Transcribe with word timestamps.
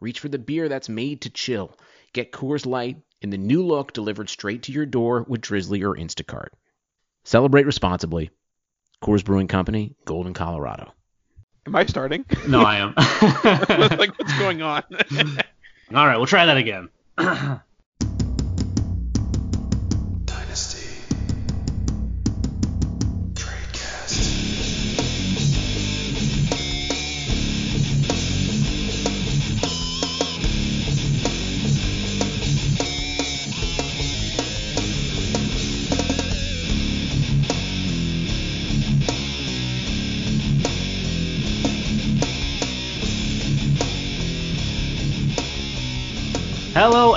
Reach 0.00 0.20
for 0.20 0.28
the 0.28 0.38
beer 0.38 0.68
that's 0.68 0.88
made 0.88 1.22
to 1.22 1.30
chill. 1.30 1.76
Get 2.12 2.32
Coors 2.32 2.66
Light 2.66 2.98
in 3.20 3.30
the 3.30 3.38
new 3.38 3.64
look 3.64 3.92
delivered 3.92 4.28
straight 4.28 4.64
to 4.64 4.72
your 4.72 4.86
door 4.86 5.24
with 5.28 5.40
Drizzly 5.40 5.82
or 5.82 5.96
Instacart. 5.96 6.48
Celebrate 7.24 7.66
responsibly. 7.66 8.30
Coors 9.02 9.24
Brewing 9.24 9.48
Company, 9.48 9.94
Golden, 10.04 10.34
Colorado. 10.34 10.92
Am 11.66 11.76
I 11.76 11.84
starting? 11.86 12.24
No, 12.46 12.62
I 12.62 12.78
am. 12.78 12.94
like, 13.98 14.18
what's 14.18 14.38
going 14.38 14.62
on? 14.62 14.82
All 15.94 16.06
right, 16.06 16.16
we'll 16.16 16.26
try 16.26 16.46
that 16.46 16.56
again. 16.56 16.88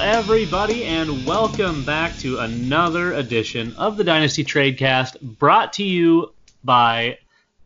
everybody, 0.02 0.86
and 0.86 1.28
welcome 1.28 1.86
back 1.86 2.18
to 2.18 2.40
another 2.40 3.14
edition 3.14 3.72
of 3.76 3.98
the 3.98 4.04
Dynasty 4.04 4.44
Tradecast, 4.44 5.22
brought 5.22 5.74
to 5.74 5.84
you 5.84 6.34
by 6.64 7.20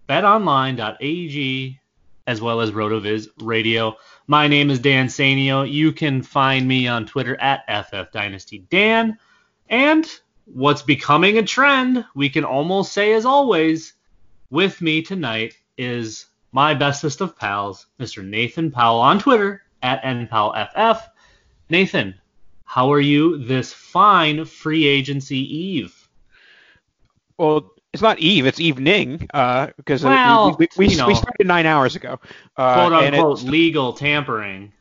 BetOnline.ag 0.09 1.79
as 2.27 2.41
well 2.41 2.59
as 2.59 2.71
RotoViz 2.71 3.29
Radio. 3.41 3.95
My 4.27 4.49
name 4.49 4.69
is 4.69 4.79
Dan 4.79 5.07
Sainio. 5.07 5.71
You 5.71 5.93
can 5.93 6.21
find 6.21 6.67
me 6.67 6.89
on 6.89 7.05
Twitter 7.05 7.39
at 7.39 7.65
FFDynastyDan. 7.69 9.17
And 9.69 10.19
what's 10.43 10.81
becoming 10.81 11.37
a 11.37 11.43
trend, 11.43 12.03
we 12.15 12.27
can 12.27 12.43
almost 12.43 12.91
say 12.91 13.13
as 13.13 13.25
always, 13.25 13.93
with 14.49 14.81
me 14.81 15.01
tonight 15.01 15.57
is 15.77 16.25
my 16.51 16.73
bestest 16.73 17.21
of 17.21 17.37
pals, 17.37 17.87
Mr. 17.97 18.25
Nathan 18.25 18.71
Powell 18.71 18.99
on 18.99 19.19
Twitter 19.19 19.63
at 19.81 20.03
NPowellFF 20.03 21.01
Nathan, 21.69 22.13
how 22.65 22.91
are 22.91 22.99
you 22.99 23.37
this 23.37 23.71
fine 23.71 24.45
free 24.45 24.85
agency 24.85 25.37
eve? 25.37 26.09
Well, 27.37 27.71
it's 27.93 28.01
not 28.01 28.19
eve, 28.19 28.45
it's 28.45 28.59
evening, 28.59 29.29
uh, 29.33 29.67
because 29.77 30.03
well, 30.03 30.57
we, 30.59 30.67
we, 30.77 30.87
we, 30.87 31.05
we, 31.05 31.15
started 31.15 31.47
nine 31.47 31.65
hours 31.65 31.95
ago. 31.95 32.19
Uh, 32.57 32.73
quote 32.73 32.93
unquote 32.93 33.43
legal 33.43 33.93
tampering. 33.93 34.73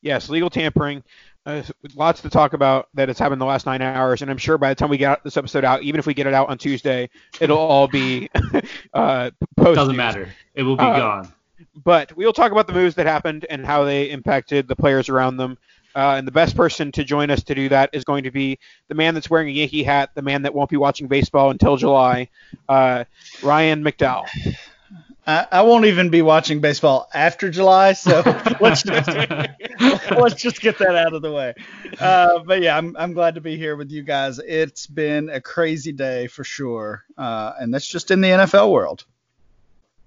Yes, 0.00 0.30
legal 0.30 0.48
tampering. 0.48 1.02
Uh, 1.44 1.62
lots 1.94 2.22
to 2.22 2.30
talk 2.30 2.54
about 2.54 2.88
that 2.94 3.08
has 3.08 3.18
happened 3.18 3.34
in 3.34 3.38
the 3.40 3.46
last 3.46 3.66
nine 3.66 3.82
hours, 3.82 4.22
and 4.22 4.30
I'm 4.30 4.38
sure 4.38 4.58
by 4.58 4.70
the 4.70 4.74
time 4.74 4.88
we 4.88 4.96
get 4.96 5.22
this 5.22 5.36
episode 5.36 5.64
out, 5.64 5.82
even 5.82 5.98
if 5.98 6.06
we 6.06 6.14
get 6.14 6.26
it 6.26 6.34
out 6.34 6.48
on 6.48 6.58
Tuesday, 6.58 7.08
it'll 7.40 7.58
all 7.58 7.88
be 7.88 8.28
uh, 8.94 9.30
post. 9.56 9.76
Doesn't 9.76 9.96
matter. 9.96 10.28
It 10.54 10.62
will 10.62 10.76
be 10.76 10.82
uh, 10.82 10.98
gone. 10.98 11.32
But 11.84 12.16
we'll 12.16 12.32
talk 12.32 12.52
about 12.52 12.66
the 12.66 12.72
moves 12.72 12.96
that 12.96 13.06
happened 13.06 13.46
and 13.48 13.64
how 13.64 13.84
they 13.84 14.10
impacted 14.10 14.66
the 14.66 14.76
players 14.76 15.08
around 15.08 15.36
them. 15.36 15.58
Uh, 15.96 16.16
and 16.18 16.28
the 16.28 16.32
best 16.32 16.54
person 16.54 16.92
to 16.92 17.02
join 17.02 17.30
us 17.30 17.42
to 17.42 17.54
do 17.54 17.70
that 17.70 17.88
is 17.94 18.04
going 18.04 18.24
to 18.24 18.30
be 18.30 18.58
the 18.88 18.94
man 18.94 19.14
that's 19.14 19.30
wearing 19.30 19.48
a 19.48 19.52
Yankee 19.52 19.82
hat, 19.82 20.10
the 20.14 20.20
man 20.20 20.42
that 20.42 20.54
won't 20.54 20.68
be 20.68 20.76
watching 20.76 21.08
baseball 21.08 21.50
until 21.50 21.78
July, 21.78 22.28
uh, 22.68 23.04
Ryan 23.42 23.82
McDowell. 23.82 24.26
I, 25.26 25.46
I, 25.50 25.62
won't 25.62 25.86
even 25.86 26.10
be 26.10 26.20
watching 26.20 26.60
baseball 26.60 27.08
after 27.14 27.50
July, 27.50 27.94
so 27.94 28.22
let's 28.60 28.82
just 28.82 29.08
let's 30.10 30.40
just 30.40 30.60
get 30.60 30.78
that 30.78 30.94
out 30.94 31.14
of 31.14 31.22
the 31.22 31.32
way. 31.32 31.54
Uh, 31.98 32.40
but 32.40 32.60
yeah, 32.60 32.76
I'm 32.76 32.94
I'm 32.98 33.14
glad 33.14 33.34
to 33.34 33.40
be 33.40 33.56
here 33.56 33.74
with 33.74 33.90
you 33.90 34.02
guys. 34.02 34.38
It's 34.38 34.86
been 34.86 35.30
a 35.30 35.40
crazy 35.40 35.92
day 35.92 36.26
for 36.26 36.44
sure, 36.44 37.04
uh, 37.16 37.54
and 37.58 37.72
that's 37.72 37.86
just 37.86 38.10
in 38.10 38.20
the 38.20 38.28
NFL 38.28 38.70
world. 38.70 39.04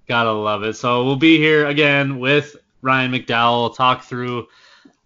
Gotta 0.06 0.32
love 0.32 0.62
it. 0.62 0.74
So 0.74 1.04
we'll 1.04 1.16
be 1.16 1.36
here 1.36 1.66
again 1.66 2.20
with 2.20 2.56
Ryan 2.80 3.12
McDowell. 3.12 3.76
Talk 3.76 4.04
through 4.04 4.46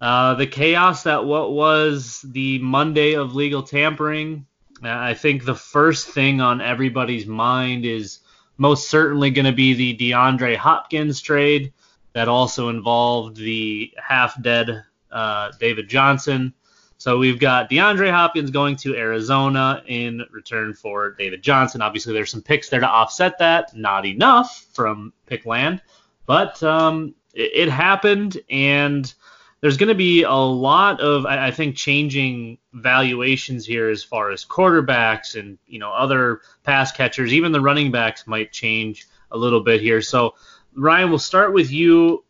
uh, 0.04 0.34
the 0.34 0.46
chaos 0.46 1.04
that 1.04 1.24
what 1.24 1.52
was 1.52 2.20
the 2.28 2.58
Monday 2.58 3.14
of 3.14 3.34
legal 3.34 3.62
tampering. 3.62 4.44
Uh, 4.82 4.88
I 4.90 5.14
think 5.14 5.46
the 5.46 5.54
first 5.54 6.08
thing 6.08 6.42
on 6.42 6.60
everybody's 6.60 7.24
mind 7.26 7.86
is 7.86 8.18
most 8.58 8.90
certainly 8.90 9.30
going 9.30 9.46
to 9.46 9.52
be 9.52 9.72
the 9.72 9.96
DeAndre 9.96 10.56
Hopkins 10.56 11.22
trade 11.22 11.72
that 12.12 12.28
also 12.28 12.68
involved 12.68 13.38
the 13.38 13.94
half 13.96 14.40
dead 14.42 14.84
uh, 15.10 15.52
David 15.58 15.88
Johnson. 15.88 16.52
So 16.98 17.16
we've 17.16 17.40
got 17.40 17.70
DeAndre 17.70 18.10
Hopkins 18.10 18.50
going 18.50 18.76
to 18.76 18.94
Arizona 18.94 19.82
in 19.86 20.22
return 20.30 20.74
for 20.74 21.12
David 21.12 21.42
Johnson. 21.42 21.80
Obviously, 21.80 22.12
there's 22.12 22.30
some 22.30 22.42
picks 22.42 22.68
there 22.68 22.80
to 22.80 22.86
offset 22.86 23.38
that. 23.38 23.74
Not 23.74 24.04
enough 24.04 24.66
from 24.74 25.14
pick 25.24 25.46
land, 25.46 25.80
but 26.26 26.62
um, 26.62 27.14
it, 27.32 27.52
it 27.54 27.68
happened, 27.70 28.38
and 28.50 29.14
there's 29.64 29.78
going 29.78 29.88
to 29.88 29.94
be 29.94 30.24
a 30.24 30.30
lot 30.30 31.00
of 31.00 31.24
I, 31.24 31.50
think 31.50 31.74
changing 31.74 32.58
valuations 32.74 33.64
here 33.64 33.88
as 33.88 34.04
far 34.04 34.30
as 34.30 34.44
quarterbacks 34.44 35.40
and 35.40 35.56
you 35.66 35.78
know 35.78 35.90
other 35.90 36.42
pass 36.64 36.92
catchers. 36.92 37.32
Even 37.32 37.50
the 37.50 37.62
running 37.62 37.90
backs 37.90 38.26
might 38.26 38.52
change 38.52 39.06
a 39.30 39.38
little 39.38 39.62
bit 39.62 39.80
here. 39.80 40.02
So 40.02 40.34
ryan 40.76 41.08
we'll 41.08 41.18
start 41.18 41.54
with 41.54 41.70
you. 41.70 42.24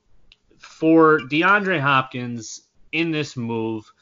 For 0.60 1.18
deandre 1.18 1.80
hopkins 1.80 2.68
in 2.92 3.10
this 3.10 3.36
move 3.36 3.92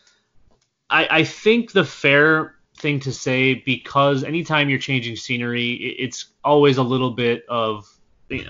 i, 0.90 1.08
I 1.10 1.24
think 1.24 1.72
the 1.72 1.84
fair 1.84 2.56
thing 2.76 3.00
to 3.00 3.14
say 3.14 3.54
because 3.54 4.24
anytime 4.24 4.68
you're 4.68 4.78
changing 4.78 5.16
scenery 5.16 5.70
it's 5.72 6.26
always 6.44 6.76
a 6.76 6.82
little 6.82 7.12
bit 7.12 7.46
of 7.48 7.88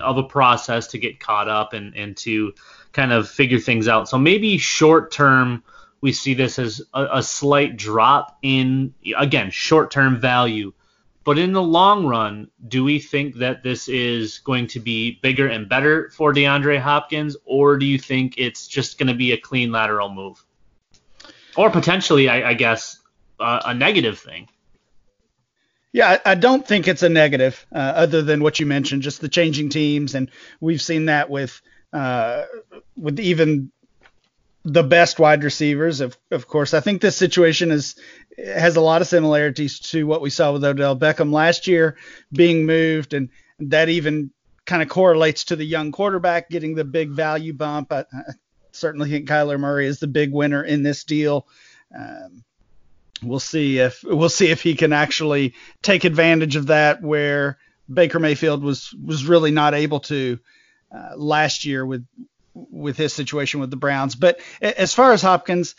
of 0.01 0.17
a 0.17 0.23
process 0.23 0.87
to 0.87 0.97
get 0.97 1.21
caught 1.21 1.47
up 1.47 1.71
and 1.71 1.95
and 1.95 2.17
to 2.17 2.53
kind 2.93 3.11
of 3.11 3.29
figure 3.29 3.59
things 3.59 3.87
out. 3.87 4.07
So 4.07 4.17
maybe 4.17 4.57
short 4.57 5.11
term, 5.11 5.63
we 6.01 6.11
see 6.11 6.33
this 6.33 6.59
as 6.59 6.81
a, 6.93 7.07
a 7.13 7.23
slight 7.23 7.75
drop 7.77 8.37
in, 8.41 8.93
again, 9.17 9.51
short 9.51 9.91
term 9.91 10.19
value. 10.19 10.73
But 11.25 11.37
in 11.37 11.53
the 11.53 11.61
long 11.61 12.05
run, 12.05 12.49
do 12.67 12.83
we 12.83 12.99
think 12.99 13.35
that 13.35 13.63
this 13.63 13.87
is 13.87 14.39
going 14.39 14.67
to 14.67 14.79
be 14.79 15.19
bigger 15.21 15.47
and 15.47 15.69
better 15.69 16.09
for 16.09 16.33
DeAndre 16.33 16.79
Hopkins, 16.79 17.37
or 17.45 17.77
do 17.77 17.85
you 17.85 17.97
think 17.97 18.35
it's 18.37 18.67
just 18.67 18.97
going 18.97 19.07
to 19.07 19.13
be 19.13 19.31
a 19.31 19.37
clean 19.37 19.71
lateral 19.71 20.09
move? 20.09 20.43
or 21.55 21.69
potentially, 21.69 22.29
I, 22.29 22.49
I 22.49 22.53
guess, 22.53 22.99
uh, 23.39 23.61
a 23.65 23.73
negative 23.73 24.19
thing. 24.19 24.47
Yeah, 25.91 26.17
I, 26.25 26.33
don't 26.35 26.67
think 26.67 26.87
it's 26.87 27.03
a 27.03 27.09
negative, 27.09 27.65
uh, 27.71 27.77
other 27.77 28.23
than 28.23 28.41
what 28.41 28.59
you 28.59 28.65
mentioned, 28.65 29.03
just 29.03 29.21
the 29.21 29.29
changing 29.29 29.69
teams, 29.69 30.15
and 30.15 30.31
we've 30.59 30.81
seen 30.81 31.05
that 31.05 31.29
with 31.29 31.61
uh, 31.93 32.45
with 32.97 33.19
even 33.19 33.71
the 34.65 34.83
best 34.83 35.19
wide 35.19 35.43
receivers. 35.43 36.01
Of 36.01 36.17
of 36.31 36.47
course, 36.47 36.73
I 36.73 36.79
think 36.79 37.01
this 37.01 37.15
situation 37.15 37.71
is 37.71 37.95
has 38.37 38.75
a 38.75 38.81
lot 38.81 39.01
of 39.01 39.07
similarities 39.07 39.79
to 39.79 40.07
what 40.07 40.21
we 40.21 40.29
saw 40.29 40.51
with 40.51 40.63
Odell 40.63 40.97
Beckham 40.97 41.31
last 41.31 41.67
year 41.67 41.97
being 42.31 42.65
moved, 42.65 43.13
and 43.13 43.29
that 43.59 43.89
even 43.89 44.31
kind 44.65 44.81
of 44.81 44.89
correlates 44.89 45.45
to 45.45 45.55
the 45.55 45.65
young 45.65 45.91
quarterback 45.91 46.49
getting 46.49 46.75
the 46.75 46.85
big 46.85 47.09
value 47.09 47.53
bump. 47.53 47.91
I, 47.91 48.05
I 48.13 48.33
certainly 48.71 49.09
think 49.09 49.27
Kyler 49.27 49.59
Murray 49.59 49.85
is 49.85 49.99
the 49.99 50.07
big 50.07 50.31
winner 50.31 50.63
in 50.63 50.83
this 50.83 51.03
deal. 51.03 51.47
Um, 51.95 52.43
we'll 53.21 53.39
see 53.39 53.79
if 53.79 54.03
we'll 54.03 54.29
see 54.29 54.49
if 54.49 54.61
he 54.61 54.75
can 54.75 54.93
actually 54.93 55.53
take 55.81 56.05
advantage 56.05 56.55
of 56.55 56.67
that 56.67 57.01
where 57.01 57.57
Baker 57.91 58.19
Mayfield 58.19 58.63
was 58.63 58.93
was 58.93 59.25
really 59.25 59.51
not 59.51 59.73
able 59.73 59.99
to 60.01 60.39
uh, 60.93 61.15
last 61.15 61.65
year 61.65 61.85
with 61.85 62.05
with 62.53 62.97
his 62.97 63.13
situation 63.13 63.59
with 63.59 63.71
the 63.71 63.75
Browns. 63.75 64.15
But 64.15 64.39
as 64.61 64.93
far 64.93 65.11
as 65.11 65.21
Hopkins, 65.21 65.75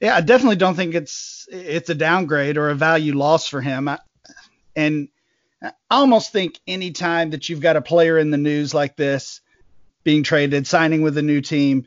yeah, 0.00 0.16
I 0.16 0.20
definitely 0.20 0.56
don't 0.56 0.74
think 0.74 0.94
it's 0.94 1.46
it's 1.50 1.90
a 1.90 1.94
downgrade 1.94 2.56
or 2.56 2.70
a 2.70 2.74
value 2.74 3.16
loss 3.16 3.48
for 3.48 3.60
him. 3.60 3.88
I, 3.88 3.98
and 4.74 5.08
I 5.62 5.72
almost 5.90 6.32
think 6.32 6.58
any 6.66 6.90
time 6.90 7.30
that 7.30 7.48
you've 7.48 7.60
got 7.60 7.76
a 7.76 7.82
player 7.82 8.18
in 8.18 8.30
the 8.30 8.36
news 8.36 8.74
like 8.74 8.96
this 8.96 9.40
being 10.04 10.22
traded, 10.22 10.66
signing 10.66 11.02
with 11.02 11.16
a 11.18 11.22
new 11.22 11.40
team, 11.40 11.86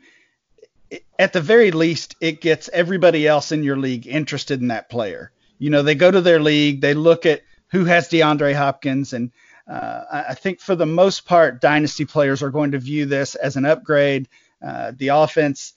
at 1.18 1.32
the 1.32 1.40
very 1.40 1.70
least, 1.70 2.16
it 2.20 2.40
gets 2.40 2.68
everybody 2.72 3.26
else 3.26 3.52
in 3.52 3.62
your 3.62 3.76
league 3.76 4.06
interested 4.06 4.60
in 4.60 4.68
that 4.68 4.90
player. 4.90 5.32
You 5.58 5.70
know, 5.70 5.82
they 5.82 5.94
go 5.94 6.10
to 6.10 6.20
their 6.20 6.40
league, 6.40 6.80
they 6.80 6.94
look 6.94 7.26
at 7.26 7.42
who 7.70 7.84
has 7.84 8.08
DeAndre 8.08 8.54
Hopkins, 8.54 9.12
and 9.12 9.30
uh, 9.70 10.24
I 10.28 10.34
think 10.34 10.60
for 10.60 10.74
the 10.74 10.86
most 10.86 11.24
part, 11.26 11.60
dynasty 11.60 12.04
players 12.04 12.42
are 12.42 12.50
going 12.50 12.72
to 12.72 12.78
view 12.78 13.06
this 13.06 13.36
as 13.36 13.56
an 13.56 13.64
upgrade. 13.64 14.28
Uh, 14.60 14.92
the 14.96 15.08
offense, 15.08 15.74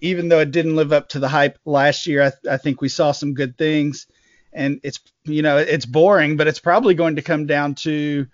even 0.00 0.28
though 0.28 0.40
it 0.40 0.52
didn't 0.52 0.74
live 0.74 0.90
up 0.90 1.10
to 1.10 1.18
the 1.18 1.28
hype 1.28 1.58
last 1.66 2.06
year, 2.06 2.22
I, 2.22 2.54
I 2.54 2.56
think 2.56 2.80
we 2.80 2.88
saw 2.88 3.12
some 3.12 3.34
good 3.34 3.58
things. 3.58 4.06
And 4.54 4.80
it's 4.82 5.00
you 5.24 5.42
know 5.42 5.58
it's 5.58 5.84
boring, 5.84 6.38
but 6.38 6.46
it's 6.46 6.60
probably 6.60 6.94
going 6.94 7.16
to 7.16 7.22
come 7.22 7.44
down 7.44 7.74
to 7.76 8.26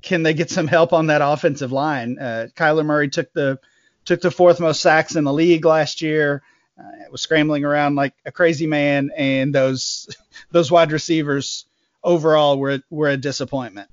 can 0.00 0.22
they 0.22 0.32
get 0.32 0.50
some 0.50 0.66
help 0.68 0.94
on 0.94 1.08
that 1.08 1.20
offensive 1.20 1.70
line? 1.70 2.18
Uh, 2.18 2.46
Kyler 2.56 2.86
Murray 2.86 3.10
took 3.10 3.30
the 3.34 3.58
took 4.06 4.22
the 4.22 4.30
fourth 4.30 4.58
most 4.58 4.80
sacks 4.80 5.16
in 5.16 5.24
the 5.24 5.32
league 5.34 5.66
last 5.66 6.00
year. 6.00 6.42
Uh, 6.78 7.10
was 7.10 7.20
scrambling 7.20 7.64
around 7.66 7.94
like 7.94 8.14
a 8.24 8.32
crazy 8.32 8.66
man, 8.66 9.10
and 9.18 9.54
those 9.54 10.08
those 10.50 10.70
wide 10.70 10.92
receivers 10.92 11.66
overall 12.02 12.58
were 12.58 12.80
were 12.88 13.10
a 13.10 13.18
disappointment. 13.18 13.90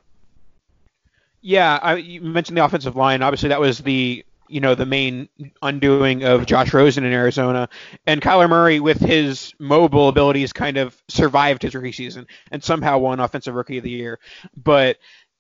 Yeah, 1.44 1.78
I, 1.82 1.96
you 1.96 2.22
mentioned 2.22 2.58
the 2.58 2.64
offensive 2.64 2.96
line. 2.96 3.22
Obviously, 3.22 3.50
that 3.50 3.60
was 3.60 3.80
the 3.80 4.26
you 4.48 4.62
know 4.62 4.76
the 4.76 4.86
main 4.86 5.28
undoing 5.62 6.24
of 6.24 6.46
Josh 6.46 6.74
Rosen 6.74 7.04
in 7.04 7.12
Arizona, 7.12 7.68
and 8.08 8.22
Kyler 8.22 8.50
Murray 8.50 8.80
with 8.80 9.00
his 9.00 9.54
mobile 9.60 10.08
abilities 10.08 10.54
kind 10.54 10.78
of 10.78 10.96
survived 11.10 11.62
his 11.62 11.76
rookie 11.76 11.92
season 11.92 12.28
and 12.50 12.64
somehow 12.64 12.98
won 12.98 13.20
Offensive 13.20 13.56
Rookie 13.56 13.78
of 13.78 13.84
the 13.84 13.90
Year. 13.90 14.20
But 14.56 15.00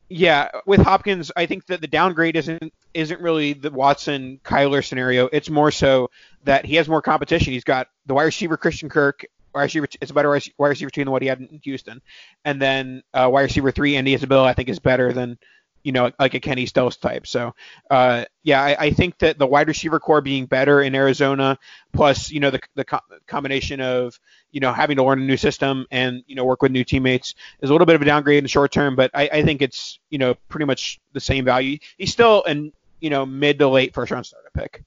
yeah, 0.09 0.49
with 0.65 0.81
Hopkins, 0.81 1.31
I 1.37 1.45
think 1.45 1.67
that 1.67 1.79
the 1.79 1.87
downgrade 1.87 2.35
isn't 2.35 2.73
isn't 2.93 3.21
really 3.21 3.53
the 3.53 3.71
Watson 3.71 4.41
Kyler 4.43 4.85
scenario. 4.85 5.29
It's 5.31 5.49
more 5.49 5.71
so 5.71 6.09
that 6.43 6.65
he 6.65 6.75
has 6.75 6.89
more 6.89 7.01
competition. 7.01 7.53
He's 7.53 7.63
got 7.63 7.87
the 8.07 8.13
wide 8.13 8.23
receiver 8.23 8.57
Christian 8.57 8.89
Kirk. 8.89 9.23
Wide 9.55 9.63
receiver, 9.63 9.87
it's 10.01 10.11
a 10.11 10.13
better 10.13 10.29
wide 10.31 10.67
receiver 10.67 10.89
two 10.89 11.01
than 11.01 11.11
what 11.11 11.21
he 11.21 11.29
had 11.29 11.39
in 11.39 11.61
Houston, 11.63 12.01
and 12.43 12.61
then 12.61 13.03
uh, 13.13 13.29
wide 13.31 13.43
receiver 13.43 13.71
three 13.71 13.95
Andy 13.95 14.13
Isabella 14.13 14.47
I 14.47 14.53
think 14.53 14.67
is 14.67 14.79
better 14.79 15.13
than 15.13 15.37
you 15.83 15.91
know, 15.91 16.11
like 16.19 16.33
a 16.33 16.39
Kenny 16.39 16.65
Stills 16.65 16.97
type. 16.97 17.27
So, 17.27 17.53
uh, 17.91 18.25
yeah, 18.43 18.61
I, 18.61 18.75
I, 18.79 18.91
think 18.91 19.17
that 19.19 19.37
the 19.37 19.45
wide 19.45 19.67
receiver 19.67 19.99
core 19.99 20.21
being 20.21 20.45
better 20.45 20.81
in 20.81 20.95
Arizona, 20.95 21.59
plus, 21.91 22.31
you 22.31 22.39
know, 22.39 22.51
the, 22.51 22.61
the 22.75 22.85
co- 22.85 23.01
combination 23.27 23.81
of, 23.81 24.17
you 24.51 24.61
know, 24.61 24.71
having 24.71 24.97
to 24.97 25.03
learn 25.03 25.21
a 25.21 25.25
new 25.25 25.37
system 25.37 25.85
and, 25.91 26.23
you 26.25 26.35
know, 26.35 26.45
work 26.45 26.61
with 26.61 26.71
new 26.71 26.83
teammates 26.83 27.35
is 27.61 27.69
a 27.69 27.73
little 27.73 27.85
bit 27.85 27.95
of 27.95 28.01
a 28.01 28.05
downgrade 28.05 28.37
in 28.37 28.43
the 28.43 28.49
short 28.49 28.71
term, 28.71 28.95
but 28.95 29.11
I, 29.13 29.29
I 29.31 29.43
think 29.43 29.61
it's, 29.61 29.99
you 30.09 30.17
know, 30.17 30.35
pretty 30.47 30.65
much 30.65 30.99
the 31.11 31.19
same 31.19 31.43
value. 31.45 31.77
He's 31.97 32.11
still 32.11 32.43
an, 32.45 32.71
you 33.01 33.09
know, 33.09 33.25
mid 33.25 33.59
to 33.59 33.67
late 33.67 33.93
first 33.93 34.11
round 34.11 34.25
starter 34.25 34.51
pick. 34.53 34.83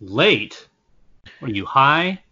Late? 0.00 0.66
Are 1.42 1.48
you 1.48 1.66
high? 1.66 2.22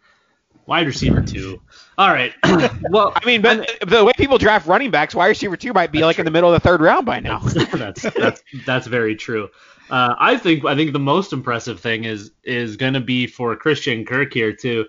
Wide 0.69 0.87
receiver 0.87 1.23
two. 1.23 1.62
All 1.97 2.12
right. 2.12 2.35
well, 2.91 3.15
I 3.17 3.25
mean, 3.25 3.41
but 3.41 3.67
the 3.87 4.05
way 4.05 4.12
people 4.19 4.37
draft 4.37 4.67
running 4.67 4.91
backs, 4.91 5.15
wide 5.15 5.29
receiver 5.29 5.56
two 5.56 5.73
might 5.73 5.91
be 5.91 6.00
like 6.05 6.17
true. 6.17 6.20
in 6.20 6.25
the 6.26 6.31
middle 6.31 6.53
of 6.53 6.62
the 6.62 6.69
third 6.69 6.82
round 6.82 7.06
by 7.06 7.20
now. 7.20 7.38
that's 7.73 8.03
that's 8.03 8.43
that's 8.67 8.87
very 8.87 9.17
true. 9.17 9.49
Uh, 9.88 10.15
I 10.19 10.37
think 10.37 10.67
I 10.67 10.76
think 10.76 10.93
the 10.93 10.99
most 10.99 11.32
impressive 11.32 11.81
thing 11.81 12.05
is 12.05 12.32
is 12.44 12.76
going 12.76 12.93
to 12.93 13.00
be 13.00 13.26
for 13.26 13.56
Christian 13.56 14.05
Kirk 14.05 14.35
here 14.35 14.53
to 14.56 14.85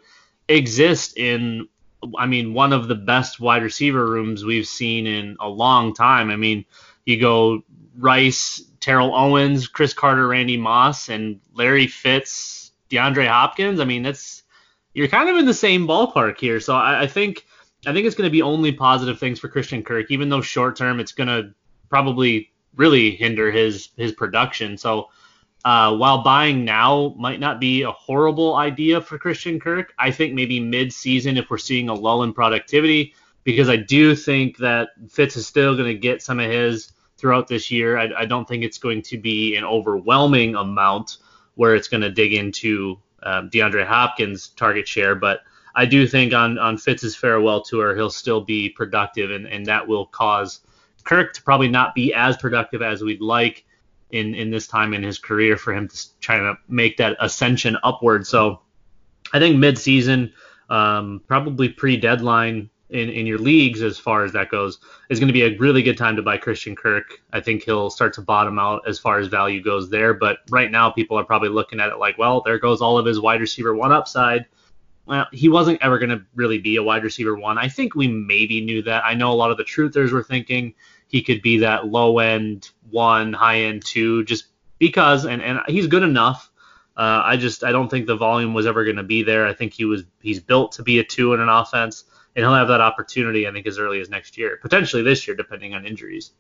exist 0.50 1.18
in. 1.18 1.70
I 2.18 2.26
mean, 2.26 2.54
one 2.54 2.74
of 2.74 2.90
the 2.90 2.96
best 2.96 3.40
wide 3.40 3.64
receiver 3.64 4.06
rooms 4.06 4.44
we've 4.44 4.68
seen 4.68 5.08
in 5.08 5.38
a 5.40 5.48
long 5.48 5.94
time. 5.94 6.30
I 6.30 6.36
mean, 6.36 6.66
you 7.06 7.22
go 7.22 7.64
Rice, 7.98 8.62
Terrell 8.81 9.16
Owens, 9.16 9.70
Cris 9.70 9.94
Carter, 9.94 10.28
Randy 10.28 10.58
Moss, 10.58 11.08
and 11.08 11.40
Larry 11.54 11.88
Fitz, 11.88 12.74
DeAndre 12.90 13.30
Hopkins. 13.30 13.80
I 13.80 13.86
mean, 13.86 14.04
that's 14.04 14.39
you're 14.94 15.08
kind 15.08 15.30
of 15.30 15.38
in 15.38 15.46
the 15.46 15.54
same 15.54 15.88
ballpark 15.88 16.40
here. 16.40 16.60
So 16.60 16.76
I, 16.76 17.02
I 17.02 17.08
think 17.08 17.46
I 17.86 17.94
think 17.94 18.06
it's 18.06 18.16
going 18.16 18.28
to 18.28 18.32
be 18.32 18.42
only 18.42 18.72
positive 18.72 19.20
things 19.20 19.40
for 19.40 19.48
Christian 19.48 19.84
Kirk, 19.84 20.08
even 20.10 20.30
though 20.30 20.42
short 20.42 20.76
term 20.76 21.00
it's 21.00 21.14
going 21.14 21.28
to 21.28 21.54
probably 21.90 22.52
really 22.76 23.12
hinder 23.12 23.52
his 23.52 23.90
his 23.98 24.12
production. 24.12 24.78
So 24.78 25.10
uh, 25.66 25.96
while 25.96 26.24
buying 26.24 26.66
now 26.66 27.14
might 27.18 27.40
not 27.40 27.60
be 27.60 27.84
a 27.84 27.92
horrible 27.92 28.56
idea 28.56 29.02
for 29.02 29.18
Christian 29.18 29.60
Kirk, 29.60 29.94
I 30.00 30.12
think 30.12 30.34
maybe 30.34 30.60
mid 30.60 30.94
season 30.94 31.38
if 31.38 31.50
we're 31.50 31.58
seeing 31.58 31.90
a 31.90 31.94
lull 31.94 32.24
in 32.24 32.34
productivity, 32.34 33.14
because 33.44 33.70
I 33.70 33.76
do 33.76 34.16
think 34.16 34.58
that 34.58 34.90
Fitz 35.10 35.36
is 35.36 35.48
still 35.48 35.76
going 35.76 35.94
to 35.94 36.00
get 36.00 36.22
some 36.22 36.40
of 36.40 36.50
his 36.50 36.94
throughout 37.18 37.48
this 37.48 37.70
year. 37.70 37.98
I, 37.98 38.10
I 38.20 38.26
don't 38.26 38.48
think 38.48 38.64
it's 38.64 38.78
going 38.78 39.02
to 39.04 39.18
be 39.18 39.56
an 39.56 39.66
overwhelming 39.66 40.56
amount 40.56 41.18
where 41.56 41.76
it's 41.76 41.90
going 41.90 42.02
to 42.02 42.12
dig 42.12 42.34
into 42.34 43.00
um, 43.24 43.50
DeAndre 43.50 43.86
Hopkins' 43.86 44.50
target 44.50 44.88
share, 44.88 45.16
but 45.16 45.42
I 45.75 45.86
do 45.86 46.07
think 46.07 46.33
on 46.33 46.57
on 46.57 46.78
Fitz's 46.78 47.16
farewell 47.16 47.61
tour 47.61 47.95
he'll 47.95 48.09
still 48.09 48.42
be 48.42 48.69
productive, 48.69 49.31
and, 49.31 49.47
and 49.47 49.66
that 49.68 49.88
will 49.88 50.06
cause 50.07 50.61
Kirk 51.04 51.33
to 51.33 51.44
probably 51.44 51.69
not 51.69 51.95
be 51.95 52.14
as 52.14 52.38
productive 52.38 52.81
as 52.81 53.02
we'd 53.02 53.21
like 53.21 53.66
in 54.11 54.35
in 54.35 54.49
this 54.49 54.68
time 54.68 54.94
in 54.94 55.04
his 55.04 55.19
career 55.19 55.57
for 55.57 55.73
him 55.73 55.88
to 55.88 56.19
try 56.19 56.38
to 56.38 56.57
make 56.68 56.97
that 56.97 57.16
ascension 57.19 57.78
upward. 57.83 58.26
So 58.26 58.61
I 59.31 59.40
think 59.40 59.57
mid-season, 59.57 60.33
um, 60.69 61.21
probably 61.28 61.69
pre-deadline, 61.69 62.69
in, 62.90 63.10
in 63.10 63.26
your 63.26 63.38
leagues 63.38 63.81
as 63.81 64.00
far 64.00 64.24
as 64.24 64.34
that 64.34 64.50
goes 64.50 64.80
is 65.10 65.19
going 65.19 65.28
to 65.28 65.34
be 65.34 65.44
a 65.44 65.58
really 65.58 65.84
good 65.84 65.98
time 65.98 66.16
to 66.16 66.22
buy 66.22 66.38
Christian 66.38 66.76
Kirk. 66.76 67.22
I 67.31 67.40
think 67.40 67.64
he'll 67.64 67.90
start 67.90 68.14
to 68.14 68.22
bottom 68.22 68.58
out 68.58 68.88
as 68.88 69.00
far 69.00 69.19
as 69.19 69.28
value 69.28 69.62
goes 69.62 69.90
there. 69.90 70.14
But 70.14 70.40
right 70.50 70.72
now, 70.72 70.90
people 70.90 71.18
are 71.18 71.24
probably 71.24 71.50
looking 71.50 71.80
at 71.80 71.90
it 71.90 71.98
like, 71.98 72.18
well, 72.18 72.42
there 72.42 72.60
goes 72.60 72.81
all 72.81 72.98
of 72.98 73.06
his 73.06 73.19
wide 73.19 73.42
receiver 73.42 73.76
one 73.76 73.92
upside. 73.92 74.46
Well, 75.06 75.28
he 75.31 75.50
wasn't 75.50 75.81
ever 75.81 75.98
going 75.98 76.10
to 76.10 76.24
really 76.36 76.60
be 76.60 76.76
a 76.76 76.84
wide 76.84 77.04
receiver 77.04 77.36
one. 77.36 77.58
I 77.58 77.68
think 77.68 77.96
we 77.96 78.08
maybe 78.08 78.62
knew 78.62 78.81
that. 78.84 79.04
I 79.06 79.14
know 79.14 79.31
a 79.31 79.34
lot 79.34 79.52
of 79.52 79.58
the 79.58 79.64
truthers 79.64 80.12
were 80.12 80.24
thinking 80.24 80.74
he 81.08 81.24
could 81.24 81.42
be 81.42 81.60
that 81.60 81.88
low 81.88 82.19
end 82.19 82.69
one, 82.90 83.34
high 83.34 83.62
end 83.62 83.86
two, 83.86 84.24
just 84.26 84.46
because, 84.78 85.26
and, 85.26 85.42
and 85.42 85.60
he's 85.68 85.88
good 85.88 86.04
enough. 86.04 86.52
Uh, 86.96 87.22
I 87.24 87.38
just 87.38 87.64
I 87.64 87.72
don't 87.72 87.90
think 87.90 88.08
the 88.08 88.18
volume 88.18 88.54
was 88.54 88.66
ever 88.66 88.84
going 88.84 88.98
to 88.98 89.04
be 89.04 89.24
there. 89.24 89.48
I 89.48 89.54
think 89.54 89.74
he 89.74 89.86
was 89.86 90.04
he's 90.22 90.40
built 90.40 90.74
to 90.74 90.84
be 90.84 91.00
a 91.00 91.04
two 91.04 91.34
in 91.34 91.40
an 91.40 91.50
offense 91.50 92.04
and 92.36 92.44
he'll 92.44 92.54
have 92.54 92.68
that 92.68 92.81
opportunity, 92.81 93.48
I 93.48 93.52
think, 93.52 93.68
as 93.68 93.80
early 93.80 94.00
as 94.00 94.09
next 94.09 94.38
year, 94.38 94.57
potentially 94.62 95.04
this 95.04 95.28
year, 95.28 95.36
depending 95.36 95.74
on 95.74 95.86
injuries. 95.86 96.31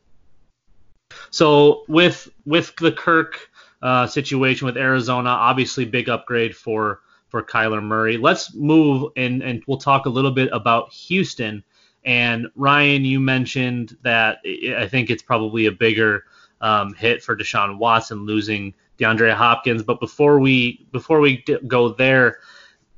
So 1.31 1.83
with 1.87 2.29
with 2.45 2.75
the 2.77 2.91
Kirk 2.91 3.49
uh, 3.81 4.07
situation 4.07 4.65
with 4.65 4.77
Arizona, 4.77 5.29
obviously 5.29 5.85
big 5.85 6.09
upgrade 6.09 6.55
for 6.55 7.01
for 7.29 7.43
Kyler 7.43 7.83
Murray. 7.83 8.17
Let's 8.17 8.53
move 8.53 9.11
and 9.15 9.41
and 9.41 9.63
we'll 9.67 9.77
talk 9.77 10.05
a 10.05 10.09
little 10.09 10.31
bit 10.31 10.49
about 10.51 10.91
Houston. 10.93 11.63
And 12.05 12.47
Ryan, 12.55 13.05
you 13.05 13.19
mentioned 13.19 13.97
that 14.03 14.39
I 14.45 14.87
think 14.87 15.09
it's 15.09 15.23
probably 15.23 15.65
a 15.65 15.71
bigger 15.71 16.23
um, 16.61 16.93
hit 16.93 17.23
for 17.23 17.35
Deshaun 17.35 17.77
Watson 17.77 18.25
losing 18.25 18.73
DeAndre 18.97 19.33
Hopkins. 19.33 19.83
But 19.83 19.99
before 19.99 20.39
we 20.39 20.87
before 20.91 21.19
we 21.19 21.43
go 21.67 21.89
there, 21.89 22.39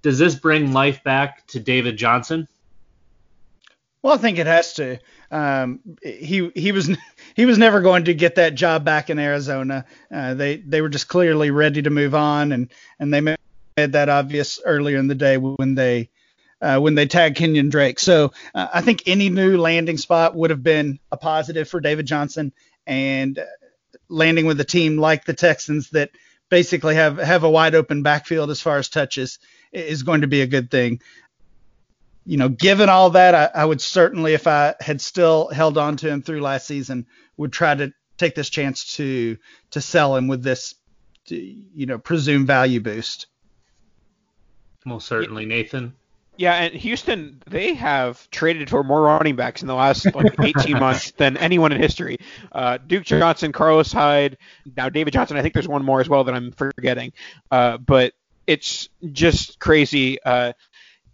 does 0.02 0.18
this 0.18 0.36
bring 0.36 0.74
life 0.74 1.04
back 1.04 1.46
to 1.48 1.60
David 1.60 1.98
Johnson? 1.98 2.48
Well, 4.04 4.14
I 4.14 4.18
think 4.18 4.40
it 4.40 4.48
has 4.48 4.74
to. 4.74 4.98
Um, 5.30 5.80
he 6.02 6.52
he 6.56 6.72
was 6.72 6.90
he 7.36 7.46
was 7.46 7.58
never 7.58 7.82
going 7.82 8.06
to 8.06 8.14
get 8.14 8.36
that 8.36 8.56
job 8.56 8.84
back 8.84 9.10
in 9.10 9.20
Arizona. 9.20 9.86
Uh, 10.14 10.34
they 10.34 10.58
they 10.58 10.82
were 10.82 10.90
just 10.90 11.08
clearly 11.08 11.52
ready 11.52 11.82
to 11.82 11.90
move 11.90 12.16
on, 12.16 12.52
and 12.52 12.72
and 13.00 13.14
they 13.14 13.22
made 13.22 13.38
that 13.78 14.10
obvious 14.10 14.60
earlier 14.66 14.98
in 14.98 15.08
the 15.08 15.16
day 15.16 15.38
when 15.38 15.76
they 15.76 16.10
uh, 16.62 16.80
when 16.80 16.96
they 16.96 17.06
tagged 17.06 17.38
Kenyan 17.38 17.70
Drake. 17.70 18.00
So 18.00 18.34
uh, 18.56 18.68
I 18.74 18.82
think 18.82 19.04
any 19.06 19.30
new 19.30 19.58
landing 19.58 19.98
spot 19.98 20.36
would 20.36 20.50
have 20.50 20.64
been 20.64 21.00
a 21.12 21.18
positive 21.18 21.70
for 21.70 21.80
David 21.80 22.08
Johnson, 22.08 22.54
and 22.88 23.38
uh, 23.38 23.46
landing 24.10 24.46
with 24.46 24.60
a 24.60 24.66
team 24.66 24.98
like 24.98 25.26
the 25.26 25.34
Texans 25.34 25.92
that 25.92 26.10
basically 26.50 26.96
have 26.96 27.18
have 27.18 27.44
a 27.44 27.50
wide 27.50 27.76
open 27.76 28.02
backfield 28.02 28.50
as 28.50 28.62
far 28.62 28.78
as 28.78 28.90
touches 28.90 29.38
is 29.72 30.04
going 30.04 30.22
to 30.22 30.28
be 30.28 30.42
a 30.42 30.48
good 30.48 30.72
thing. 30.72 31.02
You 32.26 32.38
know, 32.38 32.50
given 32.50 32.90
all 32.90 33.12
that, 33.12 33.34
I, 33.34 33.62
I 33.62 33.66
would 33.66 33.82
certainly, 33.82 34.34
if 34.34 34.46
I 34.48 34.76
had 34.80 35.02
still 35.02 35.50
held 35.50 35.78
on 35.78 35.98
to 35.98 36.10
him 36.10 36.22
through 36.22 36.42
last 36.42 36.68
season, 36.68 37.08
would 37.38 37.52
try 37.52 37.74
to 37.74 37.94
take 38.18 38.36
this 38.36 38.50
chance 38.50 38.96
to 38.98 39.38
to 39.72 39.82
sell 39.82 40.16
him 40.16 40.28
with 40.28 40.44
this, 40.44 40.76
you 41.28 41.86
know, 41.86 41.98
presumed 41.98 42.48
value 42.48 42.80
boost. 42.80 43.28
Most 44.86 45.08
certainly, 45.08 45.46
Nathan. 45.46 45.96
Yeah, 46.38 46.54
and 46.54 46.74
Houston, 46.74 47.42
they 47.46 47.76
have 47.76 48.30
traded 48.32 48.70
for 48.70 48.84
more 48.84 49.02
running 49.02 49.36
backs 49.36 49.62
in 49.62 49.68
the 49.68 49.76
last 49.76 50.14
like 50.16 50.34
18 50.40 50.80
months 50.80 51.12
than 51.12 51.38
anyone 51.38 51.72
in 51.72 51.80
history. 51.80 52.18
Uh, 52.52 52.78
Duke 52.78 53.04
Johnson, 53.04 53.52
Carlos 53.52 53.92
Hyde, 53.92 54.38
now 54.76 54.90
David 54.90 55.14
Johnson. 55.14 55.38
I 55.38 55.42
think 55.42 55.54
there's 55.54 55.68
one 55.68 55.84
more 55.84 56.02
as 56.02 56.10
well 56.10 56.24
that 56.24 56.34
I'm 56.34 56.52
forgetting. 56.52 57.14
Uh, 57.52 57.78
but 57.78 58.14
it's 58.48 58.90
just 59.12 59.60
crazy. 59.60 60.22
Uh, 60.24 60.54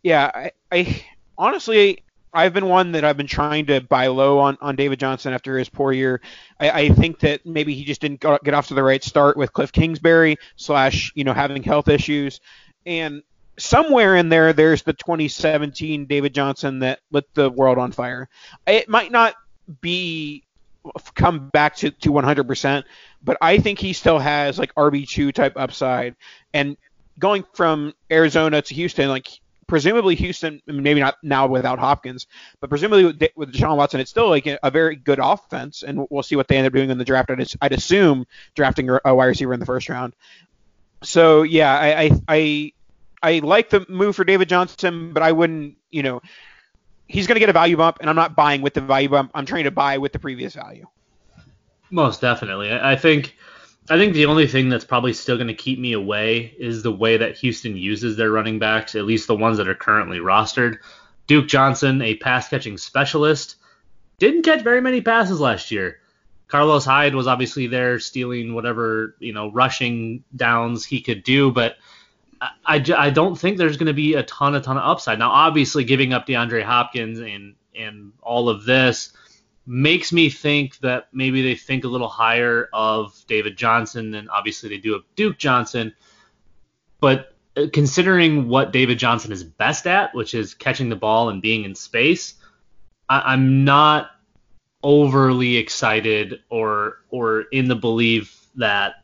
yeah, 0.04 0.32
I, 0.34 0.52
I 0.72 1.06
honestly, 1.38 2.04
I've 2.34 2.54
been 2.54 2.68
one 2.68 2.92
that 2.94 3.04
I've 3.04 3.18
been 3.18 3.28
trying 3.28 3.68
to 3.68 3.82
buy 3.82 4.08
low 4.08 4.40
on, 4.40 4.58
on 4.62 4.76
David 4.76 5.00
Johnson 5.00 5.34
after 5.34 5.58
his 5.58 5.70
poor 5.70 5.92
year. 5.92 6.22
I, 6.60 6.70
I 6.70 6.90
think 6.90 7.20
that 7.20 7.46
maybe 7.46 7.74
he 7.74 7.84
just 7.84 8.02
didn't 8.02 8.22
get 8.22 8.54
off 8.54 8.68
to 8.68 8.74
the 8.74 8.84
right 8.84 9.04
start 9.04 9.38
with 9.38 9.54
Kliff 9.54 9.72
Kingsbury 9.72 10.38
slash 10.56 11.12
you 11.16 11.24
know 11.24 11.34
having 11.34 11.64
health 11.64 11.88
issues, 11.88 12.40
and 12.86 13.24
somewhere 13.58 14.16
in 14.16 14.30
there, 14.30 14.54
there's 14.54 14.84
the 14.84 14.94
2017 14.94 16.06
David 16.06 16.34
Johnson 16.34 16.80
that 16.80 17.00
lit 17.12 17.26
the 17.34 17.50
world 17.50 17.78
on 17.78 17.92
fire. 17.92 18.30
It 18.66 18.88
might 18.88 19.12
not 19.12 19.36
be 19.82 20.44
come 21.16 21.50
back 21.50 21.76
to, 21.78 21.92
to 21.92 22.12
100%, 22.12 22.84
but 23.24 23.38
I 23.42 23.58
think 23.60 23.80
he 23.80 23.94
still 23.94 24.20
has 24.20 24.58
like 24.58 24.74
RB2 24.76 25.34
type 25.34 25.54
upside. 25.56 26.16
And 26.54 26.78
going 27.20 27.44
from 27.54 27.94
Arizona 28.12 28.62
to 28.62 28.74
Houston, 28.74 29.10
like 29.10 29.28
presumably 29.68 30.16
Houston, 30.16 30.62
maybe 30.66 31.00
not 31.00 31.18
now 31.24 31.48
without 31.48 31.80
Hopkins, 31.80 32.28
but 32.60 32.70
presumably 32.70 33.06
with, 33.36 33.52
Deshaun 33.52 33.78
Watson, 33.78 34.00
it's 34.00 34.10
still 34.10 34.30
like 34.30 34.48
a, 34.48 34.58
a, 34.64 34.72
very 34.72 34.96
good 34.96 35.20
offense, 35.22 35.84
and 35.84 36.08
we'll 36.10 36.24
see 36.24 36.36
what 36.36 36.48
they 36.48 36.58
end 36.58 36.68
up 36.68 36.74
doing 36.74 36.90
in 36.90 36.98
the 36.98 37.06
draft. 37.06 37.30
I'd, 37.30 37.52
I'd 37.62 37.74
assume 37.74 38.26
drafting 38.56 38.90
a 38.90 39.14
wide 39.16 39.26
receiver 39.26 39.54
in 39.54 39.60
the 39.60 39.66
first 39.66 39.90
round. 39.90 40.16
So 41.04 41.44
yeah, 41.44 41.78
I, 41.78 42.02
I, 42.02 42.12
I 42.28 42.74
I 43.24 43.40
like 43.40 43.70
the 43.70 43.86
move 43.90 44.16
for 44.16 44.24
David 44.24 44.50
Johnson, 44.50 45.12
but 45.14 45.24
I 45.24 45.32
wouldn't, 45.32 45.78
you 45.90 46.04
know, 46.04 46.22
he's 47.08 47.28
going 47.28 47.36
to 47.36 47.40
get 47.40 47.50
a 47.50 47.54
value 47.54 47.78
bump, 47.78 47.98
and 48.00 48.10
I'm 48.10 48.16
not 48.16 48.36
buying 48.36 48.62
with 48.62 48.74
the 48.74 48.82
value 48.82 49.10
bump. 49.10 49.32
I'm 49.34 49.46
trying 49.46 49.64
to 49.64 49.72
buy 49.72 49.98
with 49.98 50.12
the 50.12 50.20
previous 50.20 50.54
value. 50.54 50.86
Most 51.90 52.22
definitely. 52.22 52.72
I 52.72 52.96
think 52.96 53.37
I 53.90 53.98
think 53.98 54.14
the 54.14 54.26
only 54.26 54.48
thing 54.48 54.70
that's 54.70 54.84
probably 54.84 55.14
still 55.14 55.38
going 55.38 55.48
to 55.48 55.54
keep 55.54 55.80
me 55.80 55.94
away 55.94 56.54
is 56.60 56.84
the 56.84 56.92
way 56.92 57.18
that 57.18 57.38
Houston 57.38 57.78
uses 57.78 58.18
their 58.18 58.32
running 58.32 58.60
backs, 58.60 58.96
at 58.96 59.06
least 59.06 59.28
the 59.28 59.36
ones 59.36 59.58
that 59.58 59.70
are 59.70 59.76
currently 59.76 60.20
rostered. 60.20 60.80
Duke 61.26 61.48
Johnson, 61.48 62.02
a 62.02 62.16
pass 62.16 62.50
catching 62.50 62.78
specialist, 62.78 63.56
didn't 64.20 64.44
catch 64.44 64.62
very 64.62 64.82
many 64.82 65.02
passes 65.02 65.40
last 65.40 65.72
year. 65.72 66.00
Carlos 66.48 66.86
Hyde 66.86 67.16
was 67.16 67.28
obviously 67.28 67.68
there 67.68 68.00
stealing 68.00 68.54
whatever, 68.54 69.16
you 69.20 69.34
know, 69.34 69.52
rushing 69.52 70.24
downs 70.36 70.86
he 70.86 71.02
could 71.02 71.24
do, 71.24 71.52
but 71.52 71.78
I, 72.66 72.84
I 72.96 73.10
don't 73.10 73.36
think 73.36 73.58
there's 73.58 73.78
going 73.78 73.88
to 73.88 73.94
be 73.94 74.14
a 74.14 74.24
ton, 74.24 74.56
a 74.56 74.62
ton 74.62 74.78
of 74.78 74.84
upside. 74.84 75.20
Now, 75.20 75.32
obviously, 75.32 75.84
giving 75.84 76.14
up 76.14 76.28
DeAndre 76.28 76.64
Hopkins 76.64 77.20
and 77.20 77.56
and 77.76 78.14
all 78.22 78.50
of 78.50 78.66
this 78.66 79.12
makes 79.68 80.14
me 80.14 80.30
think 80.30 80.80
that 80.80 81.10
maybe 81.12 81.42
they 81.42 81.56
think 81.56 81.84
a 81.84 81.90
little 81.90 82.08
higher 82.08 82.70
of 82.72 83.14
David 83.28 83.58
Johnson 83.58 84.12
than 84.12 84.30
obviously 84.30 84.70
they 84.70 84.78
do 84.78 84.96
of 84.96 85.04
Duke 85.16 85.38
Johnson. 85.38 85.94
But 87.02 87.36
uh, 87.58 87.68
considering 87.74 88.48
what 88.48 88.72
David 88.72 88.98
Johnson 88.98 89.34
is 89.34 89.44
best 89.44 89.86
at, 89.86 90.16
which 90.16 90.34
is 90.34 90.54
catching 90.54 90.88
the 90.88 90.96
ball 90.96 91.30
and 91.30 91.42
being 91.42 91.66
in 91.66 91.76
space, 91.76 92.36
I, 93.10 93.34
I'm 93.34 93.66
not 93.66 94.12
overly 94.84 95.58
excited 95.58 96.40
or 96.50 97.00
or 97.10 97.42
in 97.52 97.68
the 97.68 97.76
belief 97.76 98.48
that 98.56 99.04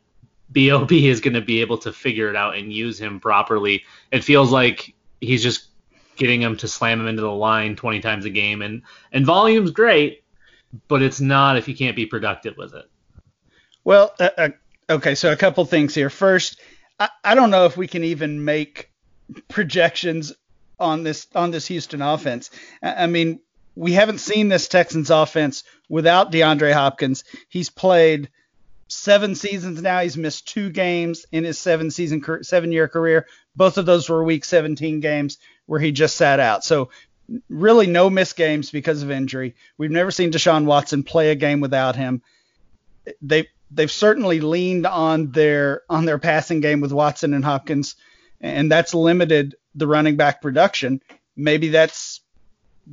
Bob 0.49 0.91
is 0.91 1.19
going 1.19 1.33
to 1.33 1.41
be 1.41 1.59
able 1.59 1.77
to 1.79 1.91
figure 1.91 2.29
it 2.29 2.37
out 2.37 2.55
and 2.55 2.71
use 2.71 2.99
him 2.99 3.19
properly. 3.19 3.83
It 4.11 4.23
feels 4.23 4.51
like 4.51 4.95
he's 5.19 5.43
just 5.43 5.67
getting 6.15 6.41
him 6.41 6.55
to 6.57 6.67
slam 6.67 7.01
him 7.01 7.07
into 7.07 7.21
the 7.21 7.31
line 7.31 7.75
20 7.75 7.99
times 7.99 8.23
a 8.23 8.29
game, 8.29 8.61
and 8.61 8.83
and 9.11 9.25
volume's 9.25 9.71
great, 9.71 10.22
but 10.87 11.01
it's 11.01 11.21
not 11.21 11.57
if 11.57 11.67
you 11.67 11.75
can't 11.75 11.95
be 11.95 12.05
productive 12.05 12.57
with 12.57 12.73
it. 12.73 12.89
Well, 13.83 14.13
uh, 14.19 14.29
uh, 14.37 14.49
okay, 14.89 15.15
so 15.15 15.31
a 15.31 15.35
couple 15.35 15.65
things 15.65 15.93
here. 15.93 16.09
First, 16.09 16.61
I, 16.99 17.09
I 17.23 17.35
don't 17.35 17.51
know 17.51 17.65
if 17.65 17.77
we 17.77 17.87
can 17.87 18.03
even 18.03 18.43
make 18.43 18.91
projections 19.49 20.33
on 20.79 21.03
this 21.03 21.27
on 21.35 21.51
this 21.51 21.67
Houston 21.67 22.01
offense. 22.01 22.49
I, 22.81 23.03
I 23.03 23.07
mean, 23.07 23.39
we 23.75 23.93
haven't 23.93 24.19
seen 24.19 24.49
this 24.49 24.67
Texans 24.67 25.09
offense 25.09 25.63
without 25.89 26.31
DeAndre 26.31 26.73
Hopkins. 26.73 27.23
He's 27.49 27.69
played 27.69 28.29
seven 28.87 29.35
seasons 29.35 29.81
now. 29.81 29.99
He's 29.99 30.17
missed 30.17 30.47
two 30.47 30.69
games 30.69 31.25
in 31.31 31.43
his 31.43 31.57
seven 31.57 31.91
season 31.91 32.23
seven 32.43 32.71
year 32.71 32.87
career. 32.87 33.27
Both 33.55 33.77
of 33.77 33.85
those 33.85 34.09
were 34.09 34.23
week 34.23 34.45
17 34.45 34.99
games 34.99 35.37
where 35.65 35.79
he 35.79 35.91
just 35.91 36.15
sat 36.15 36.39
out. 36.39 36.63
So 36.63 36.89
really 37.49 37.87
no 37.87 38.09
missed 38.09 38.35
games 38.35 38.71
because 38.71 39.03
of 39.03 39.11
injury. 39.11 39.55
We've 39.77 39.91
never 39.91 40.11
seen 40.11 40.31
Deshaun 40.31 40.65
Watson 40.65 41.03
play 41.03 41.31
a 41.31 41.35
game 41.35 41.61
without 41.61 41.95
him. 41.95 42.21
They 43.21 43.47
they've 43.71 43.91
certainly 43.91 44.39
leaned 44.39 44.85
on 44.85 45.31
their 45.31 45.81
on 45.89 46.05
their 46.05 46.19
passing 46.19 46.61
game 46.61 46.81
with 46.81 46.91
Watson 46.91 47.33
and 47.33 47.43
Hopkins, 47.43 47.95
and 48.41 48.71
that's 48.71 48.93
limited 48.93 49.55
the 49.75 49.87
running 49.87 50.15
back 50.15 50.41
production. 50.41 51.01
Maybe 51.35 51.69
that's 51.69 52.21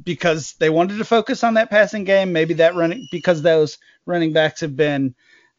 because 0.04 0.54
they 0.58 0.70
wanted 0.70 0.98
to 0.98 1.04
focus 1.04 1.44
on 1.44 1.54
that 1.54 1.70
passing 1.70 2.04
game. 2.04 2.32
Maybe 2.32 2.54
that 2.54 2.74
running 2.74 3.08
because 3.10 3.42
those 3.42 3.78
running 4.06 4.32
backs 4.32 4.60
have 4.60 4.76
been 4.76 5.14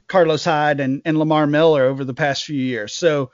Carlos 0.07 0.43
Hyde 0.43 0.79
and, 0.79 1.01
and 1.05 1.17
Lamar 1.17 1.47
Miller 1.47 1.83
over 1.85 2.03
the 2.03 2.13
past 2.13 2.45
few 2.45 2.59
years. 2.59 2.93
So, 2.93 3.31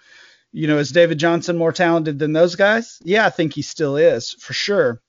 you 0.51 0.67
know, 0.67 0.77
is 0.77 0.91
David 0.91 1.17
Johnson 1.17 1.57
more 1.57 1.71
talented 1.71 2.19
than 2.19 2.33
those 2.33 2.55
guys? 2.55 2.99
Yeah, 3.03 3.25
I 3.25 3.29
think 3.29 3.53
he 3.53 3.61
still 3.61 3.97
is 3.97 4.31
for 4.31 4.53
sure. 4.53 5.01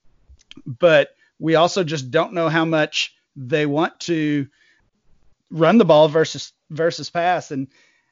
But 0.66 1.10
we 1.38 1.54
also 1.54 1.84
just 1.84 2.10
don't 2.10 2.32
know 2.32 2.48
how 2.48 2.64
much 2.64 3.14
they 3.36 3.66
want 3.66 4.00
to 4.00 4.48
run 5.50 5.78
the 5.78 5.84
ball 5.84 6.08
versus 6.08 6.52
versus 6.70 7.10
pass. 7.10 7.50
And 7.50 7.68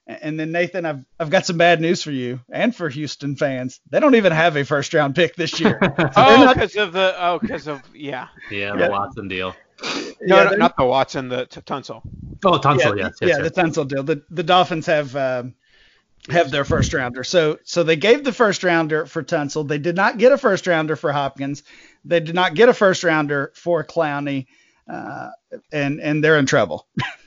and 0.06 0.38
then 0.38 0.52
Nathan, 0.52 0.86
I've 0.86 1.04
I've 1.18 1.30
got 1.30 1.46
some 1.46 1.58
bad 1.58 1.80
news 1.80 2.02
for 2.02 2.12
you 2.12 2.40
and 2.50 2.74
for 2.74 2.88
Houston 2.88 3.36
fans. 3.36 3.80
They 3.90 4.00
don't 4.00 4.14
even 4.14 4.32
have 4.32 4.56
a 4.56 4.64
first 4.64 4.94
round 4.94 5.14
pick 5.14 5.34
this 5.36 5.58
year. 5.60 5.80
So 5.96 6.10
oh, 6.16 6.54
because 6.54 6.76
of 6.76 6.92
the 6.92 7.14
oh, 7.18 7.38
because 7.38 7.66
of 7.66 7.82
yeah. 7.94 8.28
Yeah, 8.50 8.74
the 8.74 8.84
yeah. 8.84 8.88
Watson 8.88 9.28
deal. 9.28 9.54
No, 10.22 10.42
yeah, 10.42 10.50
not 10.56 10.76
the 10.76 10.84
Watson, 10.84 11.28
the 11.28 11.46
t- 11.46 11.60
Tunsil. 11.60 12.00
Oh, 12.44 12.58
Tunsil, 12.58 12.96
yeah, 12.96 13.06
yes, 13.06 13.18
yes, 13.20 13.30
yeah, 13.30 13.42
yes. 13.42 13.52
the 13.52 13.62
Tunsil 13.62 13.88
deal. 13.88 14.02
The 14.02 14.22
the 14.30 14.42
Dolphins 14.42 14.86
have 14.86 15.14
uh, 15.14 15.44
have 16.28 16.50
their 16.50 16.64
first 16.64 16.94
rounder. 16.94 17.24
So 17.24 17.58
so 17.64 17.82
they 17.82 17.96
gave 17.96 18.24
the 18.24 18.32
first 18.32 18.64
rounder 18.64 19.06
for 19.06 19.22
Tunsil. 19.22 19.66
They 19.66 19.78
did 19.78 19.96
not 19.96 20.18
get 20.18 20.32
a 20.32 20.38
first 20.38 20.66
rounder 20.66 20.96
for 20.96 21.12
Hopkins. 21.12 21.62
They 22.06 22.20
did 22.20 22.34
not 22.34 22.54
get 22.54 22.68
a 22.68 22.74
first 22.74 23.04
rounder 23.04 23.52
for 23.54 23.84
Clowney, 23.84 24.46
uh, 24.88 25.30
and 25.72 26.00
and 26.00 26.22
they're 26.22 26.38
in 26.38 26.46
trouble. 26.46 26.86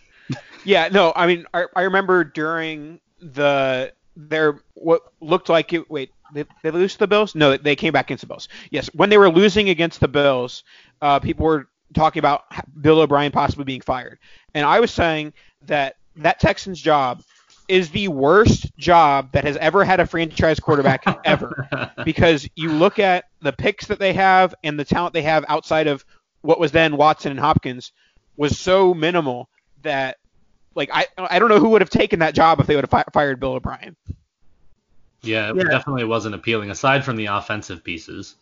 yeah, 0.65 0.89
no, 0.91 1.13
I 1.15 1.27
mean 1.27 1.45
I, 1.53 1.65
I 1.75 1.81
remember 1.83 2.24
during 2.24 3.00
the 3.19 3.93
their 4.15 4.59
what 4.75 5.01
looked 5.21 5.50
like 5.50 5.74
it. 5.74 5.89
Wait, 5.89 6.12
they, 6.33 6.45
they 6.63 6.71
lose 6.71 6.95
the 6.98 7.07
Bills? 7.07 7.36
No, 7.36 7.57
they 7.57 7.75
came 7.75 7.93
back 7.93 8.07
against 8.07 8.21
the 8.21 8.27
Bills. 8.27 8.48
Yes, 8.71 8.89
when 8.93 9.09
they 9.09 9.17
were 9.17 9.29
losing 9.29 9.69
against 9.69 10.00
the 10.00 10.07
Bills, 10.07 10.63
uh, 11.01 11.19
people 11.19 11.45
were 11.45 11.67
talking 11.93 12.19
about 12.19 12.43
Bill 12.81 13.00
O'Brien 13.00 13.31
possibly 13.31 13.65
being 13.65 13.81
fired. 13.81 14.19
And 14.53 14.65
I 14.65 14.79
was 14.79 14.91
saying 14.91 15.33
that 15.65 15.95
that 16.17 16.39
Texans 16.39 16.79
job 16.81 17.24
is 17.69 17.91
the 17.91 18.07
worst 18.07 18.75
job 18.77 19.31
that 19.31 19.45
has 19.45 19.55
ever 19.57 19.85
had 19.85 19.99
a 19.99 20.05
franchise 20.05 20.59
quarterback 20.59 21.03
ever. 21.25 21.69
Because 22.03 22.49
you 22.55 22.71
look 22.71 22.99
at 22.99 23.25
the 23.41 23.53
picks 23.53 23.88
that 23.88 23.99
they 23.99 24.13
have 24.13 24.55
and 24.63 24.77
the 24.77 24.83
talent 24.83 25.13
they 25.13 25.21
have 25.21 25.45
outside 25.47 25.88
of 25.88 26.03
what 26.41 26.59
was 26.59 26.71
then 26.71 26.97
Watson 26.97 27.31
and 27.31 27.39
Hopkins 27.39 27.91
was 28.35 28.57
so 28.57 28.93
minimal 28.93 29.49
that 29.83 30.17
like 30.75 30.89
I 30.91 31.07
I 31.17 31.39
don't 31.39 31.49
know 31.49 31.59
who 31.59 31.69
would 31.69 31.81
have 31.81 31.89
taken 31.89 32.19
that 32.19 32.33
job 32.33 32.59
if 32.59 32.67
they 32.67 32.75
would 32.75 32.83
have 32.83 32.89
fi- 32.89 33.05
fired 33.13 33.39
Bill 33.39 33.53
O'Brien. 33.53 33.95
Yeah, 35.21 35.49
it 35.49 35.57
yeah. 35.57 35.63
definitely 35.63 36.05
wasn't 36.05 36.35
appealing 36.35 36.71
aside 36.71 37.03
from 37.03 37.17
the 37.17 37.27
offensive 37.27 37.83
pieces. 37.83 38.35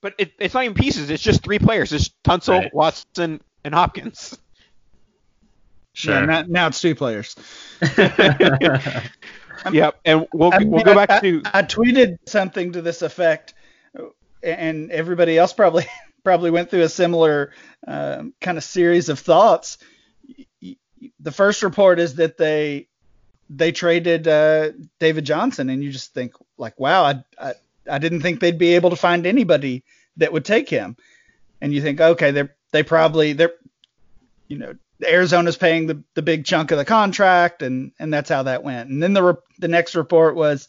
But 0.00 0.14
it, 0.16 0.32
it's 0.38 0.54
not 0.54 0.64
even 0.64 0.74
pieces. 0.74 1.10
It's 1.10 1.22
just 1.22 1.44
three 1.44 1.58
players. 1.58 1.92
It's 1.92 2.10
Tunsil, 2.24 2.58
right. 2.58 2.74
Watson, 2.74 3.42
and 3.64 3.74
Hopkins. 3.74 4.38
Sure. 5.92 6.14
Yeah, 6.14 6.24
now, 6.24 6.44
now 6.46 6.66
it's 6.68 6.80
two 6.80 6.94
players. 6.94 7.34
Yep, 9.70 10.00
and 10.06 10.26
we'll 10.32 10.52
I 10.54 10.58
we'll 10.58 10.70
mean, 10.70 10.84
go 10.84 10.92
I- 10.92 11.06
back 11.06 11.22
to 11.22 11.42
I, 11.44 11.58
I 11.58 11.62
tweeted 11.62 12.16
something 12.26 12.72
to 12.72 12.82
this 12.82 13.02
effect, 13.02 13.52
and 14.42 14.90
everybody 14.90 15.36
else 15.36 15.52
probably 15.52 15.84
probably 16.24 16.50
went 16.50 16.70
through 16.70 16.82
a 16.82 16.88
similar 16.88 17.52
um, 17.86 18.32
kind 18.40 18.56
of 18.56 18.64
series 18.64 19.08
of 19.10 19.18
thoughts. 19.18 19.78
The 21.18 21.32
first 21.32 21.62
report 21.62 21.98
is 21.98 22.14
that 22.14 22.38
they 22.38 22.88
they 23.50 23.72
traded 23.72 24.26
uh, 24.28 24.70
David 24.98 25.24
Johnson, 25.26 25.68
and 25.68 25.82
you 25.84 25.90
just 25.92 26.14
think 26.14 26.32
like, 26.56 26.80
wow, 26.80 27.02
I, 27.04 27.24
I 27.38 27.52
I 27.90 27.98
didn't 27.98 28.22
think 28.22 28.40
they'd 28.40 28.58
be 28.58 28.76
able 28.76 28.90
to 28.90 28.96
find 28.96 29.26
anybody 29.26 29.84
that 30.16 30.32
would 30.32 30.44
take 30.46 30.68
him. 30.70 30.96
And 31.60 31.74
you 31.74 31.82
think, 31.82 32.00
okay, 32.00 32.30
they're 32.30 32.54
they 32.72 32.82
probably 32.82 33.34
they're 33.34 33.52
you 34.48 34.56
know 34.56 34.74
Arizona's 35.02 35.56
paying 35.56 35.86
the, 35.86 36.02
the 36.14 36.22
big 36.22 36.44
chunk 36.44 36.70
of 36.70 36.78
the 36.78 36.84
contract, 36.84 37.62
and 37.62 37.92
and 37.98 38.12
that's 38.12 38.30
how 38.30 38.44
that 38.44 38.62
went. 38.62 38.90
And 38.90 39.02
then 39.02 39.12
the 39.12 39.22
re- 39.22 39.42
the 39.58 39.68
next 39.68 39.94
report 39.94 40.36
was 40.36 40.68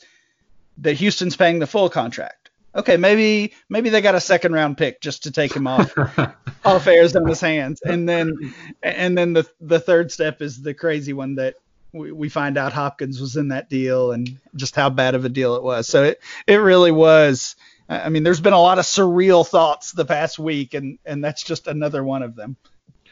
that 0.77 0.93
Houston's 0.93 1.35
paying 1.35 1.59
the 1.59 1.67
full 1.67 1.89
contract. 1.89 2.50
Okay, 2.73 2.97
maybe 2.97 3.53
maybe 3.69 3.89
they 3.89 4.01
got 4.01 4.15
a 4.15 4.21
second 4.21 4.53
round 4.53 4.77
pick 4.77 5.01
just 5.01 5.23
to 5.23 5.31
take 5.31 5.53
him 5.53 5.67
off 5.67 5.93
off 6.65 6.88
Arizona's 6.88 7.41
hands. 7.41 7.81
And 7.83 8.07
then 8.07 8.53
and 8.81 9.17
then 9.17 9.33
the 9.33 9.47
the 9.59 9.79
third 9.79 10.11
step 10.11 10.41
is 10.41 10.61
the 10.61 10.73
crazy 10.73 11.13
one 11.13 11.35
that 11.35 11.55
we, 11.91 12.11
we 12.11 12.29
find 12.29 12.57
out 12.57 12.71
Hopkins 12.71 13.19
was 13.19 13.35
in 13.35 13.50
that 13.50 13.69
deal 13.69 14.13
and 14.13 14.39
just 14.55 14.75
how 14.75 14.89
bad 14.89 15.15
of 15.15 15.25
a 15.25 15.29
deal 15.29 15.55
it 15.55 15.63
was. 15.63 15.88
So 15.88 16.03
it 16.03 16.21
it 16.47 16.57
really 16.57 16.91
was. 16.91 17.55
I 17.89 18.07
mean, 18.07 18.23
there's 18.23 18.39
been 18.39 18.53
a 18.53 18.61
lot 18.61 18.79
of 18.79 18.85
surreal 18.85 19.45
thoughts 19.45 19.91
the 19.91 20.05
past 20.05 20.39
week, 20.39 20.73
and 20.73 20.97
and 21.05 21.21
that's 21.21 21.43
just 21.43 21.67
another 21.67 22.01
one 22.03 22.23
of 22.23 22.35
them. 22.35 22.55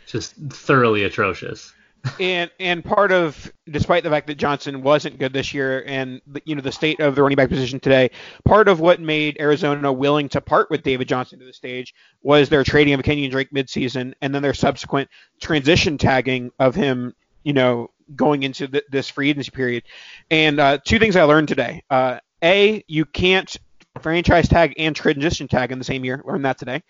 Just 0.09 0.35
thoroughly 0.35 1.03
atrocious. 1.03 1.71
and 2.19 2.49
and 2.61 2.83
part 2.83 3.11
of 3.11 3.51
despite 3.69 4.03
the 4.03 4.09
fact 4.09 4.27
that 4.27 4.35
Johnson 4.35 4.81
wasn't 4.81 5.19
good 5.19 5.33
this 5.33 5.53
year 5.53 5.83
and 5.85 6.21
the- 6.27 6.41
you 6.45 6.55
know 6.55 6.61
the 6.61 6.71
state 6.71 6.99
of 7.01 7.13
the 7.13 7.21
running 7.21 7.35
back 7.35 7.49
position 7.49 7.79
today, 7.79 8.09
part 8.45 8.69
of 8.69 8.79
what 8.79 9.01
made 9.01 9.37
Arizona 9.39 9.91
willing 9.91 10.29
to 10.29 10.39
part 10.41 10.69
with 10.69 10.81
David 10.81 11.07
Johnson 11.09 11.39
to 11.39 11.45
the 11.45 11.51
stage 11.53 11.93
was 12.23 12.47
their 12.49 12.63
trading 12.63 12.93
of 12.93 13.01
Kenyan 13.01 13.29
Drake 13.31 13.51
midseason 13.51 14.13
and 14.21 14.33
then 14.33 14.41
their 14.41 14.53
subsequent 14.53 15.09
transition 15.41 15.97
tagging 15.97 16.51
of 16.57 16.73
him, 16.73 17.13
you 17.43 17.51
know, 17.53 17.89
going 18.15 18.43
into 18.43 18.67
th- 18.67 18.85
this 18.89 19.09
free 19.09 19.29
agency 19.29 19.51
period. 19.51 19.83
And 20.31 20.59
uh, 20.59 20.77
two 20.83 20.99
things 20.99 21.17
I 21.17 21.23
learned 21.23 21.49
today: 21.49 21.83
uh, 21.89 22.19
a, 22.41 22.81
you 22.87 23.03
can't 23.05 23.53
franchise 23.99 24.47
tag 24.47 24.73
and 24.77 24.95
transition 24.95 25.47
tag 25.47 25.71
in 25.71 25.77
the 25.77 25.85
same 25.85 26.03
year. 26.05 26.21
Learned 26.25 26.45
that 26.45 26.57
today. 26.57 26.83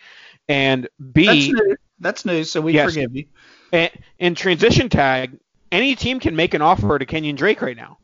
And 0.47 0.87
B, 1.13 1.25
That's 1.25 1.47
new. 1.47 1.75
That's 1.99 2.25
new, 2.25 2.43
so 2.43 2.61
we 2.61 2.73
Yes. 2.73 2.93
forgive 2.93 3.15
you. 3.15 3.25
and, 3.73 3.91
and 4.19 4.37
transition 4.37 4.89
tag, 4.89 5.37
any 5.71 5.95
team 5.95 6.19
can 6.19 6.35
make 6.35 6.53
an 6.53 6.61
offer 6.61 6.97
to 6.97 7.05
Kenyan 7.05 7.35
Drake 7.35 7.61
right 7.61 7.75
now. 7.77 7.97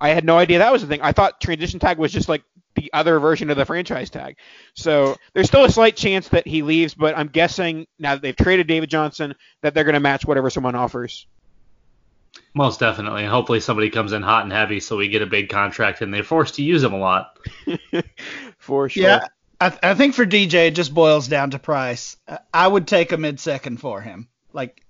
I 0.00 0.10
had 0.10 0.24
no 0.24 0.38
idea 0.38 0.58
that 0.58 0.72
was 0.72 0.82
the 0.82 0.88
thing. 0.88 1.00
I 1.02 1.12
thought 1.12 1.40
transition 1.40 1.80
tag 1.80 1.98
was 1.98 2.12
just 2.12 2.28
like 2.28 2.42
the 2.76 2.90
other 2.92 3.18
version 3.18 3.50
of 3.50 3.56
the 3.56 3.64
franchise 3.64 4.10
tag. 4.10 4.36
So 4.74 5.16
there's 5.34 5.46
still 5.48 5.64
a 5.64 5.70
slight 5.70 5.96
chance 5.96 6.28
that 6.28 6.46
he 6.46 6.62
leaves, 6.62 6.94
but 6.94 7.18
I'm 7.18 7.26
guessing 7.28 7.86
now 7.98 8.14
that 8.14 8.22
they've 8.22 8.36
traded 8.36 8.66
David 8.66 8.88
Johnson 8.88 9.34
that 9.62 9.74
they're 9.74 9.84
going 9.84 9.94
to 9.94 10.00
match 10.00 10.24
whatever 10.24 10.48
someone 10.50 10.74
offers. 10.74 11.26
Most 12.54 12.80
definitely. 12.80 13.22
And 13.22 13.30
hopefully 13.30 13.60
somebody 13.60 13.90
comes 13.90 14.12
in 14.12 14.22
hot 14.22 14.44
and 14.44 14.52
heavy 14.52 14.80
so 14.80 14.96
we 14.96 15.08
get 15.08 15.22
a 15.22 15.26
big 15.26 15.48
contract 15.48 16.00
and 16.00 16.12
they're 16.12 16.24
forced 16.24 16.56
to 16.56 16.62
use 16.62 16.82
him 16.82 16.92
a 16.92 16.98
lot. 16.98 17.38
For 18.58 18.88
sure. 18.88 19.02
Yeah, 19.02 19.26
I, 19.60 19.78
I 19.82 19.94
think 19.94 20.14
for 20.14 20.26
DJ 20.26 20.68
it 20.68 20.74
just 20.74 20.92
boils 20.94 21.28
down 21.28 21.50
to 21.50 21.58
price. 21.58 22.16
Uh, 22.26 22.38
I 22.52 22.66
would 22.66 22.86
take 22.86 23.12
a 23.12 23.16
mid 23.16 23.38
second 23.40 23.78
for 23.78 24.00
him, 24.00 24.28
like 24.52 24.84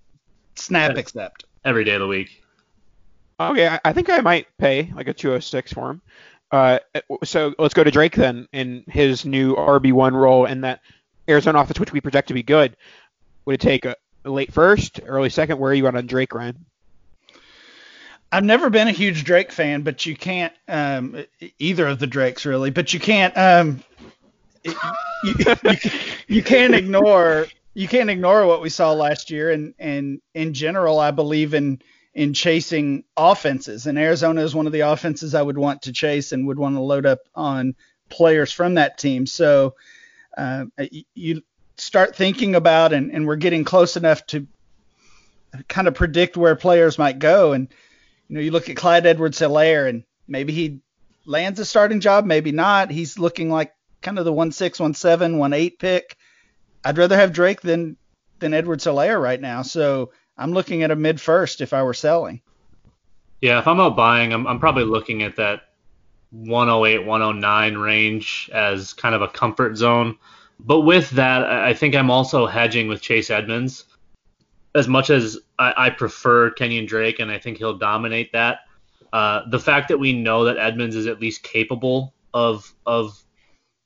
snap 0.55 0.93
Okay. 0.93 1.01
accept. 1.01 1.45
Every 1.65 1.85
day 1.85 1.95
of 1.95 2.01
the 2.01 2.07
week. 2.07 2.43
Okay, 3.39 3.69
I, 3.69 3.81
I 3.85 3.93
think 3.93 4.11
I 4.11 4.21
might 4.21 4.47
pay 4.59 4.93
like 4.95 5.09
a 5.09 5.15
206 5.15 5.73
for 5.73 5.91
him. 5.91 6.03
Uh, 6.51 6.79
so 7.25 7.55
let's 7.59 7.75
go 7.75 7.85
to 7.85 7.91
Drake 7.91 8.17
then 8.17 8.49
in 8.53 8.85
his 8.89 9.25
new 9.25 9.55
RB1 9.55 10.13
role 10.13 10.47
in 10.47 10.63
that 10.63 10.81
Arizona 11.29 11.61
offense, 11.61 11.79
which 11.79 11.93
we 11.93 12.01
project 12.01 12.29
to 12.29 12.35
be 12.35 12.43
good. 12.43 12.77
Would 13.45 13.55
it 13.55 13.61
take 13.61 13.85
a, 13.85 13.97
a 14.25 14.31
late 14.31 14.53
first, 14.53 15.01
early 15.07 15.31
second? 15.31 15.59
Where 15.59 15.71
are 15.71 15.75
you 15.75 15.87
at 15.87 15.95
on 15.95 16.07
Drake, 16.07 16.35
Ryan? 16.35 16.67
I've 18.33 18.45
never 18.45 18.71
been 18.71 18.89
a 18.89 18.93
huge 18.93 19.25
Drake 19.25 19.51
fan, 19.53 19.83
but 19.83 20.07
you 20.07 20.17
can't 20.17 20.53
um, 20.69 21.25
either 21.59 21.87
of 21.87 21.99
the 21.99 22.07
Drakes 22.07 22.47
really, 22.47 22.71
but 22.71 22.95
you 22.95 23.01
can't 23.01 23.37
um, 23.37 23.83
you, 24.65 24.75
you, 25.21 25.35
you 26.29 26.43
can't 26.43 26.75
ignore 26.75 27.47
you 27.75 27.89
can't 27.89 28.11
ignore 28.11 28.47
what 28.47 28.63
we 28.63 28.69
saw 28.69 28.93
last 28.93 29.31
year, 29.31 29.51
and 29.51 29.75
and 29.79 30.21
in 30.35 30.55
general, 30.55 30.99
I 30.99 31.11
believe 31.11 31.55
in 31.55 31.81
in 32.15 32.35
chasing 32.35 33.05
offenses, 33.17 33.87
and 33.87 33.99
Arizona 33.99 34.43
is 34.43 34.55
one 34.55 34.67
of 34.67 34.73
the 34.73 34.81
offenses 34.81 35.35
I 35.35 35.43
would 35.43 35.59
want 35.59 35.83
to 35.83 35.93
chase 35.93 36.33
and 36.33 36.47
would 36.49 36.59
want 36.59 36.75
to 36.77 36.81
load 36.81 37.07
up 37.07 37.21
on 37.35 37.75
players 38.09 38.53
from 38.53 38.75
that 38.75 38.99
team. 38.99 39.27
So 39.27 39.75
uh, 40.37 40.67
you- 40.91 41.05
you 41.15 41.43
start 41.77 42.15
thinking 42.17 42.55
about, 42.57 42.93
and, 42.93 43.11
and 43.13 43.27
we're 43.27 43.37
getting 43.37 43.65
close 43.65 43.97
enough 43.97 44.27
to 44.27 44.47
kind 45.69 45.89
of 45.89 45.95
predict 45.95 46.37
where 46.37 46.55
players 46.57 46.99
might 46.99 47.19
go, 47.19 47.53
and 47.53 47.69
you 48.31 48.37
know, 48.37 48.43
you 48.43 48.53
look 48.53 48.69
at 48.69 48.77
Clyde 48.77 49.07
Edwards 49.07 49.41
Helaire 49.41 49.89
and 49.89 50.05
maybe 50.29 50.53
he 50.53 50.79
lands 51.27 51.59
a 51.59 51.65
starting 51.65 51.99
job, 51.99 52.25
maybe 52.25 52.53
not. 52.53 52.89
He's 52.89 53.19
looking 53.19 53.51
like 53.51 53.75
kind 54.03 54.21
of 54.21 54.25
the 54.25 54.33
one 54.33 54.53
six, 54.53 54.79
one 54.79 54.95
seven, 54.95 55.39
one 55.39 55.53
eight 55.53 55.81
pick. 55.81 56.17
I'd 56.85 56.97
rather 56.97 57.17
have 57.17 57.33
Drake 57.33 57.61
than 57.61 57.97
than 58.39 58.55
Edwards 58.55 58.85
Helaire 58.85 59.21
right 59.21 59.41
now. 59.41 59.63
So 59.63 60.13
I'm 60.39 60.53
looking 60.53 60.85
at 60.85 60.93
a 60.93 60.97
mid 60.97 61.21
first 61.21 61.61
if 61.61 61.73
I 61.73 61.83
were 61.83 61.93
selling. 61.93 62.41
Yeah, 63.41 63.59
if 63.59 63.67
I'm 63.67 63.81
out 63.81 63.97
buying, 63.97 64.33
I'm, 64.33 64.47
I'm 64.47 64.61
probably 64.61 64.85
looking 64.85 65.25
at 65.25 65.35
that 65.37 65.63
108, 66.31 67.05
109 67.05 67.79
range 67.79 68.49
as 68.55 68.93
kind 68.93 69.17
of 69.17 69.23
a 69.23 69.29
comfort 69.29 69.77
zone. 69.77 70.17
But 70.61 70.83
with 70.83 71.11
that, 71.11 71.43
I 71.43 71.71
I 71.71 71.75
think 71.75 71.97
I'm 71.97 72.13
also 72.13 72.47
hedging 72.47 72.87
with 72.87 73.03
Chase 73.03 73.29
Edmonds. 73.29 73.87
As 74.75 74.87
much 74.87 75.11
as 75.11 75.39
I, 75.59 75.87
I 75.87 75.91
prefer 75.91 76.51
Kenyan 76.51 76.87
Drake, 76.87 77.19
and 77.19 77.31
I 77.31 77.39
think 77.39 77.59
he'll 77.59 77.79
dominate 77.79 78.33
that, 78.33 78.61
uh, 79.13 79.43
the 79.49 79.59
fact 79.59 79.89
that 79.89 79.99
we 79.99 80.13
know 80.13 80.45
that 80.45 80.59
Edmonds 80.59 80.97
is 80.97 81.07
at 81.07 81.21
least 81.21 81.43
capable 81.43 82.15
of 82.33 82.73
of 82.87 83.21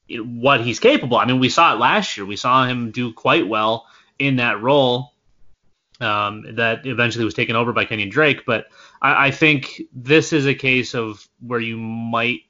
what 0.09 0.61
he's 0.61 0.81
capable. 0.81 1.16
I 1.16 1.25
mean, 1.25 1.40
we 1.40 1.49
saw 1.49 1.73
it 1.73 1.79
last 1.79 2.16
year. 2.16 2.27
We 2.27 2.37
saw 2.37 2.66
him 2.66 2.90
do 2.90 3.12
quite 3.12 3.49
well 3.49 3.87
in 4.18 4.37
that 4.37 4.61
role 4.61 5.14
um, 6.01 6.57
that 6.57 6.87
eventually 6.87 7.25
was 7.25 7.35
taken 7.35 7.57
over 7.57 7.73
by 7.73 7.87
Kenyan 7.87 8.11
Drake. 8.11 8.44
But 8.47 8.66
I, 9.01 9.29
I 9.29 9.31
think 9.31 9.83
this 9.94 10.33
is 10.33 10.47
a 10.47 10.55
case 10.55 10.94
of 10.94 11.27
where 11.40 11.61
you 11.61 11.79
might 11.79 12.40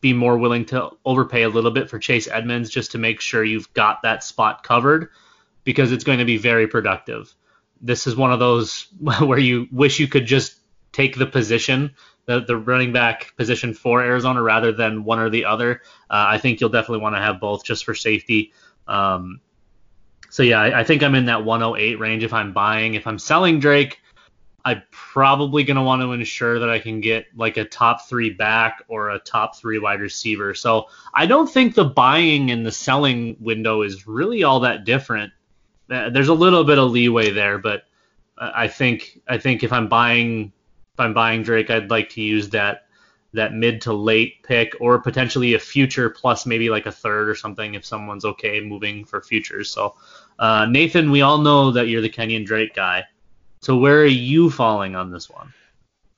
be 0.00 0.12
more 0.12 0.38
willing 0.38 0.64
to 0.66 0.90
overpay 1.04 1.42
a 1.42 1.48
little 1.48 1.70
bit 1.70 1.90
for 1.90 1.98
Chase 1.98 2.28
Edmonds 2.28 2.70
just 2.70 2.92
to 2.92 2.98
make 2.98 3.20
sure 3.20 3.44
you've 3.44 3.72
got 3.74 4.02
that 4.02 4.22
spot 4.22 4.62
covered 4.62 5.08
because 5.66 5.90
it's 5.92 6.04
going 6.04 6.20
to 6.20 6.24
be 6.24 6.38
very 6.38 6.66
productive. 6.66 7.34
This 7.82 8.06
is 8.06 8.16
one 8.16 8.32
of 8.32 8.38
those 8.38 8.86
where 9.20 9.38
you 9.38 9.66
wish 9.70 10.00
you 10.00 10.08
could 10.08 10.24
just 10.24 10.60
take 10.92 11.18
the 11.18 11.26
position, 11.26 11.94
the, 12.24 12.40
the 12.40 12.56
running 12.56 12.92
back 12.92 13.36
position 13.36 13.74
for 13.74 14.00
Arizona 14.00 14.40
rather 14.40 14.72
than 14.72 15.04
one 15.04 15.18
or 15.18 15.28
the 15.28 15.44
other. 15.44 15.82
Uh, 16.08 16.24
I 16.28 16.38
think 16.38 16.60
you'll 16.60 16.70
definitely 16.70 17.02
want 17.02 17.16
to 17.16 17.20
have 17.20 17.40
both 17.40 17.64
just 17.64 17.84
for 17.84 17.94
safety. 17.94 18.54
Um, 18.88 19.40
so 20.30 20.42
yeah, 20.44 20.60
I, 20.60 20.80
I 20.80 20.84
think 20.84 21.02
I'm 21.02 21.16
in 21.16 21.26
that 21.26 21.44
108 21.44 21.98
range 21.98 22.22
if 22.22 22.32
I'm 22.32 22.52
buying. 22.52 22.94
If 22.94 23.06
I'm 23.06 23.18
selling 23.18 23.58
Drake, 23.58 24.00
I'm 24.64 24.82
probably 24.90 25.64
going 25.64 25.76
to 25.76 25.82
want 25.82 26.02
to 26.02 26.12
ensure 26.12 26.60
that 26.60 26.70
I 26.70 26.78
can 26.78 27.00
get 27.00 27.26
like 27.36 27.56
a 27.56 27.64
top 27.64 28.08
three 28.08 28.30
back 28.30 28.82
or 28.88 29.10
a 29.10 29.18
top 29.18 29.56
three 29.56 29.78
wide 29.78 30.00
receiver. 30.00 30.54
So 30.54 30.86
I 31.12 31.26
don't 31.26 31.48
think 31.48 31.74
the 31.74 31.84
buying 31.84 32.50
and 32.50 32.64
the 32.64 32.72
selling 32.72 33.36
window 33.40 33.82
is 33.82 34.06
really 34.06 34.44
all 34.44 34.60
that 34.60 34.84
different. 34.84 35.32
Uh, 35.90 36.10
There's 36.10 36.28
a 36.28 36.34
little 36.34 36.64
bit 36.64 36.78
of 36.78 36.90
leeway 36.90 37.30
there, 37.30 37.58
but 37.58 37.84
uh, 38.38 38.52
I 38.54 38.68
think 38.68 39.20
I 39.28 39.38
think 39.38 39.62
if 39.62 39.72
I'm 39.72 39.88
buying 39.88 40.52
if 40.94 41.00
I'm 41.00 41.14
buying 41.14 41.42
Drake, 41.42 41.70
I'd 41.70 41.90
like 41.90 42.10
to 42.10 42.22
use 42.22 42.48
that 42.50 42.86
that 43.32 43.52
mid 43.52 43.80
to 43.82 43.92
late 43.92 44.42
pick 44.42 44.74
or 44.80 44.98
potentially 44.98 45.54
a 45.54 45.58
future 45.58 46.08
plus 46.08 46.46
maybe 46.46 46.70
like 46.70 46.86
a 46.86 46.92
third 46.92 47.28
or 47.28 47.34
something 47.34 47.74
if 47.74 47.84
someone's 47.84 48.24
okay 48.24 48.60
moving 48.60 49.04
for 49.04 49.20
futures. 49.20 49.70
So 49.70 49.94
uh, 50.38 50.66
Nathan, 50.66 51.10
we 51.10 51.22
all 51.22 51.38
know 51.38 51.70
that 51.70 51.88
you're 51.88 52.00
the 52.00 52.08
Kenyan 52.08 52.46
Drake 52.46 52.74
guy. 52.74 53.04
So 53.60 53.76
where 53.76 54.00
are 54.00 54.06
you 54.06 54.50
falling 54.50 54.96
on 54.96 55.10
this 55.10 55.28
one? 55.28 55.52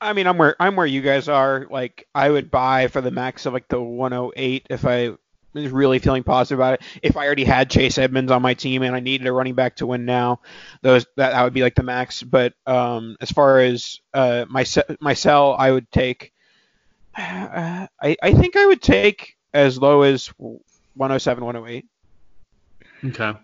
I 0.01 0.13
mean, 0.13 0.27
I'm 0.27 0.37
where 0.37 0.55
I'm 0.59 0.75
where 0.75 0.85
you 0.85 1.01
guys 1.01 1.27
are. 1.27 1.67
Like, 1.69 2.07
I 2.15 2.29
would 2.29 2.49
buy 2.49 2.87
for 2.87 3.01
the 3.01 3.11
max 3.11 3.45
of 3.45 3.53
like 3.53 3.67
the 3.67 3.81
108 3.81 4.67
if 4.69 4.85
I 4.85 5.11
was 5.53 5.71
really 5.71 5.99
feeling 5.99 6.23
positive 6.23 6.59
about 6.59 6.75
it. 6.75 6.81
If 7.01 7.17
I 7.17 7.25
already 7.25 7.43
had 7.43 7.69
Chase 7.69 7.97
Edmonds 7.97 8.31
on 8.31 8.41
my 8.41 8.53
team 8.53 8.83
and 8.83 8.95
I 8.95 8.99
needed 8.99 9.27
a 9.27 9.33
running 9.33 9.55
back 9.55 9.77
to 9.77 9.87
win 9.87 10.05
now, 10.05 10.41
those 10.81 11.05
that, 11.17 11.31
that 11.31 11.43
would 11.43 11.53
be 11.53 11.61
like 11.61 11.75
the 11.75 11.83
max. 11.83 12.23
But 12.23 12.53
um, 12.65 13.17
as 13.21 13.31
far 13.31 13.59
as 13.59 13.99
uh, 14.13 14.45
my 14.49 14.65
my 14.99 15.13
sell, 15.13 15.55
I 15.57 15.71
would 15.71 15.89
take. 15.91 16.33
Uh, 17.17 17.87
I 18.01 18.17
I 18.21 18.33
think 18.33 18.55
I 18.55 18.65
would 18.65 18.81
take 18.81 19.35
as 19.53 19.79
low 19.79 20.03
as 20.03 20.27
107, 20.37 21.43
108. 21.43 21.85
Okay. 23.05 23.39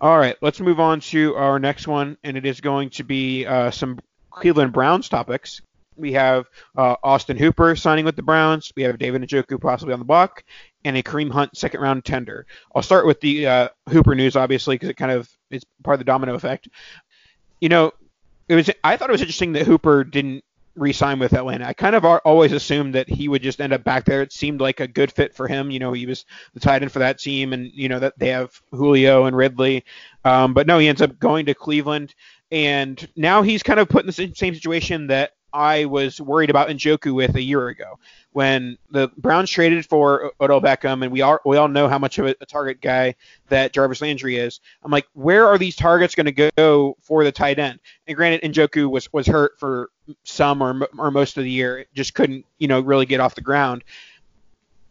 All 0.00 0.18
right, 0.18 0.36
let's 0.40 0.60
move 0.60 0.78
on 0.78 1.00
to 1.00 1.34
our 1.34 1.58
next 1.58 1.88
one, 1.88 2.18
and 2.22 2.36
it 2.36 2.46
is 2.46 2.60
going 2.60 2.90
to 2.90 3.04
be 3.04 3.46
uh, 3.46 3.72
some 3.72 3.98
Cleveland 4.30 4.72
Browns 4.72 5.08
topics. 5.08 5.60
We 5.98 6.12
have 6.12 6.46
uh, 6.76 6.96
Austin 7.02 7.36
Hooper 7.36 7.76
signing 7.76 8.04
with 8.04 8.16
the 8.16 8.22
Browns. 8.22 8.72
We 8.76 8.82
have 8.84 8.98
David 8.98 9.22
Njoku 9.22 9.60
possibly 9.60 9.92
on 9.92 9.98
the 9.98 10.04
block, 10.04 10.44
and 10.84 10.96
a 10.96 11.02
Kareem 11.02 11.30
Hunt 11.30 11.56
second 11.56 11.80
round 11.80 12.04
tender. 12.04 12.46
I'll 12.74 12.82
start 12.82 13.06
with 13.06 13.20
the 13.20 13.46
uh, 13.46 13.68
Hooper 13.88 14.14
news, 14.14 14.36
obviously, 14.36 14.76
because 14.76 14.88
it 14.88 14.96
kind 14.96 15.12
of 15.12 15.28
is 15.50 15.64
part 15.82 15.94
of 15.94 15.98
the 15.98 16.04
domino 16.04 16.34
effect. 16.34 16.68
You 17.60 17.68
know, 17.68 17.92
it 18.48 18.54
was 18.54 18.70
I 18.84 18.96
thought 18.96 19.10
it 19.10 19.12
was 19.12 19.20
interesting 19.20 19.52
that 19.52 19.66
Hooper 19.66 20.04
didn't 20.04 20.44
re-sign 20.78 21.18
with 21.18 21.32
Atlanta. 21.32 21.66
I 21.66 21.72
kind 21.72 21.96
of 21.96 22.04
always 22.04 22.52
assumed 22.52 22.94
that 22.94 23.08
he 23.08 23.28
would 23.28 23.42
just 23.42 23.60
end 23.60 23.72
up 23.72 23.84
back 23.84 24.04
there. 24.04 24.22
It 24.22 24.32
seemed 24.32 24.60
like 24.60 24.80
a 24.80 24.86
good 24.86 25.12
fit 25.12 25.34
for 25.34 25.48
him. 25.48 25.70
You 25.70 25.80
know, 25.80 25.92
he 25.92 26.06
was 26.06 26.24
the 26.54 26.60
tight 26.60 26.82
end 26.82 26.92
for 26.92 27.00
that 27.00 27.18
team, 27.18 27.52
and 27.52 27.70
you 27.72 27.88
know 27.88 27.98
that 27.98 28.18
they 28.18 28.28
have 28.28 28.60
Julio 28.70 29.26
and 29.26 29.36
Ridley. 29.36 29.84
Um, 30.24 30.54
but 30.54 30.66
no, 30.66 30.78
he 30.78 30.88
ends 30.88 31.02
up 31.02 31.18
going 31.18 31.46
to 31.46 31.54
Cleveland, 31.54 32.14
and 32.50 33.06
now 33.16 33.42
he's 33.42 33.62
kind 33.62 33.80
of 33.80 33.88
put 33.88 34.02
in 34.02 34.06
the 34.06 34.12
same 34.12 34.54
situation 34.54 35.08
that 35.08 35.32
I 35.52 35.86
was 35.86 36.20
worried 36.20 36.50
about 36.50 36.68
Njoku 36.68 37.14
with 37.14 37.34
a 37.36 37.42
year 37.42 37.68
ago 37.68 37.98
when 38.32 38.78
the 38.90 39.08
Browns 39.16 39.50
traded 39.50 39.86
for 39.86 40.32
Odell 40.40 40.60
Beckham, 40.60 41.02
and 41.02 41.10
we 41.10 41.22
all 41.22 41.38
we 41.44 41.56
all 41.56 41.68
know 41.68 41.88
how 41.88 41.98
much 41.98 42.18
of 42.18 42.26
a, 42.26 42.34
a 42.40 42.46
target 42.46 42.80
guy 42.80 43.14
that 43.48 43.72
Jarvis 43.72 44.00
Landry 44.00 44.36
is. 44.36 44.60
I'm 44.82 44.90
like, 44.90 45.06
where 45.14 45.46
are 45.46 45.58
these 45.58 45.76
targets 45.76 46.14
going 46.14 46.32
to 46.32 46.50
go 46.56 46.96
for 47.00 47.24
the 47.24 47.32
tight 47.32 47.58
end? 47.58 47.80
And 48.06 48.16
granted, 48.16 48.42
Njoku 48.42 48.90
was 48.90 49.12
was 49.12 49.26
hurt 49.26 49.58
for 49.58 49.90
some 50.24 50.62
or 50.62 50.86
or 50.98 51.10
most 51.10 51.36
of 51.36 51.44
the 51.44 51.50
year, 51.50 51.86
just 51.94 52.14
couldn't 52.14 52.44
you 52.58 52.68
know 52.68 52.80
really 52.80 53.06
get 53.06 53.20
off 53.20 53.34
the 53.34 53.40
ground 53.40 53.84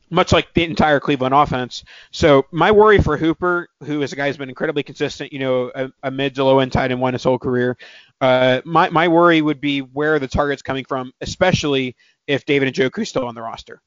much 0.09 0.31
like 0.31 0.53
the 0.53 0.63
entire 0.63 0.99
Cleveland 0.99 1.33
offense. 1.33 1.83
So 2.11 2.45
my 2.51 2.71
worry 2.71 3.01
for 3.01 3.17
Hooper, 3.17 3.67
who 3.83 4.01
is 4.01 4.13
a 4.13 4.15
guy 4.15 4.27
who's 4.27 4.37
been 4.37 4.49
incredibly 4.49 4.83
consistent, 4.83 5.33
you 5.33 5.39
know, 5.39 5.71
a, 5.75 5.91
a 6.03 6.11
mid 6.11 6.35
to 6.35 6.43
low 6.43 6.59
end 6.59 6.71
tight 6.71 6.91
end 6.91 7.01
one 7.01 7.13
his 7.13 7.23
whole 7.23 7.39
career. 7.39 7.77
Uh, 8.19 8.61
my 8.65 8.89
my 8.89 9.07
worry 9.07 9.41
would 9.41 9.61
be 9.61 9.79
where 9.79 10.19
the 10.19 10.27
target's 10.27 10.61
coming 10.61 10.85
from, 10.85 11.11
especially 11.21 11.95
if 12.25 12.45
David 12.45 12.73
Njoku 12.73 12.99
is 12.99 13.09
still 13.09 13.25
on 13.25 13.35
the 13.35 13.41
roster. 13.41 13.81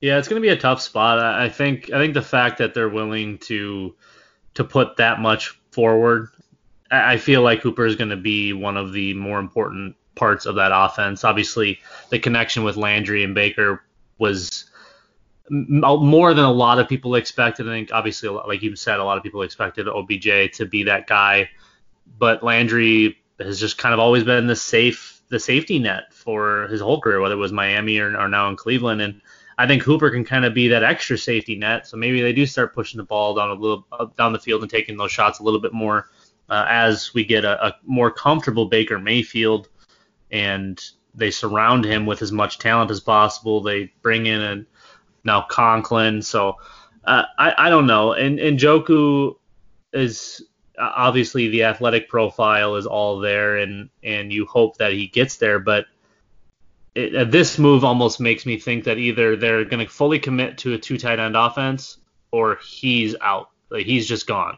Yeah, 0.00 0.18
it's 0.18 0.28
going 0.28 0.40
to 0.40 0.46
be 0.46 0.52
a 0.52 0.58
tough 0.58 0.80
spot. 0.80 1.18
I 1.18 1.48
think 1.48 1.90
I 1.92 1.98
think 1.98 2.14
the 2.14 2.22
fact 2.22 2.58
that 2.58 2.74
they're 2.74 2.88
willing 2.88 3.38
to 3.38 3.94
to 4.54 4.64
put 4.64 4.96
that 4.96 5.20
much 5.20 5.58
forward, 5.70 6.28
I 6.90 7.18
feel 7.18 7.42
like 7.42 7.60
Hooper 7.60 7.84
is 7.84 7.96
going 7.96 8.10
to 8.10 8.16
be 8.16 8.52
one 8.52 8.76
of 8.76 8.92
the 8.92 9.14
more 9.14 9.38
important 9.38 9.96
parts 10.14 10.46
of 10.46 10.54
that 10.56 10.72
offense. 10.74 11.24
Obviously, 11.24 11.80
the 12.10 12.18
connection 12.18 12.64
with 12.64 12.76
Landry 12.76 13.22
and 13.24 13.34
Baker 13.34 13.82
was 14.18 14.64
more 15.50 16.34
than 16.34 16.44
a 16.44 16.52
lot 16.52 16.78
of 16.78 16.88
people 16.88 17.14
expected. 17.14 17.68
I 17.68 17.72
think 17.72 17.90
obviously, 17.92 18.28
like 18.28 18.62
you 18.62 18.74
said, 18.74 18.98
a 18.98 19.04
lot 19.04 19.16
of 19.16 19.22
people 19.22 19.42
expected 19.42 19.86
OBJ 19.86 20.52
to 20.54 20.66
be 20.66 20.82
that 20.84 21.06
guy, 21.06 21.48
but 22.18 22.42
Landry 22.42 23.18
has 23.38 23.60
just 23.60 23.78
kind 23.78 23.92
of 23.92 24.00
always 24.00 24.24
been 24.24 24.46
the 24.46 24.56
safe, 24.56 25.20
the 25.28 25.40
safety 25.40 25.78
net 25.78 26.12
for 26.12 26.68
his 26.68 26.80
whole 26.80 27.00
career, 27.00 27.20
whether 27.20 27.34
it 27.34 27.38
was 27.38 27.52
Miami 27.52 27.98
or, 27.98 28.16
or 28.18 28.28
now 28.28 28.48
in 28.48 28.56
Cleveland. 28.56 29.02
And 29.02 29.20
I 29.58 29.66
think 29.66 29.82
Hooper 29.82 30.10
can 30.10 30.24
kind 30.24 30.44
of 30.44 30.54
be 30.54 30.68
that 30.68 30.82
extra 30.82 31.18
safety 31.18 31.56
net. 31.56 31.86
So 31.86 31.96
maybe 31.96 32.22
they 32.22 32.32
do 32.32 32.46
start 32.46 32.74
pushing 32.74 32.98
the 32.98 33.04
ball 33.04 33.34
down 33.34 33.50
a 33.50 33.54
little 33.54 33.86
down 34.16 34.32
the 34.32 34.38
field 34.38 34.62
and 34.62 34.70
taking 34.70 34.96
those 34.96 35.12
shots 35.12 35.38
a 35.38 35.42
little 35.42 35.60
bit 35.60 35.72
more 35.72 36.10
uh, 36.48 36.66
as 36.68 37.12
we 37.14 37.24
get 37.24 37.44
a, 37.44 37.66
a 37.66 37.76
more 37.84 38.10
comfortable 38.10 38.66
Baker 38.66 38.98
Mayfield 38.98 39.68
and 40.30 40.82
they 41.14 41.30
surround 41.30 41.84
him 41.84 42.04
with 42.04 42.22
as 42.22 42.32
much 42.32 42.58
talent 42.58 42.90
as 42.90 43.00
possible. 43.00 43.62
They 43.62 43.92
bring 44.02 44.26
in 44.26 44.40
a 44.40 44.64
now 45.24 45.42
Conklin. 45.42 46.22
So 46.22 46.56
uh, 47.04 47.24
I 47.38 47.54
I 47.56 47.70
don't 47.70 47.86
know. 47.86 48.12
And 48.12 48.38
and 48.38 48.58
Njoku 48.58 49.36
is 49.92 50.42
obviously 50.78 51.48
the 51.48 51.64
athletic 51.64 52.08
profile 52.08 52.76
is 52.76 52.86
all 52.86 53.20
there, 53.20 53.56
and 53.56 53.90
and 54.02 54.32
you 54.32 54.46
hope 54.46 54.78
that 54.78 54.92
he 54.92 55.06
gets 55.06 55.36
there, 55.36 55.58
but. 55.58 55.86
It, 56.94 57.14
uh, 57.14 57.24
this 57.24 57.58
move 57.58 57.84
almost 57.84 58.20
makes 58.20 58.46
me 58.46 58.58
think 58.58 58.84
that 58.84 58.96
either 58.96 59.36
they're 59.36 59.66
going 59.66 59.84
to 59.84 59.92
fully 59.92 60.18
commit 60.18 60.56
to 60.58 60.72
a 60.72 60.78
two 60.78 60.96
tight 60.96 61.18
end 61.18 61.36
offense 61.36 61.98
or 62.30 62.58
he's 62.66 63.14
out. 63.20 63.50
Like 63.68 63.84
he's 63.84 64.08
just 64.08 64.26
gone. 64.26 64.56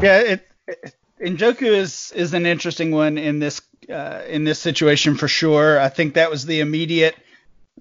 Yeah, 0.00 0.18
it, 0.20 0.48
it 0.68 0.94
Njoku 1.22 1.62
is 1.62 2.12
is 2.14 2.34
an 2.34 2.46
interesting 2.46 2.90
one 2.90 3.16
in 3.16 3.38
this 3.38 3.62
uh, 3.88 4.22
in 4.28 4.44
this 4.44 4.58
situation 4.58 5.16
for 5.16 5.28
sure. 5.28 5.78
I 5.80 5.88
think 5.88 6.14
that 6.14 6.30
was 6.30 6.44
the 6.46 6.60
immediate 6.60 7.16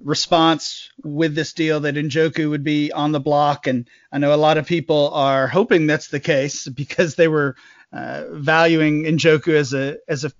response 0.04 0.90
with 1.04 1.36
this 1.36 1.54
deal 1.54 1.82
that 1.82 1.96
Njoku 1.96 2.50
would 2.50 2.64
be 2.64 2.92
on 2.92 3.12
the 3.12 3.20
block, 3.20 3.68
and 3.68 3.88
I 4.12 4.18
know 4.18 4.34
a 4.34 4.36
lot 4.36 4.58
of 4.58 4.66
people 4.66 5.12
are 5.14 5.48
hoping 5.48 5.88
that's 5.88 6.08
the 6.08 6.20
case 6.20 6.68
because 6.82 7.16
they 7.16 7.28
were 7.28 7.56
uh, 7.94 8.24
valuing 8.32 9.04
Njoku 9.04 9.54
as 9.54 9.74
a 9.74 9.98
as 10.08 10.26
a 10.26 10.32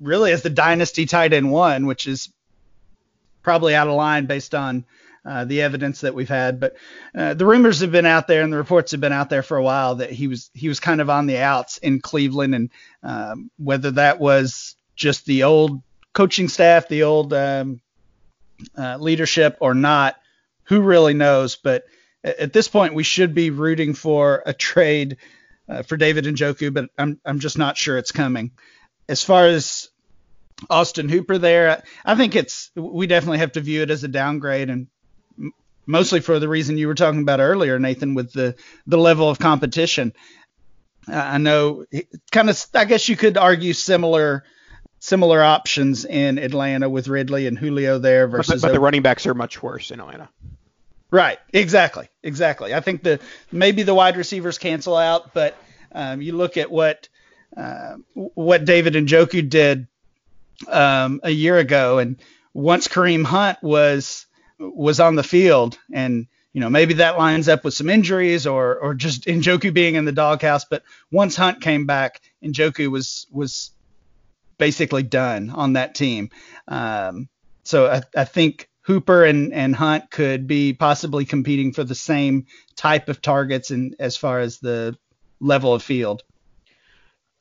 really 0.00 0.32
as 0.32 0.42
the 0.42 0.50
dynasty 0.50 1.06
tight 1.06 1.32
end 1.32 1.50
one, 1.50 1.86
which 1.86 2.06
is 2.06 2.32
probably 3.42 3.74
out 3.74 3.88
of 3.88 3.94
line 3.94 4.26
based 4.26 4.54
on 4.54 4.84
uh, 5.24 5.44
the 5.44 5.62
evidence 5.62 6.00
that 6.02 6.14
we've 6.14 6.28
had. 6.28 6.60
But 6.60 6.76
uh, 7.14 7.34
the 7.34 7.46
rumors 7.46 7.80
have 7.80 7.92
been 7.92 8.06
out 8.06 8.26
there 8.26 8.42
and 8.42 8.52
the 8.52 8.56
reports 8.56 8.92
have 8.92 9.00
been 9.00 9.12
out 9.12 9.30
there 9.30 9.42
for 9.42 9.56
a 9.56 9.62
while 9.62 9.96
that 9.96 10.10
he 10.10 10.28
was 10.28 10.50
he 10.54 10.68
was 10.68 10.80
kind 10.80 11.00
of 11.00 11.10
on 11.10 11.26
the 11.26 11.38
outs 11.38 11.78
in 11.78 12.00
Cleveland, 12.00 12.54
and 12.54 12.70
um, 13.02 13.50
whether 13.58 13.90
that 13.92 14.20
was 14.20 14.76
just 14.96 15.26
the 15.26 15.44
old 15.44 15.82
coaching 16.14 16.48
staff, 16.48 16.88
the 16.88 17.02
old 17.02 17.32
um, 17.32 17.80
uh, 18.76 18.96
leadership 18.98 19.58
or 19.60 19.74
not, 19.74 20.16
who 20.64 20.80
really 20.80 21.14
knows? 21.14 21.56
But 21.56 21.84
at 22.24 22.52
this 22.52 22.68
point, 22.68 22.94
we 22.94 23.04
should 23.04 23.34
be 23.34 23.50
rooting 23.50 23.94
for 23.94 24.42
a 24.44 24.52
trade 24.52 25.18
uh, 25.68 25.82
for 25.82 25.96
David 25.96 26.24
Njoku, 26.24 26.72
but 26.72 26.90
I'm 26.96 27.20
I'm 27.24 27.38
just 27.38 27.58
not 27.58 27.76
sure 27.76 27.98
it's 27.98 28.12
coming. 28.12 28.52
As 29.08 29.22
far 29.22 29.46
as 29.46 29.88
Austin 30.68 31.08
Hooper 31.08 31.38
there, 31.38 31.82
I 32.04 32.14
think 32.14 32.36
it's 32.36 32.70
we 32.74 33.06
definitely 33.06 33.38
have 33.38 33.52
to 33.52 33.60
view 33.60 33.82
it 33.82 33.90
as 33.90 34.04
a 34.04 34.08
downgrade, 34.08 34.70
and 34.70 34.88
mostly 35.86 36.20
for 36.20 36.38
the 36.38 36.48
reason 36.48 36.78
you 36.78 36.88
were 36.88 36.94
talking 36.94 37.22
about 37.22 37.40
earlier, 37.40 37.78
Nathan, 37.78 38.14
with 38.14 38.32
the 38.32 38.56
the 38.86 38.98
level 38.98 39.28
of 39.28 39.38
competition. 39.38 40.12
I 41.10 41.38
know, 41.38 41.86
kind 42.30 42.50
of, 42.50 42.66
I 42.74 42.84
guess 42.84 43.08
you 43.08 43.16
could 43.16 43.38
argue 43.38 43.72
similar 43.72 44.44
similar 45.00 45.42
options 45.42 46.04
in 46.04 46.38
Atlanta 46.38 46.88
with 46.88 47.08
Ridley 47.08 47.46
and 47.46 47.58
Julio 47.58 47.98
there 47.98 48.28
versus. 48.28 48.62
But, 48.62 48.68
but 48.68 48.72
the 48.74 48.80
running 48.80 49.02
backs 49.02 49.26
are 49.26 49.34
much 49.34 49.62
worse 49.62 49.90
in 49.90 50.00
Atlanta. 50.00 50.28
Right. 51.10 51.38
Exactly. 51.52 52.08
Exactly. 52.22 52.74
I 52.74 52.80
think 52.80 53.02
the 53.02 53.20
maybe 53.50 53.82
the 53.82 53.94
wide 53.94 54.16
receivers 54.16 54.58
cancel 54.58 54.96
out, 54.96 55.32
but 55.32 55.56
um, 55.92 56.20
you 56.20 56.36
look 56.36 56.56
at 56.56 56.70
what 56.70 57.08
uh, 57.56 57.96
what 58.14 58.64
David 58.64 58.94
Njoku 58.94 59.48
did 59.48 59.86
um, 60.66 61.20
a 61.22 61.30
year 61.30 61.56
ago, 61.56 61.98
and 61.98 62.16
once 62.52 62.88
Kareem 62.88 63.24
Hunt 63.24 63.62
was 63.62 64.26
was 64.58 65.00
on 65.00 65.14
the 65.14 65.22
field, 65.22 65.78
and 65.92 66.26
you 66.52 66.60
know 66.60 66.68
maybe 66.68 66.94
that 66.94 67.16
lines 67.16 67.48
up 67.48 67.64
with 67.64 67.72
some 67.72 67.88
injuries 67.88 68.46
or 68.46 68.76
or 68.76 68.94
just 68.94 69.24
Njoku 69.24 69.72
being 69.72 69.94
in 69.94 70.04
the 70.04 70.12
doghouse, 70.12 70.66
but 70.66 70.82
once 71.10 71.36
Hunt 71.36 71.62
came 71.62 71.86
back, 71.86 72.20
Njoku 72.44 72.90
was 72.90 73.26
was 73.30 73.70
basically 74.58 75.02
done 75.02 75.50
on 75.50 75.74
that 75.74 75.94
team. 75.94 76.30
Um, 76.66 77.28
so 77.64 77.86
I, 77.86 78.02
I 78.16 78.24
think 78.24 78.68
Hooper 78.82 79.24
and, 79.24 79.52
and 79.52 79.74
Hunt 79.76 80.10
could 80.10 80.46
be 80.46 80.72
possibly 80.72 81.24
competing 81.24 81.72
for 81.72 81.84
the 81.84 81.94
same 81.94 82.46
type 82.76 83.08
of 83.08 83.20
targets 83.20 83.70
and 83.70 83.94
as 83.98 84.16
far 84.16 84.40
as 84.40 84.58
the 84.58 84.96
level 85.40 85.74
of 85.74 85.82
field. 85.82 86.22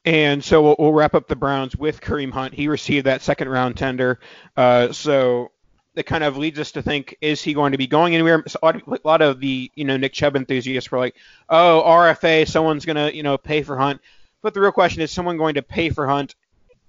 And 0.03 0.43
so 0.43 0.61
we'll, 0.61 0.75
we'll, 0.79 0.93
wrap 0.93 1.15
up 1.15 1.27
the 1.27 1.35
Browns 1.35 1.75
with 1.75 1.99
Kareem 1.99 2.31
Hunt. 2.31 2.53
He 2.53 2.69
received 2.69 3.05
that 3.07 3.21
second 3.21 3.49
round 3.49 3.75
tender. 3.75 4.19
Uh, 4.55 4.93
so 4.93 5.51
that 5.95 6.05
kind 6.05 6.23
of 6.23 6.37
leads 6.37 6.59
us 6.59 6.71
to 6.73 6.81
think: 6.81 7.17
Is 7.19 7.41
he 7.41 7.53
going 7.53 7.73
to 7.73 7.77
be 7.77 7.87
going 7.87 8.13
anywhere? 8.13 8.43
So 8.47 8.59
a 8.61 8.81
lot 9.03 9.21
of 9.21 9.39
the 9.41 9.69
you 9.75 9.83
know 9.83 9.97
Nick 9.97 10.13
Chubb 10.13 10.35
enthusiasts 10.35 10.91
were 10.91 10.99
like, 10.99 11.15
"Oh, 11.49 11.83
RFA, 11.85 12.47
someone's 12.47 12.85
to 12.85 13.13
you 13.13 13.23
know 13.23 13.37
pay 13.37 13.63
for 13.63 13.77
Hunt." 13.77 13.99
But 14.41 14.53
the 14.53 14.61
real 14.61 14.71
question 14.71 15.01
is: 15.01 15.11
Someone 15.11 15.37
going 15.37 15.55
to 15.55 15.61
pay 15.61 15.89
for 15.89 16.07
Hunt 16.07 16.35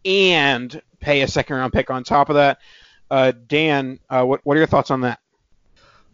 and 0.05 0.81
pay 1.01 1.23
a 1.23 1.29
second 1.29 1.57
round 1.57 1.73
pick 1.73 1.91
on 1.91 2.05
top 2.05 2.29
of 2.29 2.37
that. 2.37 2.59
Uh, 3.11 3.33
Dan, 3.47 3.99
uh, 4.11 4.25
what 4.25 4.41
what 4.45 4.57
are 4.57 4.59
your 4.59 4.67
thoughts 4.67 4.91
on 4.91 5.03
that? 5.03 5.21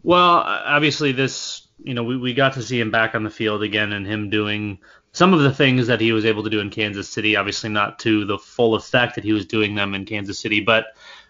Well, 0.03 0.43
obviously 0.45 1.11
this, 1.11 1.67
you 1.83 1.93
know, 1.93 2.03
we, 2.03 2.15
we 2.15 2.33
got 2.33 2.53
to 2.53 2.61
see 2.61 2.79
him 2.79 2.91
back 2.91 3.15
on 3.15 3.23
the 3.23 3.29
field 3.29 3.63
again 3.63 3.91
and 3.91 4.05
him 4.05 4.29
doing 4.29 4.79
some 5.13 5.33
of 5.33 5.41
the 5.41 5.53
things 5.53 5.87
that 5.87 5.99
he 5.99 6.11
was 6.11 6.25
able 6.25 6.43
to 6.43 6.49
do 6.49 6.59
in 6.59 6.69
Kansas 6.69 7.09
City. 7.09 7.35
Obviously 7.35 7.69
not 7.69 7.99
to 7.99 8.25
the 8.25 8.37
full 8.37 8.75
effect 8.75 9.15
that 9.15 9.23
he 9.23 9.33
was 9.33 9.45
doing 9.45 9.73
them 9.73 9.95
in 9.95 10.05
Kansas 10.05 10.39
City, 10.39 10.59
but 10.59 10.85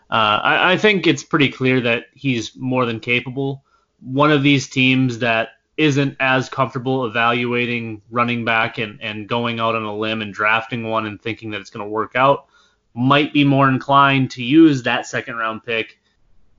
uh, 0.10 0.40
I, 0.44 0.74
I 0.74 0.78
think 0.78 1.08
it's 1.08 1.24
pretty 1.24 1.50
clear 1.50 1.82
that 1.82 2.06
he's 2.14 2.56
more 2.56 2.86
than 2.86 3.00
capable. 3.00 3.64
One 4.02 4.32
of 4.32 4.44
these 4.44 4.70
teams 4.70 5.20
that 5.20 5.50
isn't 5.78 6.16
as 6.20 6.48
comfortable 6.50 7.06
evaluating 7.06 8.02
running 8.10 8.46
back 8.46 8.78
and, 8.78 9.02
and 9.02 9.28
going 9.28 9.60
out 9.60 9.76
on 9.76 9.84
a 9.84 9.96
limb 9.96 10.22
and 10.22 10.34
drafting 10.34 10.84
one 10.84 11.06
and 11.06 11.22
thinking 11.22 11.52
that 11.52 11.62
it's 11.62 11.70
going 11.70 11.86
to 11.86 11.90
work 11.90 12.16
out 12.16 12.48
might 12.94 13.34
be 13.34 13.44
more 13.44 13.68
inclined 13.68 14.32
to 14.32 14.44
use 14.44 14.84
that 14.84 15.06
second 15.06 15.36
round 15.36 15.64
pick 15.64 16.00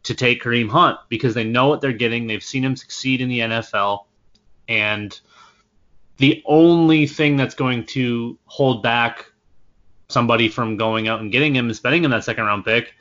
to 0.03 0.15
take 0.15 0.43
Kareem 0.43 0.69
Hunt 0.69 0.99
because 1.09 1.35
they 1.35 1.45
know 1.45 1.67
what 1.67 1.81
they're 1.81 1.93
getting. 1.93 2.27
They've 2.27 2.43
seen 2.43 2.63
him 2.63 2.77
succeed 2.77 3.21
in 3.21 3.29
the 3.29 3.41
NFL. 3.41 4.05
And 4.69 5.19
the 6.19 6.43
only 6.47 7.07
thing 7.07 7.37
that's 7.37 7.55
going 7.55 7.87
to 7.87 8.39
hold 8.45 8.83
back 8.83 9.27
somebody 10.09 10.49
from 10.49 10.77
going 10.77 11.09
out 11.09 11.21
and 11.21 11.33
getting 11.33 11.57
him 11.57 11.67
and 11.67 11.77
spending 11.77 12.05
him 12.05 12.11
that 12.13 12.25
second 12.25 12.45
round 12.45 12.65
pick 12.65 12.95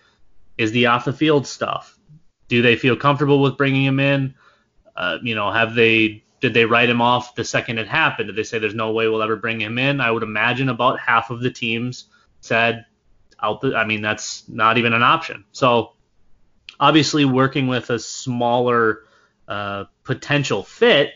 is 0.57 0.71
the 0.71 0.87
off 0.87 1.05
the 1.05 1.13
field 1.13 1.45
stuff. 1.45 1.99
Do 2.47 2.61
they 2.61 2.75
feel 2.75 2.95
comfortable 2.95 3.41
with 3.41 3.57
bringing 3.57 3.83
him 3.83 3.99
in? 3.99 4.33
Uh, 4.95 5.17
you 5.21 5.35
know, 5.35 5.51
have 5.51 5.75
they 5.75 6.23
did 6.41 6.53
they 6.53 6.65
write 6.65 6.89
him 6.89 7.01
off 7.01 7.35
the 7.35 7.43
second 7.43 7.77
it 7.77 7.87
happened? 7.87 8.27
Did 8.27 8.35
they 8.35 8.43
say 8.43 8.59
there's 8.59 8.75
no 8.75 8.91
way 8.91 9.07
we'll 9.07 9.23
ever 9.23 9.35
bring 9.35 9.59
him 9.59 9.77
in? 9.77 10.01
I 10.01 10.11
would 10.11 10.23
imagine 10.23 10.69
about 10.69 10.99
half 10.99 11.29
of 11.29 11.41
the 11.41 11.51
teams 11.51 12.05
said 12.41 12.85
out 13.41 13.61
the, 13.61 13.75
I 13.75 13.85
mean 13.85 14.01
that's 14.01 14.47
not 14.47 14.77
even 14.77 14.93
an 14.93 15.03
option. 15.03 15.45
So 15.51 15.93
obviously 16.79 17.25
working 17.25 17.67
with 17.67 17.89
a 17.89 17.99
smaller 17.99 19.03
uh, 19.47 19.85
potential 20.03 20.63
fit 20.63 21.13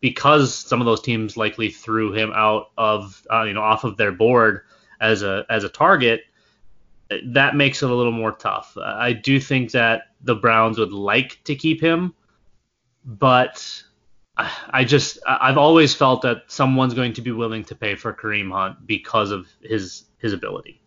because 0.00 0.54
some 0.54 0.80
of 0.80 0.86
those 0.86 1.02
teams 1.02 1.36
likely 1.36 1.70
threw 1.70 2.12
him 2.12 2.32
out 2.34 2.70
of 2.78 3.26
uh, 3.30 3.42
you 3.42 3.52
know 3.52 3.62
off 3.62 3.84
of 3.84 3.96
their 3.96 4.12
board 4.12 4.62
as 5.00 5.22
a 5.22 5.44
as 5.48 5.64
a 5.64 5.68
target 5.68 6.22
that 7.24 7.56
makes 7.56 7.82
it 7.82 7.90
a 7.90 7.94
little 7.94 8.12
more 8.12 8.32
tough. 8.32 8.76
I 8.76 9.12
do 9.12 9.40
think 9.40 9.72
that 9.72 10.02
the 10.22 10.34
Browns 10.34 10.78
would 10.78 10.92
like 10.92 11.42
to 11.44 11.54
keep 11.54 11.80
him, 11.80 12.14
but 13.04 13.82
I 14.36 14.84
just 14.84 15.18
I've 15.26 15.58
always 15.58 15.94
felt 15.94 16.22
that 16.22 16.44
someone's 16.48 16.94
going 16.94 17.14
to 17.14 17.22
be 17.22 17.30
willing 17.30 17.64
to 17.64 17.74
pay 17.74 17.94
for 17.94 18.12
Kareem 18.12 18.50
Hunt 18.50 18.86
because 18.86 19.30
of 19.30 19.46
his 19.62 20.04
his 20.18 20.32
ability. 20.32 20.80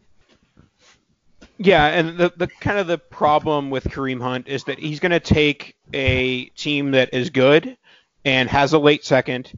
Yeah, 1.58 1.86
and 1.86 2.18
the, 2.18 2.34
the 2.36 2.48
kind 2.48 2.80
of 2.80 2.88
the 2.88 2.98
problem 2.98 3.70
with 3.70 3.86
Kareem 3.86 4.22
Hunt 4.22 4.48
is 4.48 4.64
that 4.66 4.80
he's 4.80 5.00
going 5.00 5.12
to 5.12 5.20
take 5.20 5.76
a 5.94 6.46
team 6.46 6.92
that 6.92 7.14
is 7.14 7.30
good 7.30 7.78
and 8.26 8.50
has 8.50 8.74
a 8.74 8.80
late 8.80 9.06
second 9.06 9.52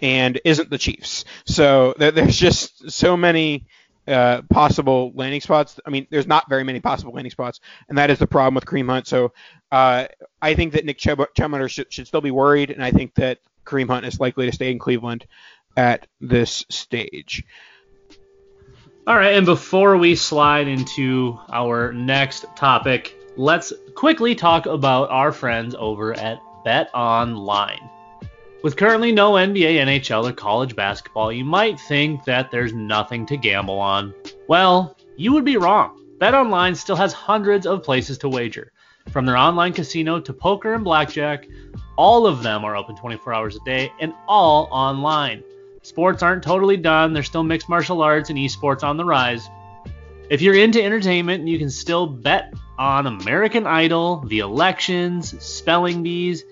and 0.00 0.40
isn't 0.44 0.70
the 0.70 0.78
Chiefs. 0.78 1.24
So 1.46 1.94
there's 1.98 2.36
just 2.36 2.90
so 2.90 3.16
many 3.16 3.66
uh, 4.08 4.42
possible 4.50 5.12
landing 5.14 5.40
spots. 5.40 5.78
I 5.86 5.90
mean, 5.90 6.06
there's 6.10 6.26
not 6.26 6.48
very 6.48 6.64
many 6.64 6.80
possible 6.80 7.12
landing 7.12 7.30
spots, 7.30 7.60
and 7.88 7.98
that 7.98 8.10
is 8.10 8.18
the 8.18 8.26
problem 8.26 8.54
with 8.54 8.64
Kareem 8.64 8.88
Hunt. 8.88 9.06
So 9.06 9.32
uh, 9.70 10.06
I 10.40 10.54
think 10.54 10.72
that 10.72 10.84
Nick 10.84 10.98
Chummer 10.98 11.68
should, 11.68 11.92
should 11.92 12.06
still 12.06 12.20
be 12.20 12.30
worried, 12.30 12.70
and 12.70 12.82
I 12.82 12.90
think 12.90 13.14
that 13.14 13.38
Kareem 13.64 13.88
Hunt 13.88 14.06
is 14.06 14.18
likely 14.18 14.46
to 14.46 14.52
stay 14.52 14.70
in 14.70 14.78
Cleveland 14.78 15.26
at 15.76 16.06
this 16.20 16.64
stage. 16.68 17.44
All 19.06 19.16
right, 19.16 19.34
and 19.34 19.46
before 19.46 19.96
we 19.96 20.16
slide 20.16 20.68
into 20.68 21.38
our 21.50 21.92
next 21.92 22.44
topic, 22.56 23.14
let's 23.36 23.72
quickly 23.94 24.34
talk 24.34 24.66
about 24.66 25.10
our 25.10 25.32
friends 25.32 25.74
over 25.78 26.12
at 26.12 26.40
Bet 26.64 26.90
Online. 26.94 27.88
With 28.60 28.76
currently 28.76 29.12
no 29.12 29.34
NBA, 29.34 29.76
NHL, 29.76 30.28
or 30.28 30.32
college 30.32 30.74
basketball, 30.74 31.30
you 31.30 31.44
might 31.44 31.78
think 31.78 32.24
that 32.24 32.50
there's 32.50 32.72
nothing 32.72 33.24
to 33.26 33.36
gamble 33.36 33.78
on. 33.78 34.12
Well, 34.48 34.96
you 35.16 35.32
would 35.32 35.44
be 35.44 35.56
wrong. 35.56 36.04
BetOnline 36.18 36.74
still 36.76 36.96
has 36.96 37.12
hundreds 37.12 37.68
of 37.68 37.84
places 37.84 38.18
to 38.18 38.28
wager. 38.28 38.72
From 39.10 39.26
their 39.26 39.36
online 39.36 39.72
casino 39.72 40.18
to 40.18 40.32
poker 40.32 40.74
and 40.74 40.82
blackjack, 40.82 41.46
all 41.96 42.26
of 42.26 42.42
them 42.42 42.64
are 42.64 42.74
open 42.74 42.96
24 42.96 43.32
hours 43.32 43.54
a 43.54 43.64
day 43.64 43.92
and 44.00 44.12
all 44.26 44.68
online. 44.72 45.44
Sports 45.82 46.24
aren't 46.24 46.42
totally 46.42 46.76
done, 46.76 47.12
there's 47.12 47.26
still 47.26 47.44
mixed 47.44 47.68
martial 47.68 48.02
arts 48.02 48.28
and 48.28 48.38
esports 48.38 48.82
on 48.82 48.96
the 48.96 49.04
rise. 49.04 49.48
If 50.30 50.42
you're 50.42 50.56
into 50.56 50.82
entertainment, 50.82 51.46
you 51.46 51.60
can 51.60 51.70
still 51.70 52.08
bet 52.08 52.52
on 52.76 53.06
American 53.06 53.68
Idol, 53.68 54.24
the 54.26 54.40
elections, 54.40 55.40
spelling 55.42 56.02
bees, 56.02 56.44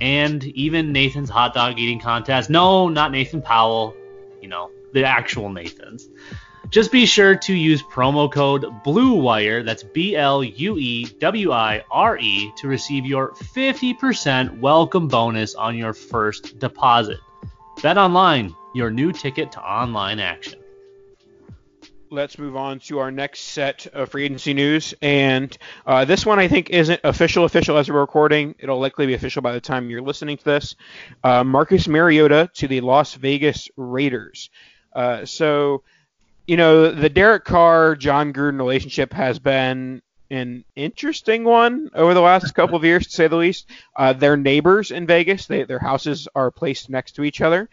and 0.00 0.44
even 0.44 0.92
Nathan's 0.92 1.30
hot 1.30 1.54
dog 1.54 1.78
eating 1.78 2.00
contest. 2.00 2.50
No, 2.50 2.88
not 2.88 3.12
Nathan 3.12 3.42
Powell, 3.42 3.96
you 4.40 4.48
know, 4.48 4.70
the 4.92 5.04
actual 5.04 5.50
Nathan's. 5.50 6.08
Just 6.70 6.92
be 6.92 7.06
sure 7.06 7.34
to 7.34 7.54
use 7.54 7.82
promo 7.82 8.30
code 8.30 8.66
BLUEWIRE, 8.84 9.64
that's 9.64 9.82
B 9.82 10.16
L 10.16 10.44
U 10.44 10.76
E 10.76 11.06
W 11.18 11.52
I 11.52 11.82
R 11.90 12.18
E, 12.18 12.52
to 12.58 12.68
receive 12.68 13.06
your 13.06 13.32
50% 13.32 14.60
welcome 14.60 15.08
bonus 15.08 15.54
on 15.54 15.76
your 15.76 15.94
first 15.94 16.58
deposit. 16.58 17.20
Bet 17.82 17.96
online, 17.96 18.54
your 18.74 18.90
new 18.90 19.12
ticket 19.12 19.50
to 19.52 19.60
online 19.60 20.20
action 20.20 20.60
let's 22.10 22.38
move 22.38 22.56
on 22.56 22.78
to 22.80 22.98
our 22.98 23.10
next 23.10 23.40
set 23.40 23.86
of 23.88 24.10
free 24.10 24.24
agency 24.24 24.54
news. 24.54 24.94
And 25.02 25.56
uh, 25.86 26.04
this 26.04 26.24
one 26.24 26.38
I 26.38 26.48
think 26.48 26.70
isn't 26.70 27.00
official 27.04 27.44
official 27.44 27.76
as 27.76 27.90
we're 27.90 28.00
recording. 28.00 28.54
It'll 28.58 28.78
likely 28.78 29.06
be 29.06 29.14
official 29.14 29.42
by 29.42 29.52
the 29.52 29.60
time 29.60 29.90
you're 29.90 30.02
listening 30.02 30.36
to 30.38 30.44
this. 30.44 30.76
Uh, 31.22 31.44
Marcus 31.44 31.88
Mariota 31.88 32.50
to 32.54 32.68
the 32.68 32.80
Las 32.80 33.14
Vegas 33.14 33.68
Raiders. 33.76 34.50
Uh, 34.94 35.24
so, 35.24 35.82
you 36.46 36.56
know, 36.56 36.90
the 36.90 37.08
Derek 37.08 37.44
Carr 37.44 37.96
John 37.96 38.32
Gruden 38.32 38.58
relationship 38.58 39.12
has 39.12 39.38
been 39.38 40.02
an 40.30 40.64
interesting 40.76 41.44
one 41.44 41.90
over 41.94 42.14
the 42.14 42.20
last 42.20 42.54
couple 42.54 42.76
of 42.76 42.84
years, 42.84 43.06
to 43.06 43.12
say 43.12 43.28
the 43.28 43.36
least. 43.36 43.70
Uh, 43.96 44.12
they're 44.12 44.36
neighbors 44.36 44.90
in 44.90 45.06
Vegas. 45.06 45.46
They, 45.46 45.64
their 45.64 45.78
houses 45.78 46.28
are 46.34 46.50
placed 46.50 46.90
next 46.90 47.12
to 47.12 47.24
each 47.24 47.40
other. 47.40 47.68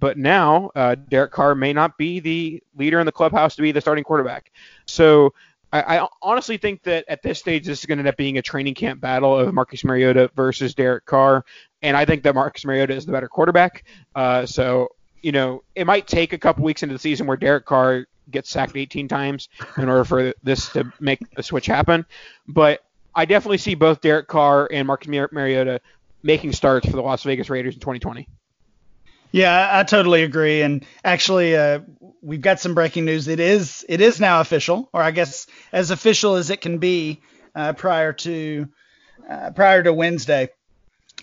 But 0.00 0.18
now 0.18 0.70
uh, 0.74 0.96
Derek 0.96 1.30
Carr 1.30 1.54
may 1.54 1.72
not 1.72 1.96
be 1.98 2.20
the 2.20 2.62
leader 2.74 2.98
in 2.98 3.06
the 3.06 3.12
clubhouse 3.12 3.54
to 3.56 3.62
be 3.62 3.70
the 3.70 3.80
starting 3.80 4.02
quarterback. 4.02 4.50
So 4.86 5.34
I, 5.72 5.98
I, 5.98 6.08
honestly 6.22 6.56
think 6.56 6.82
that 6.84 7.04
at 7.06 7.22
this 7.22 7.38
stage 7.38 7.66
this 7.66 7.80
is 7.80 7.86
going 7.86 7.98
to 7.98 8.00
end 8.00 8.08
up 8.08 8.16
being 8.16 8.38
a 8.38 8.42
training 8.42 8.74
camp 8.74 9.00
battle 9.00 9.38
of 9.38 9.52
Marcus 9.54 9.84
Mariota 9.84 10.30
versus 10.34 10.74
Derek 10.74 11.06
Carr, 11.06 11.44
and 11.82 11.96
I 11.96 12.04
think 12.04 12.22
that 12.24 12.34
Marcus 12.34 12.64
Mariota 12.64 12.94
is 12.94 13.06
the 13.06 13.12
better 13.12 13.28
quarterback. 13.28 13.84
Uh, 14.14 14.46
so 14.46 14.88
you 15.22 15.32
know 15.32 15.62
it 15.74 15.86
might 15.86 16.06
take 16.06 16.32
a 16.32 16.38
couple 16.38 16.64
weeks 16.64 16.82
into 16.82 16.94
the 16.94 16.98
season 16.98 17.26
where 17.26 17.36
Derek 17.36 17.66
Carr 17.66 18.06
gets 18.30 18.50
sacked 18.50 18.76
18 18.76 19.06
times 19.06 19.48
in 19.76 19.88
order 19.88 20.04
for 20.04 20.34
this 20.42 20.72
to 20.72 20.92
make 20.98 21.20
a 21.36 21.42
switch 21.42 21.66
happen, 21.66 22.04
but 22.48 22.80
I 23.14 23.24
definitely 23.24 23.58
see 23.58 23.74
both 23.74 24.00
Derek 24.00 24.28
Carr 24.28 24.68
and 24.72 24.86
Marcus 24.86 25.08
Mariota 25.08 25.80
making 26.22 26.52
starts 26.52 26.86
for 26.86 26.96
the 26.96 27.02
Las 27.02 27.22
Vegas 27.22 27.50
Raiders 27.50 27.74
in 27.74 27.80
2020. 27.80 28.28
Yeah, 29.32 29.68
I 29.72 29.84
totally 29.84 30.22
agree. 30.22 30.62
And 30.62 30.84
actually, 31.04 31.56
uh, 31.56 31.80
we've 32.20 32.40
got 32.40 32.60
some 32.60 32.74
breaking 32.74 33.04
news. 33.04 33.28
It 33.28 33.40
is 33.40 33.84
it 33.88 34.00
is 34.00 34.20
now 34.20 34.40
official, 34.40 34.88
or 34.92 35.02
I 35.02 35.10
guess 35.12 35.46
as 35.72 35.90
official 35.90 36.34
as 36.34 36.50
it 36.50 36.60
can 36.60 36.78
be 36.78 37.20
uh, 37.54 37.72
prior 37.74 38.12
to 38.12 38.68
uh, 39.28 39.50
prior 39.50 39.82
to 39.82 39.92
Wednesday. 39.92 40.48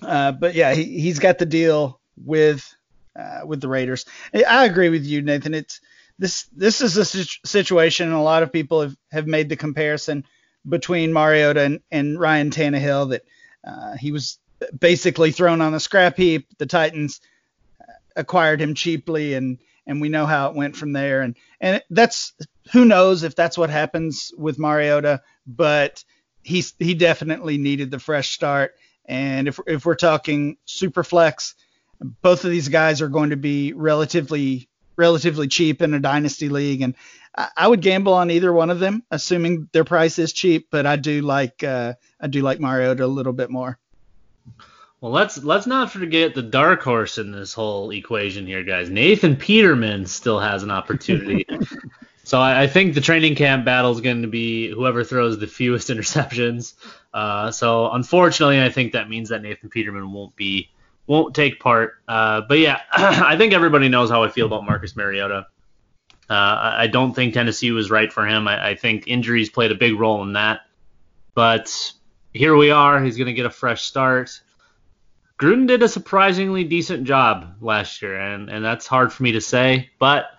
Uh, 0.02 0.32
but 0.32 0.54
yeah, 0.54 0.74
he, 0.74 1.00
he's 1.00 1.20
got 1.20 1.38
the 1.38 1.46
deal 1.46 2.00
with 2.24 2.74
uh, 3.18 3.42
with 3.46 3.62
the 3.62 3.68
Raiders. 3.68 4.06
I 4.34 4.66
agree 4.66 4.90
with 4.90 5.06
you, 5.06 5.22
Nathan. 5.22 5.54
It's 5.54 5.82
this 6.18 6.44
this 6.56 6.82
is 6.82 6.98
a 6.98 7.06
situation, 7.46 8.08
and 8.08 8.16
a 8.16 8.22
lot 8.22 8.44
of 8.44 8.54
people 8.54 8.82
have, 8.82 8.96
have 9.12 9.28
made 9.28 9.50
the 9.50 9.56
comparison 9.56 10.24
between 10.68 11.14
Mariota 11.14 11.62
and, 11.62 11.80
and 11.92 12.20
Ryan 12.20 12.52
Tannehill 12.52 13.10
that 13.12 13.24
uh, 13.66 13.96
he 13.98 14.12
was 14.12 14.40
basically 14.78 15.32
thrown 15.32 15.62
on 15.62 15.72
the 15.74 15.80
scrap 15.80 16.18
heap. 16.18 16.48
The 16.58 16.66
Titans 16.66 17.22
acquired 18.18 18.62
him 18.62 18.74
cheaply 18.74 19.34
and 19.36 19.60
and 19.86 20.02
we 20.02 20.10
know 20.10 20.26
how 20.26 20.50
it 20.50 20.56
went 20.56 20.76
from 20.76 20.92
there. 20.92 21.22
And 21.22 21.38
and 21.62 21.82
that's 21.90 22.34
who 22.74 22.84
knows 22.84 23.24
if 23.24 23.36
that's 23.36 23.58
what 23.58 23.70
happens 23.70 24.34
with 24.38 24.60
Mariota 24.60 25.22
but 25.46 26.04
he's 26.44 26.74
he 26.80 26.94
definitely 26.94 27.58
needed 27.58 27.92
the 27.92 28.00
fresh 28.00 28.32
start. 28.32 28.76
And 29.06 29.48
if 29.48 29.60
if 29.68 29.86
we're 29.86 29.96
talking 29.96 30.58
super 30.66 31.04
flex 31.04 31.56
both 32.22 32.44
of 32.44 32.52
these 32.52 32.70
guys 32.70 33.02
are 33.02 33.08
going 33.08 33.32
to 33.32 33.38
be 33.38 33.74
relatively 33.74 34.70
relatively 34.96 35.48
cheap 35.48 35.82
in 35.82 35.94
a 35.94 36.00
dynasty 36.00 36.50
league. 36.50 36.82
And 36.82 36.96
I, 37.56 37.68
would 37.68 37.82
gamble 37.82 38.14
on 38.14 38.32
either 38.32 38.52
one 38.52 38.72
of 38.72 38.80
them 38.80 39.04
assuming 39.12 39.70
their 39.72 39.84
price 39.84 40.18
is 40.18 40.34
cheap 40.34 40.70
but 40.72 40.88
I 40.88 40.96
do 40.96 41.22
like 41.22 41.64
uh, 41.64 41.94
I 42.20 42.28
do 42.28 42.42
like 42.42 42.60
Mariota 42.60 43.06
a 43.06 43.08
little 43.08 43.34
bit 43.34 43.52
more 43.52 43.78
well, 45.02 45.12
let's 45.12 45.44
let's 45.44 45.68
not 45.68 45.92
forget 45.92 46.34
the 46.34 46.42
dark 46.42 46.82
horse 46.82 47.18
in 47.18 47.32
this 47.32 47.54
whole 47.54 47.92
equation 47.92 48.48
here, 48.48 48.64
guys. 48.64 48.90
Nathan 48.90 49.36
Peterman 49.36 50.08
still 50.08 50.40
has 50.40 50.64
an 50.64 50.72
opportunity. 50.72 51.46
so 52.24 52.40
I, 52.40 52.64
I, 52.64 52.68
think 52.68 52.96
the 52.96 53.02
training 53.02 53.36
camp 53.36 53.64
battle 53.64 53.92
is 53.92 54.02
going 54.02 54.24
to 54.24 54.28
be 54.28 54.72
whoever 54.72 55.04
throws 55.04 55.38
the 55.38 55.46
fewest 55.46 55.90
interceptions. 55.92 56.74
Uh, 57.14 57.52
so 57.52 57.92
unfortunately, 57.92 58.62
I 58.62 58.70
think 58.70 58.94
that 58.94 59.08
means 59.08 59.30
that 59.30 59.44
Nathan 59.44 59.70
Peterman 59.70 60.12
won't 60.12 60.36
be 60.36 60.72
won't 61.06 61.36
take 61.36 61.60
part. 61.60 61.96
Uh, 62.08 62.42
but 62.42 62.58
yeah, 62.58 62.82
I 62.92 63.38
think 63.38 63.54
everybody 63.54 63.90
knows 63.90 64.10
how 64.10 64.24
I 64.24 64.30
feel 64.30 64.48
about 64.48 64.66
Marcus 64.66 64.96
Mariota. 64.96 65.46
Uh, 66.30 66.74
I 66.78 66.88
don't 66.88 67.14
think 67.14 67.34
Tennessee 67.34 67.72
was 67.72 67.90
right 67.90 68.12
for 68.12 68.28
him. 68.28 68.48
I, 68.48 68.70
I 68.70 68.76
think 68.76 69.08
injuries 69.08 69.50
played 69.50 69.72
a 69.72 69.76
big 69.76 69.98
role 69.98 70.24
in 70.24 70.34
that. 70.34 70.62
But 71.36 71.94
here 72.34 72.56
we 72.56 72.72
are. 72.72 73.02
He's 73.02 73.16
going 73.16 73.28
to 73.28 73.34
get 73.34 73.46
a 73.46 73.50
fresh 73.52 73.84
start. 73.84 74.42
Gruden 75.40 75.68
did 75.68 75.84
a 75.84 75.90
surprisingly 75.90 76.64
decent 76.64 77.04
job 77.04 77.58
last 77.62 78.02
year, 78.02 78.20
and, 78.20 78.50
and 78.50 78.66
that's 78.66 78.88
hard 78.88 79.14
for 79.14 79.22
me 79.24 79.34
to 79.34 79.42
say, 79.42 79.90
but 80.00 80.32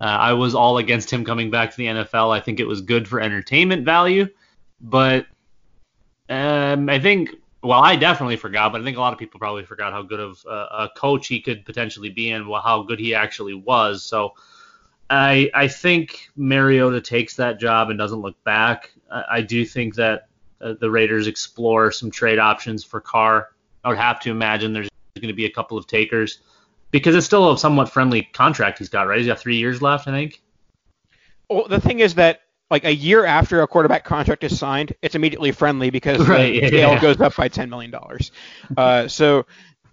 uh, 0.00 0.04
I 0.04 0.34
was 0.34 0.54
all 0.54 0.78
against 0.78 1.10
him 1.10 1.24
coming 1.24 1.50
back 1.50 1.70
to 1.70 1.76
the 1.76 1.86
NFL. 1.86 2.36
I 2.36 2.40
think 2.40 2.60
it 2.60 2.66
was 2.66 2.82
good 2.82 3.08
for 3.08 3.20
entertainment 3.20 3.84
value, 3.84 4.28
but 4.80 5.26
um, 6.28 6.90
I 6.90 6.98
think, 6.98 7.30
well, 7.62 7.82
I 7.82 7.96
definitely 7.96 8.36
forgot, 8.36 8.72
but 8.72 8.80
I 8.80 8.84
think 8.84 8.98
a 8.98 9.00
lot 9.00 9.14
of 9.14 9.18
people 9.18 9.40
probably 9.40 9.64
forgot 9.64 9.92
how 9.92 10.02
good 10.02 10.20
of 10.20 10.44
uh, 10.46 10.66
a 10.70 10.90
coach 10.96 11.28
he 11.28 11.40
could 11.40 11.64
potentially 11.64 12.10
be 12.10 12.30
and 12.30 12.44
how 12.44 12.82
good 12.82 12.98
he 12.98 13.14
actually 13.14 13.54
was. 13.54 14.02
So 14.02 14.34
I 15.08 15.50
I 15.54 15.68
think 15.68 16.28
Mariota 16.36 17.00
takes 17.00 17.36
that 17.36 17.60
job 17.60 17.90
and 17.90 17.98
doesn't 17.98 18.20
look 18.20 18.42
back. 18.44 18.90
I, 19.10 19.24
I 19.30 19.40
do 19.42 19.64
think 19.64 19.94
that 19.96 20.28
uh, 20.60 20.74
the 20.80 20.90
Raiders 20.90 21.26
explore 21.26 21.92
some 21.92 22.10
trade 22.10 22.38
options 22.38 22.82
for 22.82 23.00
Carr. 23.00 23.48
I 23.84 23.88
would 23.88 23.98
have 23.98 24.20
to 24.20 24.30
imagine 24.30 24.72
there's 24.72 24.88
going 25.16 25.28
to 25.28 25.34
be 25.34 25.46
a 25.46 25.50
couple 25.50 25.76
of 25.76 25.86
takers 25.86 26.38
because 26.90 27.14
it's 27.14 27.26
still 27.26 27.52
a 27.52 27.58
somewhat 27.58 27.90
friendly 27.90 28.22
contract 28.22 28.78
he's 28.78 28.88
got, 28.88 29.06
right? 29.08 29.18
He's 29.18 29.26
got 29.26 29.40
three 29.40 29.56
years 29.56 29.82
left, 29.82 30.06
I 30.06 30.12
think. 30.12 30.40
Well, 31.48 31.66
the 31.68 31.80
thing 31.80 32.00
is 32.00 32.14
that 32.14 32.42
like 32.70 32.84
a 32.84 32.94
year 32.94 33.24
after 33.26 33.60
a 33.60 33.66
quarterback 33.66 34.04
contract 34.04 34.44
is 34.44 34.58
signed, 34.58 34.94
it's 35.02 35.14
immediately 35.14 35.52
friendly 35.52 35.90
because 35.90 36.26
right, 36.28 36.52
the 36.52 36.60
yeah, 36.60 36.66
scale 36.68 36.90
yeah. 36.92 37.00
goes 37.00 37.20
up 37.20 37.36
by 37.36 37.48
ten 37.48 37.68
million 37.68 37.90
dollars. 37.90 38.32
Uh, 38.76 39.08
so, 39.08 39.44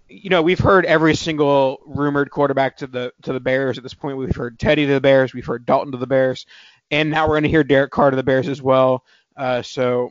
you 0.08 0.30
know, 0.30 0.40
we've 0.40 0.58
heard 0.58 0.86
every 0.86 1.14
single 1.14 1.80
rumored 1.84 2.30
quarterback 2.30 2.78
to 2.78 2.86
the 2.86 3.12
to 3.22 3.32
the 3.32 3.40
Bears 3.40 3.76
at 3.76 3.82
this 3.82 3.94
point. 3.94 4.16
We've 4.16 4.34
heard 4.34 4.58
Teddy 4.58 4.86
to 4.86 4.94
the 4.94 5.00
Bears, 5.00 5.34
we've 5.34 5.44
heard 5.44 5.66
Dalton 5.66 5.92
to 5.92 5.98
the 5.98 6.06
Bears, 6.06 6.46
and 6.90 7.10
now 7.10 7.26
we're 7.26 7.34
going 7.34 7.42
to 7.42 7.50
hear 7.50 7.64
Derek 7.64 7.90
Carr 7.90 8.10
to 8.10 8.16
the 8.16 8.22
Bears 8.22 8.48
as 8.48 8.62
well. 8.62 9.04
Uh, 9.36 9.60
so, 9.60 10.10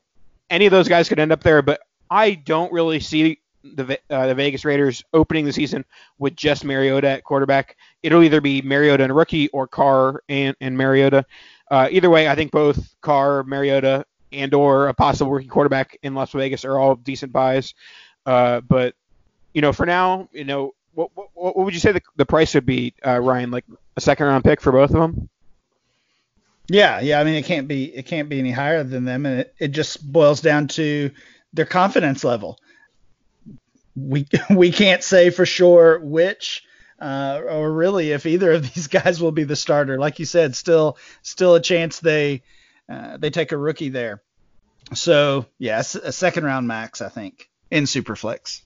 any 0.50 0.68
of 0.68 0.72
those 0.72 0.88
guys 0.88 1.10
could 1.10 1.20
end 1.20 1.32
up 1.32 1.42
there, 1.42 1.64
but 1.64 1.82
I 2.10 2.36
don't 2.36 2.72
really 2.72 3.00
see 3.00 3.40
the 3.64 4.00
uh, 4.10 4.28
the 4.28 4.36
Vegas 4.36 4.66
Raiders 4.66 5.04
opening 5.14 5.46
the 5.46 5.54
season 5.54 5.86
with 6.18 6.36
just 6.36 6.64
Mariota 6.64 7.10
at 7.10 7.24
quarterback. 7.24 7.78
It'll 8.04 8.24
either 8.24 8.42
be 8.42 8.62
Mariota 8.62 9.04
and 9.04 9.16
rookie 9.16 9.50
or 9.50 9.68
Carr 9.68 10.22
and, 10.30 10.56
and 10.62 10.78
Mariota. 10.78 11.26
Uh, 11.70 11.88
either 11.92 12.10
way, 12.10 12.28
I 12.28 12.36
think 12.36 12.52
both 12.52 12.96
Carr, 13.02 13.44
Mariota, 13.44 14.06
and 14.32 14.54
or 14.54 14.88
a 14.88 14.94
possible 14.94 15.32
rookie 15.32 15.48
quarterback 15.48 15.98
in 16.04 16.16
Las 16.16 16.32
Vegas 16.32 16.66
are 16.66 16.80
all 16.80 16.96
decent 16.96 17.32
buys. 17.32 17.74
Uh, 18.26 18.62
but 18.62 18.96
you 19.54 19.62
know, 19.62 19.74
for 19.74 19.86
now, 19.86 20.30
you 20.32 20.44
know, 20.44 20.74
what 20.94 21.10
what, 21.16 21.30
what 21.34 21.58
would 21.58 21.74
you 21.74 21.80
say 21.80 21.92
the, 21.92 22.02
the 22.16 22.26
price 22.26 22.54
would 22.54 22.66
be, 22.66 22.94
uh, 23.06 23.20
Ryan? 23.20 23.52
Like 23.52 23.66
a 23.98 24.02
second 24.02 24.28
round 24.28 24.44
pick 24.44 24.62
for 24.62 24.72
both 24.72 24.92
of 24.92 25.00
them? 25.00 25.30
Yeah, 26.68 27.00
yeah. 27.00 27.20
I 27.20 27.24
mean, 27.24 27.36
it 27.36 27.46
can't 27.46 27.68
be 27.68 27.86
it 27.86 28.06
can't 28.06 28.30
be 28.30 28.40
any 28.40 28.52
higher 28.52 28.84
than 28.84 29.06
them, 29.06 29.26
and 29.26 29.42
it, 29.42 29.56
it 29.60 29.68
just 29.70 30.10
boils 30.12 30.42
down 30.42 30.68
to 30.70 31.12
their 31.54 31.66
confidence 31.66 32.24
level. 32.24 32.60
We 33.96 34.28
we 34.50 34.72
can't 34.72 35.04
say 35.04 35.30
for 35.30 35.46
sure 35.46 36.00
which 36.00 36.64
uh, 37.02 37.42
or 37.48 37.72
really 37.72 38.12
if 38.12 38.26
either 38.26 38.54
of 38.54 38.74
these 38.74 38.88
guys 39.00 39.22
will 39.22 39.32
be 39.32 39.44
the 39.44 39.56
starter. 39.56 39.98
Like 39.98 40.20
you 40.20 40.26
said, 40.26 40.56
still 40.56 40.98
still 41.22 41.56
a 41.56 41.62
chance 41.62 42.00
they 42.00 42.44
uh, 42.90 43.18
they 43.18 43.30
take 43.30 43.52
a 43.52 43.58
rookie 43.58 43.90
there. 43.90 44.22
So 44.94 45.46
yeah, 45.58 45.80
a 45.80 46.12
second 46.12 46.44
round 46.44 46.68
max 46.68 47.02
I 47.02 47.10
think 47.10 47.50
in 47.72 47.86
Superflex. 47.86 48.62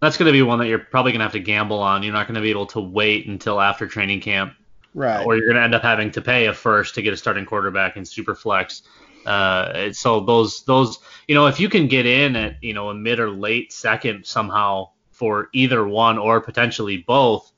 That's 0.00 0.16
going 0.16 0.26
to 0.26 0.32
be 0.32 0.40
one 0.40 0.58
that 0.60 0.66
you're 0.66 0.78
probably 0.78 1.12
going 1.12 1.20
to 1.20 1.24
have 1.24 1.32
to 1.32 1.40
gamble 1.40 1.80
on. 1.80 2.02
You're 2.02 2.14
not 2.14 2.26
going 2.26 2.36
to 2.36 2.40
be 2.40 2.50
able 2.50 2.66
to 2.66 2.80
wait 2.80 3.26
until 3.26 3.60
after 3.60 3.86
training 3.86 4.22
camp, 4.22 4.54
right? 4.94 5.26
Or 5.26 5.36
you're 5.36 5.46
going 5.46 5.56
to 5.56 5.62
end 5.62 5.74
up 5.74 5.82
having 5.82 6.10
to 6.12 6.22
pay 6.22 6.46
a 6.46 6.54
first 6.54 6.94
to 6.94 7.02
get 7.02 7.12
a 7.12 7.18
starting 7.18 7.44
quarterback 7.44 7.98
in 7.98 8.04
Superflex. 8.04 8.82
Uh, 9.26 9.92
so 9.92 10.20
those 10.20 10.64
those 10.64 10.98
you 11.28 11.34
know 11.34 11.46
if 11.46 11.60
you 11.60 11.68
can 11.68 11.88
get 11.88 12.06
in 12.06 12.36
at 12.36 12.62
you 12.62 12.72
know 12.72 12.90
a 12.90 12.94
mid 12.94 13.20
or 13.20 13.30
late 13.30 13.72
second 13.72 14.24
somehow 14.24 14.88
for 15.10 15.50
either 15.52 15.86
one 15.86 16.16
or 16.16 16.40
potentially 16.40 16.98
both, 16.98 17.52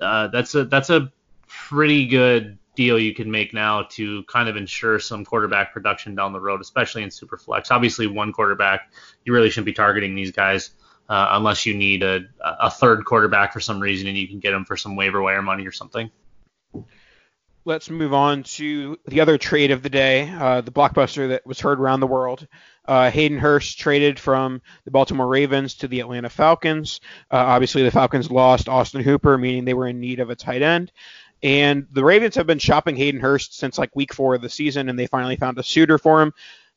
uh, 0.00 0.28
that's 0.28 0.54
a 0.54 0.64
that's 0.64 0.90
a 0.90 1.12
pretty 1.46 2.06
good 2.06 2.58
deal 2.74 2.98
you 2.98 3.14
can 3.14 3.30
make 3.30 3.54
now 3.54 3.82
to 3.82 4.24
kind 4.24 4.48
of 4.48 4.56
ensure 4.56 4.98
some 4.98 5.24
quarterback 5.24 5.72
production 5.72 6.14
down 6.14 6.32
the 6.32 6.40
road, 6.40 6.60
especially 6.60 7.02
in 7.02 7.10
super 7.10 7.36
flex. 7.36 7.70
Obviously, 7.70 8.06
one 8.06 8.32
quarterback, 8.32 8.92
you 9.24 9.32
really 9.32 9.50
shouldn't 9.50 9.66
be 9.66 9.72
targeting 9.72 10.14
these 10.14 10.32
guys 10.32 10.70
uh, 11.08 11.28
unless 11.32 11.66
you 11.66 11.74
need 11.74 12.02
a, 12.02 12.22
a 12.40 12.70
third 12.70 13.04
quarterback 13.04 13.52
for 13.52 13.60
some 13.60 13.80
reason 13.80 14.08
and 14.08 14.16
you 14.16 14.26
can 14.26 14.40
get 14.40 14.50
them 14.50 14.64
for 14.64 14.76
some 14.76 14.96
waiver 14.96 15.22
wire 15.22 15.42
money 15.42 15.66
or 15.66 15.72
something. 15.72 16.10
Let's 17.66 17.88
move 17.88 18.12
on 18.12 18.42
to 18.42 18.98
the 19.06 19.22
other 19.22 19.38
trade 19.38 19.70
of 19.70 19.82
the 19.82 19.88
day, 19.88 20.28
uh, 20.28 20.60
the 20.60 20.70
blockbuster 20.70 21.30
that 21.30 21.46
was 21.46 21.60
heard 21.60 21.80
around 21.80 22.00
the 22.00 22.06
world. 22.06 22.46
Uh, 22.84 23.10
Hayden 23.10 23.38
Hurst 23.38 23.78
traded 23.78 24.20
from 24.20 24.60
the 24.84 24.90
Baltimore 24.90 25.26
Ravens 25.26 25.74
to 25.76 25.88
the 25.88 26.00
Atlanta 26.00 26.28
Falcons. 26.28 27.00
Uh, 27.30 27.36
obviously, 27.36 27.82
the 27.82 27.90
Falcons 27.90 28.30
lost 28.30 28.68
Austin 28.68 29.02
Hooper, 29.02 29.38
meaning 29.38 29.64
they 29.64 29.72
were 29.72 29.88
in 29.88 29.98
need 29.98 30.20
of 30.20 30.28
a 30.28 30.36
tight 30.36 30.60
end. 30.60 30.92
And 31.42 31.86
the 31.90 32.04
Ravens 32.04 32.34
have 32.34 32.46
been 32.46 32.58
shopping 32.58 32.96
Hayden 32.96 33.22
Hurst 33.22 33.56
since 33.56 33.78
like 33.78 33.96
week 33.96 34.12
four 34.12 34.34
of 34.34 34.42
the 34.42 34.50
season, 34.50 34.90
and 34.90 34.98
they 34.98 35.06
finally 35.06 35.36
found 35.36 35.58
a 35.58 35.62
suitor 35.62 35.96
for 35.96 36.20
him 36.20 36.34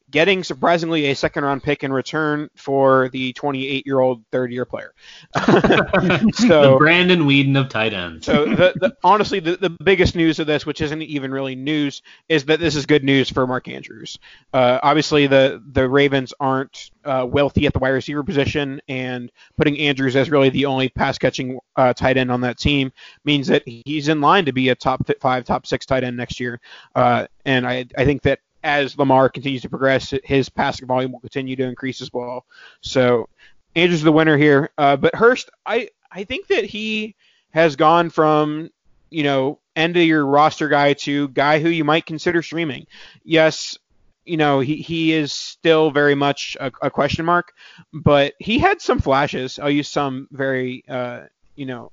getting 0.10 0.44
surprisingly 0.44 1.08
a 1.08 1.16
second 1.16 1.44
round 1.44 1.62
pick 1.62 1.84
in 1.84 1.92
return 1.92 2.50
for 2.56 3.10
the 3.10 3.34
28 3.34 3.86
year 3.86 4.00
old 4.00 4.24
third 4.32 4.52
year 4.52 4.66
player. 4.66 4.94
so 5.46 5.52
the 5.52 6.76
Brandon 6.78 7.22
Weeden 7.22 7.60
of 7.60 7.70
tight 7.70 7.94
ends. 7.94 8.26
so 8.26 8.46
the, 8.46 8.74
the, 8.76 8.96
honestly, 9.04 9.40
the, 9.40 9.58
the 9.58 9.70
biggest 9.70 10.16
news 10.16 10.40
of 10.40 10.48
this, 10.48 10.66
which 10.66 10.82
isn't 10.82 11.02
even 11.02 11.32
really 11.32 11.56
news, 11.56 12.02
is 12.30 12.46
that 12.46 12.60
this 12.60 12.76
is 12.76 12.86
good 12.86 13.04
news 13.04 13.30
for 13.30 13.46
Mark 13.46 13.68
Andrews. 13.68 14.18
Uh, 14.54 14.80
obviously, 14.82 15.28
the 15.28 15.62
the 15.72 15.88
Ravens 15.88 16.34
aren't 16.40 16.92
uh, 17.04 17.26
wealthy 17.30 17.66
at 17.66 17.74
the 17.74 17.80
wide 17.80 17.90
receiver 17.90 18.24
position, 18.24 18.82
and 18.88 19.32
putting 19.58 19.78
Andrews 19.80 20.16
as 20.16 20.30
really 20.30 20.50
the 20.50 20.66
only 20.66 20.90
pass 20.90 21.18
catching 21.18 21.60
uh, 21.76 21.94
tight 21.94 22.18
end 22.18 22.32
on 22.32 22.42
that 22.42 22.58
team 22.58 22.92
means 23.26 23.48
that 23.48 23.64
he's 23.66 24.08
in 24.08 24.22
line 24.22 24.46
to 24.46 24.54
be 24.54 24.70
a 24.70 24.76
top 24.76 25.02
five, 25.20 25.44
top 25.44 25.66
six 25.66 25.86
tight 25.86 26.04
end 26.04 26.18
next 26.18 26.40
year. 26.40 26.60
Uh, 26.96 27.28
and 27.46 27.66
I, 27.68 27.86
I 27.98 28.06
think 28.06 28.22
that 28.24 28.40
as 28.64 28.98
Lamar 28.98 29.30
continues 29.30 29.62
to 29.62 29.70
progress, 29.70 30.14
his 30.24 30.50
passing 30.50 30.88
volume 30.88 31.12
will 31.12 31.20
continue 31.20 31.56
to 31.56 31.64
increase 31.64 32.02
as 32.02 32.12
well. 32.12 32.46
So 32.82 33.30
Andrews 33.76 34.02
the 34.02 34.12
winner 34.12 34.38
here. 34.38 34.72
Uh, 34.78 34.98
but 34.98 35.16
Hurst, 35.16 35.50
I 35.66 35.90
I 36.12 36.24
think 36.24 36.48
that 36.48 36.66
he 36.66 37.16
has 37.52 37.76
gone 37.76 38.10
from 38.10 38.70
you 39.10 39.24
know 39.24 39.60
end 39.76 39.96
of 39.96 40.04
your 40.04 40.26
roster 40.26 40.68
guy 40.68 40.94
to 40.94 41.28
guy 41.30 41.60
who 41.60 41.70
you 41.70 41.84
might 41.84 42.06
consider 42.06 42.42
streaming. 42.42 42.88
Yes, 43.24 43.78
you 44.26 44.38
know 44.38 44.60
he 44.60 44.78
he 44.78 45.14
is 45.14 45.32
still 45.32 45.92
very 45.92 46.16
much 46.16 46.58
a, 46.60 46.72
a 46.82 46.90
question 46.90 47.26
mark, 47.26 47.54
but 47.94 48.34
he 48.40 48.58
had 48.58 48.82
some 48.82 49.00
flashes. 49.00 49.60
I'll 49.60 49.70
use 49.70 49.90
some 49.90 50.28
very 50.32 50.84
uh, 50.90 51.26
you 51.56 51.68
know 51.68 51.92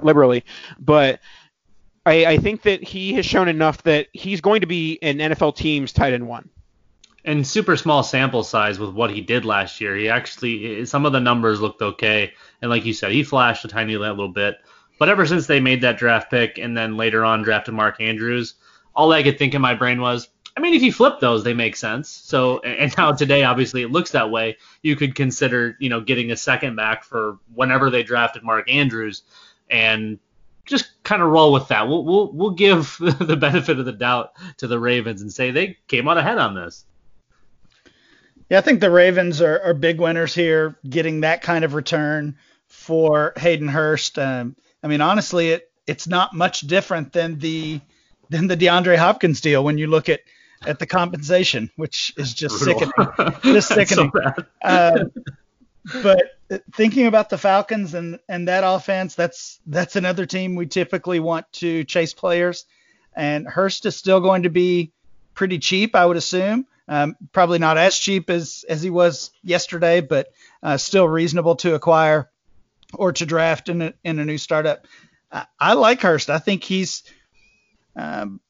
liberally, 0.00 0.44
but 0.80 1.20
I, 2.06 2.24
I 2.24 2.36
think 2.38 2.62
that 2.62 2.82
he 2.82 3.12
has 3.14 3.26
shown 3.26 3.48
enough 3.48 3.82
that 3.82 4.08
he's 4.12 4.40
going 4.40 4.62
to 4.62 4.66
be 4.66 4.98
an 5.02 5.18
NFL 5.18 5.56
team's 5.56 5.92
tight 5.92 6.12
end 6.12 6.26
one. 6.26 6.48
And 7.24 7.46
super 7.46 7.76
small 7.76 8.02
sample 8.02 8.42
size 8.42 8.78
with 8.78 8.94
what 8.94 9.10
he 9.10 9.20
did 9.20 9.44
last 9.44 9.80
year. 9.80 9.94
He 9.94 10.08
actually 10.08 10.86
some 10.86 11.04
of 11.04 11.12
the 11.12 11.20
numbers 11.20 11.60
looked 11.60 11.82
okay, 11.82 12.32
and 12.62 12.70
like 12.70 12.86
you 12.86 12.94
said, 12.94 13.12
he 13.12 13.22
flashed 13.22 13.64
a 13.66 13.68
tiny 13.68 13.96
little 13.96 14.28
bit. 14.28 14.56
But 14.98 15.10
ever 15.10 15.26
since 15.26 15.46
they 15.46 15.60
made 15.60 15.82
that 15.82 15.98
draft 15.98 16.30
pick 16.30 16.58
and 16.58 16.76
then 16.76 16.96
later 16.96 17.24
on 17.24 17.42
drafted 17.42 17.74
Mark 17.74 18.00
Andrews, 18.00 18.54
all 18.94 19.12
I 19.12 19.22
could 19.22 19.38
think 19.38 19.54
in 19.54 19.62
my 19.62 19.74
brain 19.74 20.00
was, 20.00 20.28
I 20.56 20.60
mean, 20.60 20.74
if 20.74 20.82
you 20.82 20.92
flip 20.92 21.20
those, 21.20 21.44
they 21.44 21.54
make 21.54 21.76
sense. 21.76 22.08
So, 22.08 22.60
and 22.60 22.92
now 22.98 23.12
today, 23.12 23.44
obviously, 23.44 23.82
it 23.82 23.90
looks 23.90 24.10
that 24.12 24.30
way. 24.30 24.58
You 24.82 24.96
could 24.96 25.14
consider, 25.14 25.76
you 25.78 25.88
know, 25.88 26.00
getting 26.00 26.30
a 26.30 26.36
second 26.36 26.76
back 26.76 27.04
for 27.04 27.38
whenever 27.54 27.90
they 27.90 28.02
drafted 28.02 28.42
Mark 28.42 28.70
Andrews, 28.70 29.22
and 29.70 30.18
just 30.70 31.02
kind 31.02 31.20
of 31.20 31.28
roll 31.28 31.52
with 31.52 31.68
that. 31.68 31.88
We'll 31.88 32.04
we'll 32.04 32.32
we'll 32.32 32.50
give 32.50 32.96
the 33.00 33.36
benefit 33.36 33.78
of 33.78 33.84
the 33.84 33.92
doubt 33.92 34.32
to 34.58 34.66
the 34.66 34.78
Ravens 34.78 35.20
and 35.20 35.32
say 35.32 35.50
they 35.50 35.76
came 35.88 36.08
out 36.08 36.16
ahead 36.16 36.38
on 36.38 36.54
this. 36.54 36.86
Yeah, 38.48 38.58
I 38.58 38.62
think 38.62 38.80
the 38.80 38.90
Ravens 38.90 39.40
are, 39.40 39.60
are 39.60 39.74
big 39.74 40.00
winners 40.00 40.34
here, 40.34 40.76
getting 40.88 41.20
that 41.20 41.42
kind 41.42 41.64
of 41.64 41.74
return 41.74 42.36
for 42.66 43.32
Hayden 43.36 43.68
Hurst. 43.68 44.18
Um, 44.18 44.56
I 44.82 44.88
mean, 44.88 45.00
honestly, 45.00 45.50
it 45.50 45.70
it's 45.86 46.06
not 46.06 46.34
much 46.34 46.62
different 46.62 47.12
than 47.12 47.38
the 47.38 47.80
than 48.28 48.46
the 48.46 48.56
DeAndre 48.56 48.96
Hopkins 48.96 49.40
deal 49.40 49.64
when 49.64 49.76
you 49.76 49.88
look 49.88 50.08
at 50.08 50.20
at 50.66 50.78
the 50.78 50.86
compensation, 50.86 51.70
which 51.76 52.12
is 52.16 52.32
just 52.34 52.62
Brutal. 52.62 52.92
sickening, 52.96 53.34
just 53.42 53.68
sickening. 53.74 54.12
so 54.14 54.44
uh, 54.62 55.04
but 56.02 56.39
thinking 56.72 57.06
about 57.06 57.30
the 57.30 57.38
Falcons 57.38 57.94
and 57.94 58.18
and 58.28 58.48
that 58.48 58.64
offense, 58.64 59.14
that's 59.14 59.60
that's 59.66 59.96
another 59.96 60.26
team 60.26 60.54
we 60.54 60.66
typically 60.66 61.20
want 61.20 61.50
to 61.54 61.84
chase 61.84 62.14
players. 62.14 62.64
And 63.14 63.46
Hurst 63.46 63.86
is 63.86 63.96
still 63.96 64.20
going 64.20 64.44
to 64.44 64.50
be 64.50 64.92
pretty 65.34 65.58
cheap, 65.58 65.94
I 65.94 66.06
would 66.06 66.16
assume. 66.16 66.66
Um, 66.88 67.16
probably 67.32 67.58
not 67.58 67.78
as 67.78 67.98
cheap 67.98 68.30
as 68.30 68.64
as 68.68 68.82
he 68.82 68.90
was 68.90 69.30
yesterday, 69.42 70.00
but 70.00 70.32
uh, 70.62 70.76
still 70.76 71.08
reasonable 71.08 71.56
to 71.56 71.74
acquire 71.74 72.28
or 72.94 73.12
to 73.12 73.26
draft 73.26 73.68
in 73.68 73.82
a, 73.82 73.94
in 74.02 74.18
a 74.18 74.24
new 74.24 74.38
startup. 74.38 74.86
I, 75.30 75.46
I 75.58 75.72
like 75.74 76.00
Hurst. 76.00 76.30
I 76.30 76.38
think 76.38 76.64
he's 76.64 77.04
um, 77.94 78.40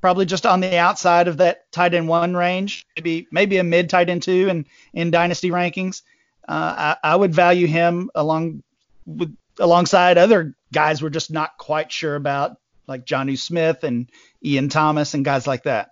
probably 0.00 0.24
just 0.24 0.46
on 0.46 0.60
the 0.60 0.78
outside 0.78 1.28
of 1.28 1.36
that 1.38 1.70
tight 1.72 1.92
end 1.92 2.08
one 2.08 2.34
range, 2.34 2.86
maybe 2.96 3.26
maybe 3.30 3.58
a 3.58 3.64
mid 3.64 3.90
tight 3.90 4.08
end 4.08 4.22
two 4.22 4.48
in 4.48 4.64
in 4.94 5.10
dynasty 5.10 5.50
rankings 5.50 6.00
uh, 6.50 6.96
I, 7.04 7.12
I, 7.12 7.16
would 7.16 7.32
value 7.32 7.68
him 7.68 8.10
along 8.12 8.64
with 9.06 9.36
alongside 9.60 10.18
other 10.18 10.56
guys 10.72 11.00
we're 11.00 11.10
just 11.10 11.30
not 11.30 11.56
quite 11.56 11.92
sure 11.92 12.16
about, 12.16 12.56
like 12.88 13.06
Jonnu 13.06 13.38
Smith 13.38 13.84
and 13.84 14.10
Ian 14.44 14.68
Thomas 14.68 15.14
and 15.14 15.24
guys 15.24 15.46
like 15.46 15.62
that. 15.62 15.90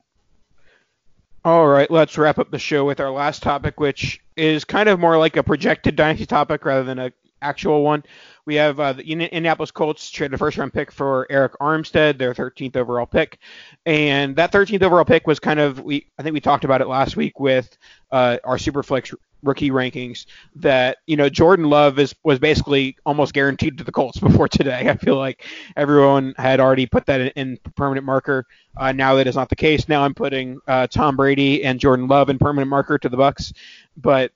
All 1.45 1.67
right, 1.67 1.89
let's 1.89 2.19
wrap 2.19 2.39
up 2.39 2.51
the 2.51 2.59
show 2.59 2.85
with 2.85 2.99
our 2.99 3.13
last 3.13 3.41
topic, 3.45 3.79
which 3.79 4.21
is 4.37 4.65
kind 4.65 4.89
of 4.89 4.99
more 4.99 5.17
like 5.17 5.37
a 5.37 5.45
projected 5.45 5.95
dynasty 5.95 6.27
topic 6.27 6.65
rather 6.65 6.83
than 6.83 6.99
a 6.99 7.13
actual 7.41 7.85
one. 7.85 8.03
We 8.45 8.57
have 8.57 8.81
uh, 8.81 8.95
the 8.95 9.05
Indianapolis 9.05 9.71
Colts 9.71 10.11
traded 10.11 10.35
a 10.35 10.39
first 10.39 10.59
round 10.59 10.73
pick 10.73 10.91
for 10.91 11.29
Arik 11.31 11.55
Armstead, 11.61 12.19
their 12.19 12.35
13th 12.35 12.75
overall 12.75 13.07
pick, 13.07 13.39
and 13.87 14.35
that 14.37 14.51
13th 14.51 14.83
overall 14.83 15.05
pick 15.05 15.27
was 15.29 15.39
kind 15.39 15.61
of 15.61 15.81
we 15.81 16.09
I 16.19 16.25
think 16.25 16.35
we 16.35 16.41
talked 16.41 16.65
about 16.65 16.81
it 16.81 16.89
last 16.89 17.17
week 17.17 17.39
with 17.39 17.77
uh, 18.11 18.39
our 18.43 18.57
Superflex 18.57 19.15
rookie 19.43 19.71
rankings 19.71 20.27
that 20.57 20.99
you 21.07 21.17
know 21.17 21.29
Jordan 21.29 21.71
Love 21.71 21.99
is 21.99 22.15
was 22.25 22.39
basically 22.39 22.97
almost 23.07 23.33
guaranteed 23.33 23.79
to 23.79 23.85
the 23.85 23.93
Colts 23.93 24.19
before 24.21 24.49
today. 24.49 24.89
I 24.89 24.97
feel 24.97 25.17
like 25.17 25.45
everyone 25.77 26.35
had 26.37 26.61
already 26.61 26.87
put 26.87 27.07
that 27.07 27.21
in, 27.21 27.29
in 27.29 27.59
permanent 27.77 28.07
marker. 28.07 28.47
Uh, 28.77 28.93
now 28.93 29.15
that 29.15 29.27
is 29.27 29.37
not 29.37 29.49
the 29.49 29.57
case. 29.57 29.89
Now 29.89 30.05
I'm 30.05 30.15
putting 30.15 30.59
uh, 30.67 30.87
Tom 30.87 31.17
Brady 31.17 31.65
and 31.65 31.81
Jordan 31.81 32.09
Love 32.09 32.31
in 32.31 32.39
permanent 32.39 32.69
marker 32.69 32.99
to 32.99 33.09
the 33.09 33.17
Bucs, 33.17 33.53
but 33.97 34.33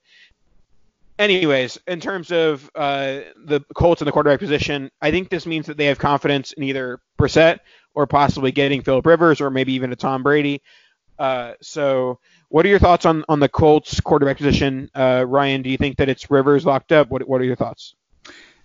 anyways, 1.19 1.79
in 1.87 2.01
terms 2.01 2.33
of 2.33 2.69
uh, 2.75 3.21
the 3.45 3.61
Colts 3.75 4.01
in 4.01 4.07
the 4.07 4.13
quarterback 4.13 4.41
position, 4.41 4.91
I 5.01 5.11
think 5.11 5.31
this 5.31 5.47
means 5.47 5.67
that 5.67 5.77
they 5.77 5.87
have 5.87 5.99
confidence 5.99 6.53
in 6.53 6.63
either 6.65 7.01
Brissett 7.19 7.61
or 7.95 8.07
possibly 8.07 8.53
getting 8.53 8.83
Philip 8.83 9.07
Rivers 9.07 9.41
or 9.41 9.51
maybe 9.51 9.73
even 9.75 9.93
a 9.93 9.97
Tom 9.97 10.23
Brady. 10.23 10.63
Uh, 11.23 11.55
so, 11.61 12.19
what 12.49 12.67
are 12.67 12.69
your 12.69 12.81
thoughts 12.81 13.07
on, 13.07 13.25
on 13.29 13.39
the 13.39 13.49
Colts 13.49 14.01
quarterback 14.01 14.39
position, 14.39 14.91
uh, 14.93 15.25
Ryan? 15.25 15.63
Do 15.63 15.71
you 15.71 15.77
think 15.77 15.99
that 15.99 16.09
it's 16.09 16.29
Rivers 16.33 16.67
locked 16.67 16.91
up? 16.91 17.11
What 17.11 17.29
What 17.29 17.41
are 17.41 17.45
your 17.45 17.55
thoughts? 17.55 17.95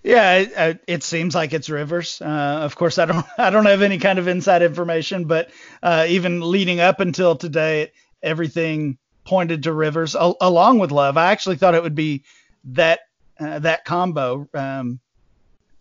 Yeah, 0.02 0.38
it, 0.38 0.84
it 0.88 1.04
seems 1.04 1.36
like 1.36 1.54
it's 1.54 1.70
Rivers. 1.70 2.20
Uh, 2.20 2.26
of 2.64 2.76
course, 2.76 2.98
I 2.98 3.06
don't 3.06 3.24
I 3.38 3.52
don't 3.52 3.68
have 3.68 3.84
any 3.84 4.00
kind 4.00 4.18
of 4.18 4.28
inside 4.28 4.64
information, 4.64 5.26
but 5.26 5.52
uh, 5.84 6.08
even 6.10 6.50
leading 6.50 6.80
up 6.80 7.00
until 7.00 7.36
today, 7.36 7.92
everything 8.24 8.98
pointed 9.24 9.62
to 9.64 9.72
Rivers 9.72 10.16
al- 10.16 10.38
along 10.42 10.80
with 10.80 10.92
Love. 10.92 11.16
I 11.16 11.32
actually 11.32 11.58
thought 11.58 11.76
it 11.76 11.84
would 11.84 11.94
be 11.94 12.24
that 12.72 13.02
uh, 13.40 13.60
that 13.60 13.86
combo, 13.86 14.50
um, 14.56 15.00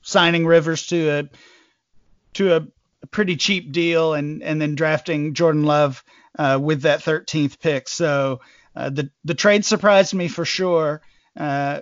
signing 0.02 0.46
Rivers 0.46 0.88
to 0.88 1.08
a 1.08 1.28
to 2.34 2.54
a 2.54 3.06
pretty 3.06 3.36
cheap 3.36 3.72
deal 3.72 4.12
and 4.12 4.42
and 4.42 4.60
then 4.60 4.74
drafting 4.74 5.32
Jordan 5.32 5.64
Love 5.64 6.04
uh, 6.38 6.58
with 6.60 6.82
that 6.82 7.00
13th 7.00 7.58
pick. 7.60 7.88
So 7.88 8.40
uh, 8.74 8.90
the 8.90 9.10
the 9.24 9.34
trade 9.34 9.64
surprised 9.64 10.14
me 10.14 10.28
for 10.28 10.44
sure. 10.44 11.00
Uh, 11.36 11.80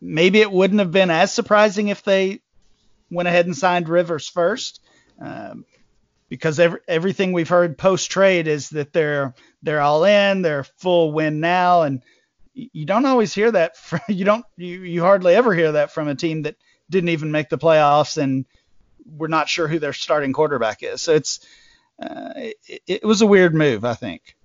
maybe 0.00 0.40
it 0.40 0.50
wouldn't 0.50 0.80
have 0.80 0.92
been 0.92 1.10
as 1.10 1.32
surprising 1.32 1.88
if 1.88 2.02
they 2.02 2.40
went 3.10 3.28
ahead 3.28 3.46
and 3.46 3.56
signed 3.56 3.88
Rivers 3.88 4.28
first. 4.28 4.80
Um, 5.20 5.64
because 6.28 6.60
every, 6.60 6.78
everything 6.86 7.32
we've 7.32 7.48
heard 7.48 7.76
post 7.76 8.10
trade 8.10 8.46
is 8.46 8.70
that 8.70 8.92
they're 8.92 9.34
they're 9.62 9.80
all 9.80 10.04
in, 10.04 10.42
they're 10.42 10.64
full 10.64 11.12
win 11.12 11.40
now, 11.40 11.82
and 11.82 12.02
you 12.54 12.86
don't 12.86 13.04
always 13.04 13.34
hear 13.34 13.50
that. 13.50 13.76
From, 13.90 14.00
you 14.08 14.24
don't 14.24 14.44
you, 14.56 14.80
you 14.82 15.02
hardly 15.02 15.34
ever 15.34 15.54
hear 15.54 15.72
that 15.72 15.90
from 15.90 16.08
a 16.08 16.14
team 16.14 16.42
that 16.42 16.56
didn't 16.88 17.10
even 17.10 17.30
make 17.30 17.48
the 17.48 17.58
playoffs 17.58 18.16
and 18.16 18.46
we're 19.06 19.28
not 19.28 19.48
sure 19.48 19.68
who 19.68 19.78
their 19.78 19.92
starting 19.92 20.32
quarterback 20.32 20.82
is. 20.82 21.02
So 21.02 21.14
it's 21.14 21.40
uh, 22.00 22.32
it, 22.36 22.82
it, 22.86 23.04
was 23.04 23.22
a 23.22 23.26
weird 23.26 23.54
move, 23.54 23.84
I 23.84 23.94
think. 23.94 24.36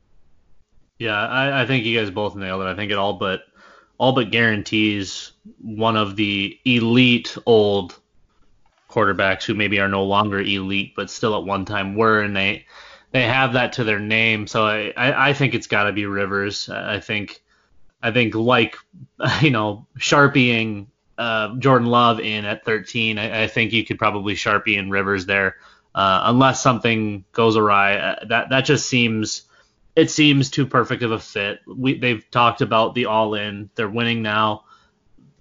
Yeah, 1.00 1.18
I, 1.18 1.64
I, 1.64 1.66
think 1.66 1.86
you 1.86 1.98
guys 1.98 2.10
both 2.10 2.36
nailed 2.36 2.62
it. 2.62 2.66
I 2.66 2.76
think 2.76 2.92
it 2.92 2.98
all 2.98 3.14
but 3.14 3.42
all 3.98 4.14
but 4.14 4.32
guarantees 4.32 5.32
one 5.62 5.96
of 5.96 6.16
the 6.16 6.60
elite 6.66 7.38
old 7.46 8.00
quarterbacks 8.90 9.44
who 9.44 9.54
maybe 9.54 9.80
are 9.80 9.88
no 9.88 10.04
longer 10.04 10.40
elite 10.40 10.94
but 10.96 11.10
still 11.10 11.36
at 11.36 11.44
one 11.44 11.66
time 11.66 11.96
were, 11.96 12.22
and 12.22 12.36
they 12.36 12.66
they 13.12 13.24
have 13.24 13.54
that 13.54 13.74
to 13.74 13.84
their 13.84 14.00
name. 14.00 14.48
So 14.48 14.66
I 14.66 14.94
I, 14.96 15.30
I 15.30 15.34
think 15.34 15.54
it's 15.54 15.68
got 15.68 15.84
to 15.84 15.94
be 15.94 16.06
Rivers. 16.06 16.70
I 16.70 17.00
think 17.00 17.42
I 18.02 18.12
think 18.12 18.36
like 18.36 18.78
you 19.42 19.52
know 19.52 19.88
sharpieing 19.98 20.88
uh, 21.18 21.56
Jordan 21.58 21.88
Love 21.88 22.20
in 22.20 22.46
at 22.46 22.66
13, 22.66 23.18
I, 23.18 23.44
I, 23.44 23.48
think 23.48 23.72
you 23.72 23.86
could 23.86 23.98
probably 23.98 24.34
sharpie 24.34 24.78
in 24.78 24.90
Rivers 24.90 25.26
there, 25.26 25.56
uh, 25.96 26.22
unless 26.26 26.62
something 26.62 27.24
goes 27.32 27.58
awry. 27.58 27.96
Uh, 27.96 28.26
that 28.26 28.50
that 28.50 28.66
just 28.66 28.88
seems 28.88 29.44
it 29.96 30.12
seems 30.12 30.52
too 30.52 30.68
perfect 30.68 31.02
of 31.02 31.12
a 31.12 31.20
fit. 31.20 31.62
We 31.66 31.98
they've 31.98 32.30
talked 32.30 32.62
about 32.62 32.94
the 32.94 33.06
all 33.06 33.34
in. 33.34 33.70
They're 33.76 33.90
winning 33.90 34.22
now. 34.22 34.66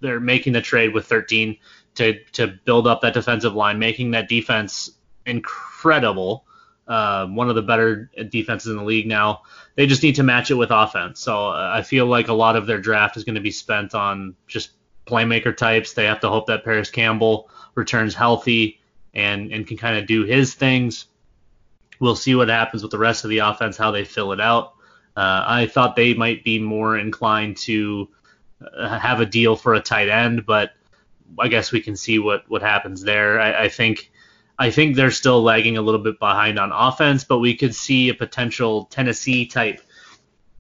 They're 0.01 0.21
making 0.21 0.53
the 0.53 0.63
trade 0.63 0.95
with 0.95 1.07
13 1.07 1.59
to 1.97 2.25
to 2.33 2.47
build 2.65 2.87
up 2.87 3.03
that 3.03 3.15
defensive 3.15 3.55
line, 3.55 3.79
making 3.79 4.13
that 4.13 4.29
defense 4.29 4.91
incredible. 5.27 6.47
Uh, 6.87 7.27
one 7.27 7.49
of 7.49 7.55
the 7.55 7.63
better 7.63 8.11
defenses 8.29 8.71
in 8.71 8.77
the 8.77 8.85
league 8.85 9.07
now 9.07 9.41
they 9.77 9.87
just 9.87 10.03
need 10.03 10.17
to 10.17 10.23
match 10.23 10.51
it 10.51 10.55
with 10.55 10.71
offense. 10.71 11.21
So 11.21 11.49
uh, 11.49 11.73
I 11.75 11.83
feel 11.83 12.07
like 12.07 12.29
a 12.29 12.33
lot 12.33 12.57
of 12.57 12.67
their 12.67 12.81
draft 12.81 13.17
is 13.17 13.25
going 13.25 13.35
to 13.35 13.41
be 13.41 13.51
spent 13.51 13.95
on 13.95 14.37
just 14.47 14.71
playmaker 15.07 15.57
types. 15.57 15.95
They 15.95 16.05
have 16.05 16.21
to 16.21 16.29
hope 16.29 16.47
that 16.47 16.65
Parris 16.65 16.91
Campbell 16.91 17.51
returns 17.75 18.15
healthy 18.15 18.81
and 19.15 19.53
and 19.53 19.67
can 19.67 19.77
kind 19.77 19.97
of 19.97 20.07
do 20.07 20.25
his 20.25 20.55
things. 20.55 21.07
We'll 22.01 22.17
see 22.17 22.35
what 22.35 22.49
happens 22.49 22.83
with 22.83 22.91
the 22.91 22.99
rest 22.99 23.25
of 23.25 23.31
the 23.31 23.39
offense, 23.39 23.77
how 23.77 23.91
they 23.91 24.05
fill 24.05 24.33
it 24.33 24.41
out. 24.41 24.75
Uh, 25.17 25.45
I 25.47 25.67
thought 25.67 25.95
they 25.95 26.15
might 26.15 26.43
be 26.43 26.59
more 26.59 26.99
inclined 26.99 27.57
to 27.59 28.09
uh, 28.77 28.99
have 28.99 29.21
a 29.21 29.27
deal 29.27 29.55
for 29.55 29.75
a 29.75 29.81
tight 29.81 30.09
end, 30.09 30.45
but 30.45 30.73
I 31.39 31.49
guess 31.49 31.73
we 31.73 31.81
can 31.81 31.97
see 31.97 32.19
what 32.19 32.45
what 32.49 32.63
happens 32.63 33.03
there. 33.03 33.41
I, 33.41 33.65
I 33.65 33.69
think 33.69 34.11
I 34.59 34.71
think 34.71 34.97
they're 34.97 35.11
still 35.11 35.43
lagging 35.43 35.77
a 35.77 35.83
little 35.83 36.01
bit 36.01 36.19
behind 36.19 36.59
on 36.59 36.73
offense, 36.73 37.25
but 37.25 37.39
we 37.39 37.57
could 37.57 37.75
see 37.75 38.09
a 38.09 38.15
potential 38.15 38.87
Tennessee 38.87 39.47
type 39.47 39.81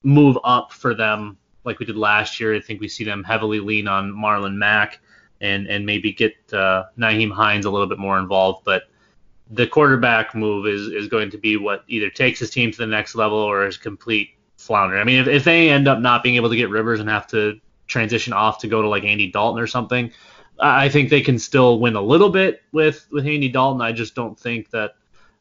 move 0.03 0.39
up 0.45 0.73
for 0.73 0.95
them 0.95 1.39
like 1.65 1.79
we 1.79 1.87
did 1.87 1.97
last 1.97 2.41
year. 2.41 2.55
I 2.55 2.61
think 2.61 2.81
we 2.81 2.89
see 2.89 3.05
them 3.05 3.25
heavily 3.25 3.61
lean 3.61 3.89
on 3.89 4.13
Marlon 4.13 4.57
Mack 4.57 5.01
and 5.45 5.69
and 5.69 5.85
maybe 5.85 6.13
get 6.13 6.35
uh, 6.53 6.85
Nyheim 6.99 7.33
Hines 7.33 7.67
a 7.67 7.71
little 7.71 7.87
bit 7.87 7.99
more 7.99 8.19
involved. 8.19 8.65
But 8.65 8.85
the 9.51 9.67
quarterback 9.67 10.35
move 10.35 10.67
is 10.67 10.89
is 10.89 11.09
going 11.09 11.31
to 11.31 11.39
be 11.39 11.57
what 11.57 11.85
either 11.87 12.11
takes 12.11 12.41
his 12.41 12.51
team 12.51 12.71
to 12.73 12.79
the 12.79 12.87
next 12.87 13.15
level 13.15 13.39
or 13.39 13.67
is 13.67 13.77
complete 13.77 14.31
flounder. 14.57 14.99
I 14.99 15.05
mean, 15.05 15.21
if, 15.21 15.29
if 15.29 15.45
they 15.45 15.69
end 15.69 15.87
up 15.87 16.01
not 16.01 16.23
being 16.23 16.37
able 16.37 16.49
to 16.49 16.57
get 16.57 16.71
Rivers 16.71 17.01
and 17.01 17.09
have 17.09 17.27
to 17.29 17.61
transition 17.87 18.33
off 18.33 18.59
to 18.61 18.69
go 18.69 18.81
to 18.81 18.89
like 18.89 19.05
Andy 19.05 19.31
Dalton 19.31 19.63
or 19.63 19.67
something, 19.67 20.11
I 20.59 20.89
think 20.89 21.11
they 21.11 21.21
can 21.21 21.39
still 21.39 21.79
win 21.79 21.97
a 21.97 22.03
little 22.03 22.31
bit 22.31 22.63
with 22.73 23.07
with 23.11 23.27
Andy 23.27 23.49
Dalton. 23.49 23.83
I 23.83 23.93
just 23.93 24.15
don't 24.15 24.39
think 24.39 24.71
that 24.71 24.93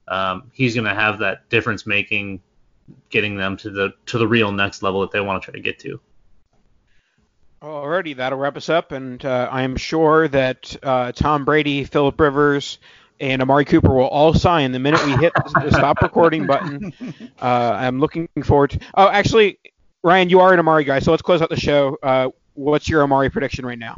um, 0.09 0.51
he's 0.51 0.75
going 0.75 0.85
to 0.85 0.93
have 0.93 1.19
that 1.19 1.49
difference 1.49 1.87
making, 1.87 2.41
getting 3.09 3.37
them 3.37 3.55
to 3.57 3.69
the 3.69 3.93
to 4.07 4.17
the 4.17 4.27
real 4.27 4.51
next 4.51 4.83
level 4.83 4.99
that 5.01 5.11
they 5.11 5.21
want 5.21 5.41
to 5.41 5.45
try 5.45 5.53
to 5.53 5.61
get 5.61 5.79
to. 5.79 5.99
Alrighty, 7.63 8.17
that'll 8.17 8.37
wrap 8.37 8.57
us 8.57 8.67
up, 8.67 8.91
and 8.91 9.23
uh, 9.23 9.47
I'm 9.49 9.77
sure 9.77 10.27
that 10.27 10.75
uh, 10.83 11.13
Tom 11.13 11.45
Brady, 11.45 11.85
Philip 11.85 12.19
Rivers, 12.19 12.77
and 13.21 13.41
Amari 13.41 13.63
Cooper 13.63 13.93
will 13.95 14.09
all 14.09 14.33
sign 14.33 14.73
the 14.73 14.79
minute 14.79 15.05
we 15.05 15.13
hit 15.13 15.31
the 15.33 15.71
stop 15.77 16.01
recording 16.01 16.45
button. 16.45 16.93
Uh, 17.41 17.45
I'm 17.45 18.01
looking 18.01 18.27
forward 18.43 18.71
to. 18.71 18.79
Oh, 18.95 19.07
actually, 19.07 19.59
Ryan, 20.03 20.29
you 20.29 20.41
are 20.41 20.51
an 20.51 20.59
Amari 20.59 20.83
guy, 20.83 20.99
so 20.99 21.11
let's 21.11 21.21
close 21.21 21.41
out 21.41 21.49
the 21.49 21.55
show. 21.55 21.97
Uh, 22.03 22.29
what's 22.53 22.89
your 22.89 23.01
Amari 23.01 23.29
prediction 23.29 23.65
right 23.65 23.79
now? 23.79 23.95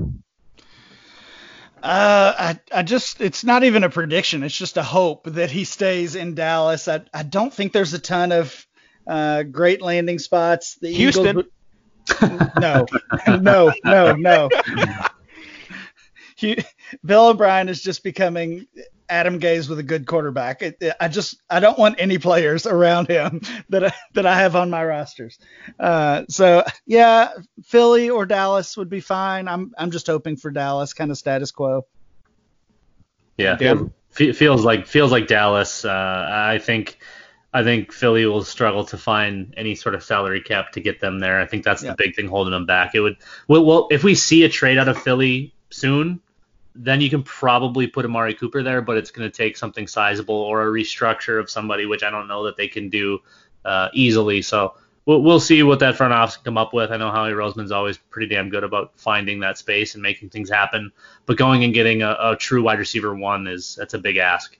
Uh, 1.81 2.33
I, 2.37 2.59
I 2.71 2.83
just, 2.83 3.19
it's 3.19 3.43
not 3.43 3.63
even 3.63 3.83
a 3.83 3.89
prediction. 3.89 4.43
It's 4.43 4.55
just 4.55 4.77
a 4.77 4.83
hope 4.83 5.23
that 5.25 5.49
he 5.49 5.63
stays 5.63 6.15
in 6.15 6.35
Dallas. 6.35 6.87
I, 6.87 7.01
I 7.11 7.23
don't 7.23 7.51
think 7.51 7.73
there's 7.73 7.93
a 7.95 7.99
ton 7.99 8.31
of 8.31 8.67
uh, 9.07 9.41
great 9.41 9.81
landing 9.81 10.19
spots. 10.19 10.75
The 10.75 10.91
Houston. 10.91 11.27
Eagles, 11.27 11.45
no, 12.59 12.85
no, 13.39 13.73
no, 13.83 14.15
no. 14.15 14.49
Bill 17.03 17.27
O'Brien 17.27 17.69
is 17.69 17.81
just 17.81 18.03
becoming 18.03 18.67
Adam 19.09 19.39
Gase 19.39 19.69
with 19.69 19.79
a 19.79 19.83
good 19.83 20.05
quarterback. 20.05 20.61
It, 20.61 20.77
it, 20.81 20.95
I 20.99 21.07
just 21.07 21.41
I 21.49 21.59
don't 21.59 21.77
want 21.77 21.95
any 21.99 22.17
players 22.17 22.65
around 22.65 23.07
him 23.07 23.41
that 23.69 23.85
I, 23.85 23.93
that 24.13 24.25
I 24.25 24.35
have 24.35 24.55
on 24.55 24.69
my 24.69 24.83
rosters. 24.83 25.39
Uh, 25.79 26.23
so 26.29 26.63
yeah, 26.85 27.29
Philly 27.63 28.09
or 28.09 28.25
Dallas 28.25 28.75
would 28.77 28.89
be 28.89 28.99
fine. 28.99 29.47
I'm 29.47 29.73
I'm 29.77 29.91
just 29.91 30.07
hoping 30.07 30.35
for 30.35 30.51
Dallas, 30.51 30.93
kind 30.93 31.11
of 31.11 31.17
status 31.17 31.51
quo. 31.51 31.85
Yeah, 33.37 33.57
feels 34.11 34.63
like 34.63 34.87
feels 34.87 35.11
like 35.11 35.27
Dallas. 35.27 35.85
Uh, 35.85 36.27
I 36.29 36.57
think 36.57 36.97
I 37.55 37.63
think 37.63 37.93
Philly 37.93 38.25
will 38.25 38.43
struggle 38.43 38.83
to 38.83 38.97
find 38.97 39.53
any 39.55 39.75
sort 39.75 39.95
of 39.95 40.03
salary 40.03 40.41
cap 40.41 40.73
to 40.73 40.81
get 40.81 40.99
them 40.99 41.19
there. 41.19 41.39
I 41.39 41.45
think 41.45 41.63
that's 41.63 41.81
yeah. 41.81 41.91
the 41.91 41.95
big 41.95 42.13
thing 42.13 42.27
holding 42.27 42.51
them 42.51 42.65
back. 42.65 42.95
It 42.95 42.99
would 42.99 43.15
well, 43.47 43.63
well 43.63 43.87
if 43.91 44.03
we 44.03 44.13
see 44.13 44.43
a 44.43 44.49
trade 44.49 44.77
out 44.77 44.89
of 44.89 45.01
Philly 45.01 45.55
soon, 45.69 46.19
then 46.75 46.99
you 46.99 47.09
can 47.09 47.23
probably 47.23 47.87
put 47.87 48.03
Amari 48.03 48.33
Cooper 48.33 48.61
there, 48.61 48.81
but 48.81 48.97
it's 48.97 49.09
going 49.09 49.31
to 49.31 49.35
take 49.35 49.55
something 49.55 49.87
sizable 49.87 50.35
or 50.35 50.63
a 50.63 50.65
restructure 50.65 51.39
of 51.39 51.49
somebody, 51.49 51.85
which 51.85 52.03
I 52.03 52.09
don't 52.09 52.27
know 52.27 52.43
that 52.43 52.57
they 52.57 52.67
can 52.67 52.89
do 52.89 53.19
uh, 53.63 53.87
easily. 53.93 54.41
So 54.41 54.73
we'll, 55.05 55.21
we'll 55.21 55.39
see 55.39 55.63
what 55.63 55.79
that 55.79 55.95
front 55.95 56.11
office 56.11 56.35
can 56.35 56.43
come 56.43 56.57
up 56.57 56.73
with. 56.73 56.91
I 56.91 56.97
know 56.97 57.09
Howie 57.09 57.31
Roseman's 57.31 57.71
always 57.71 57.97
pretty 57.97 58.35
damn 58.35 58.49
good 58.49 58.65
about 58.65 58.99
finding 58.99 59.39
that 59.39 59.57
space 59.57 59.93
and 59.93 60.03
making 60.03 60.29
things 60.29 60.49
happen, 60.49 60.91
but 61.25 61.37
going 61.37 61.63
and 61.63 61.73
getting 61.73 62.01
a, 62.01 62.17
a 62.19 62.35
true 62.35 62.63
wide 62.63 62.79
receiver 62.79 63.15
one 63.15 63.47
is 63.47 63.75
that's 63.75 63.93
a 63.93 63.99
big 63.99 64.17
ask. 64.17 64.57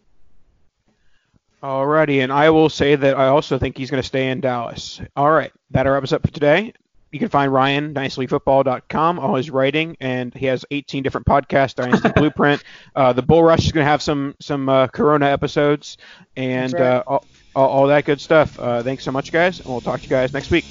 Alrighty, 1.63 2.23
and 2.23 2.31
I 2.31 2.49
will 2.51 2.69
say 2.69 2.95
that 2.95 3.17
I 3.17 3.27
also 3.27 3.57
think 3.57 3.77
he's 3.77 3.89
going 3.89 4.01
to 4.01 4.07
stay 4.07 4.29
in 4.29 4.39
Dallas. 4.41 5.01
All 5.15 5.31
right, 5.31 5.51
that 5.71 5.83
wraps 5.83 6.11
up 6.11 6.21
for 6.21 6.31
today. 6.31 6.73
you 7.11 7.19
can 7.19 7.29
find 7.29 7.51
Ryan 7.51 7.93
dynastyfootball.com, 7.93 9.19
all 9.19 9.35
his 9.35 9.49
writing, 9.49 9.97
and 9.99 10.33
he 10.33 10.45
has 10.47 10.65
18 10.69 11.01
different 11.01 11.25
podcasts. 11.25 11.73
Dynasty 11.75 12.09
Blueprint. 12.15 12.63
Uh, 12.95 13.13
the 13.13 13.21
Bull 13.21 13.41
Rush 13.41 13.65
is 13.65 13.71
going 13.71 13.85
to 13.85 13.89
have 13.89 14.01
some 14.01 14.35
some 14.39 14.69
uh, 14.69 14.87
Corona 14.87 15.27
episodes 15.27 15.97
and 16.35 16.73
right. 16.73 16.81
uh, 16.81 17.03
all, 17.07 17.25
all, 17.55 17.69
all 17.69 17.87
that 17.87 18.05
good 18.05 18.21
stuff. 18.21 18.59
Uh, 18.59 18.83
thanks 18.83 19.03
so 19.03 19.11
much, 19.11 19.31
guys, 19.31 19.59
and 19.59 19.69
we'll 19.69 19.81
talk 19.81 20.01
to 20.01 20.03
you 20.03 20.09
guys 20.09 20.33
next 20.33 20.51
week. 20.51 20.65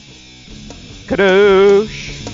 Kadoosh. 1.06 2.33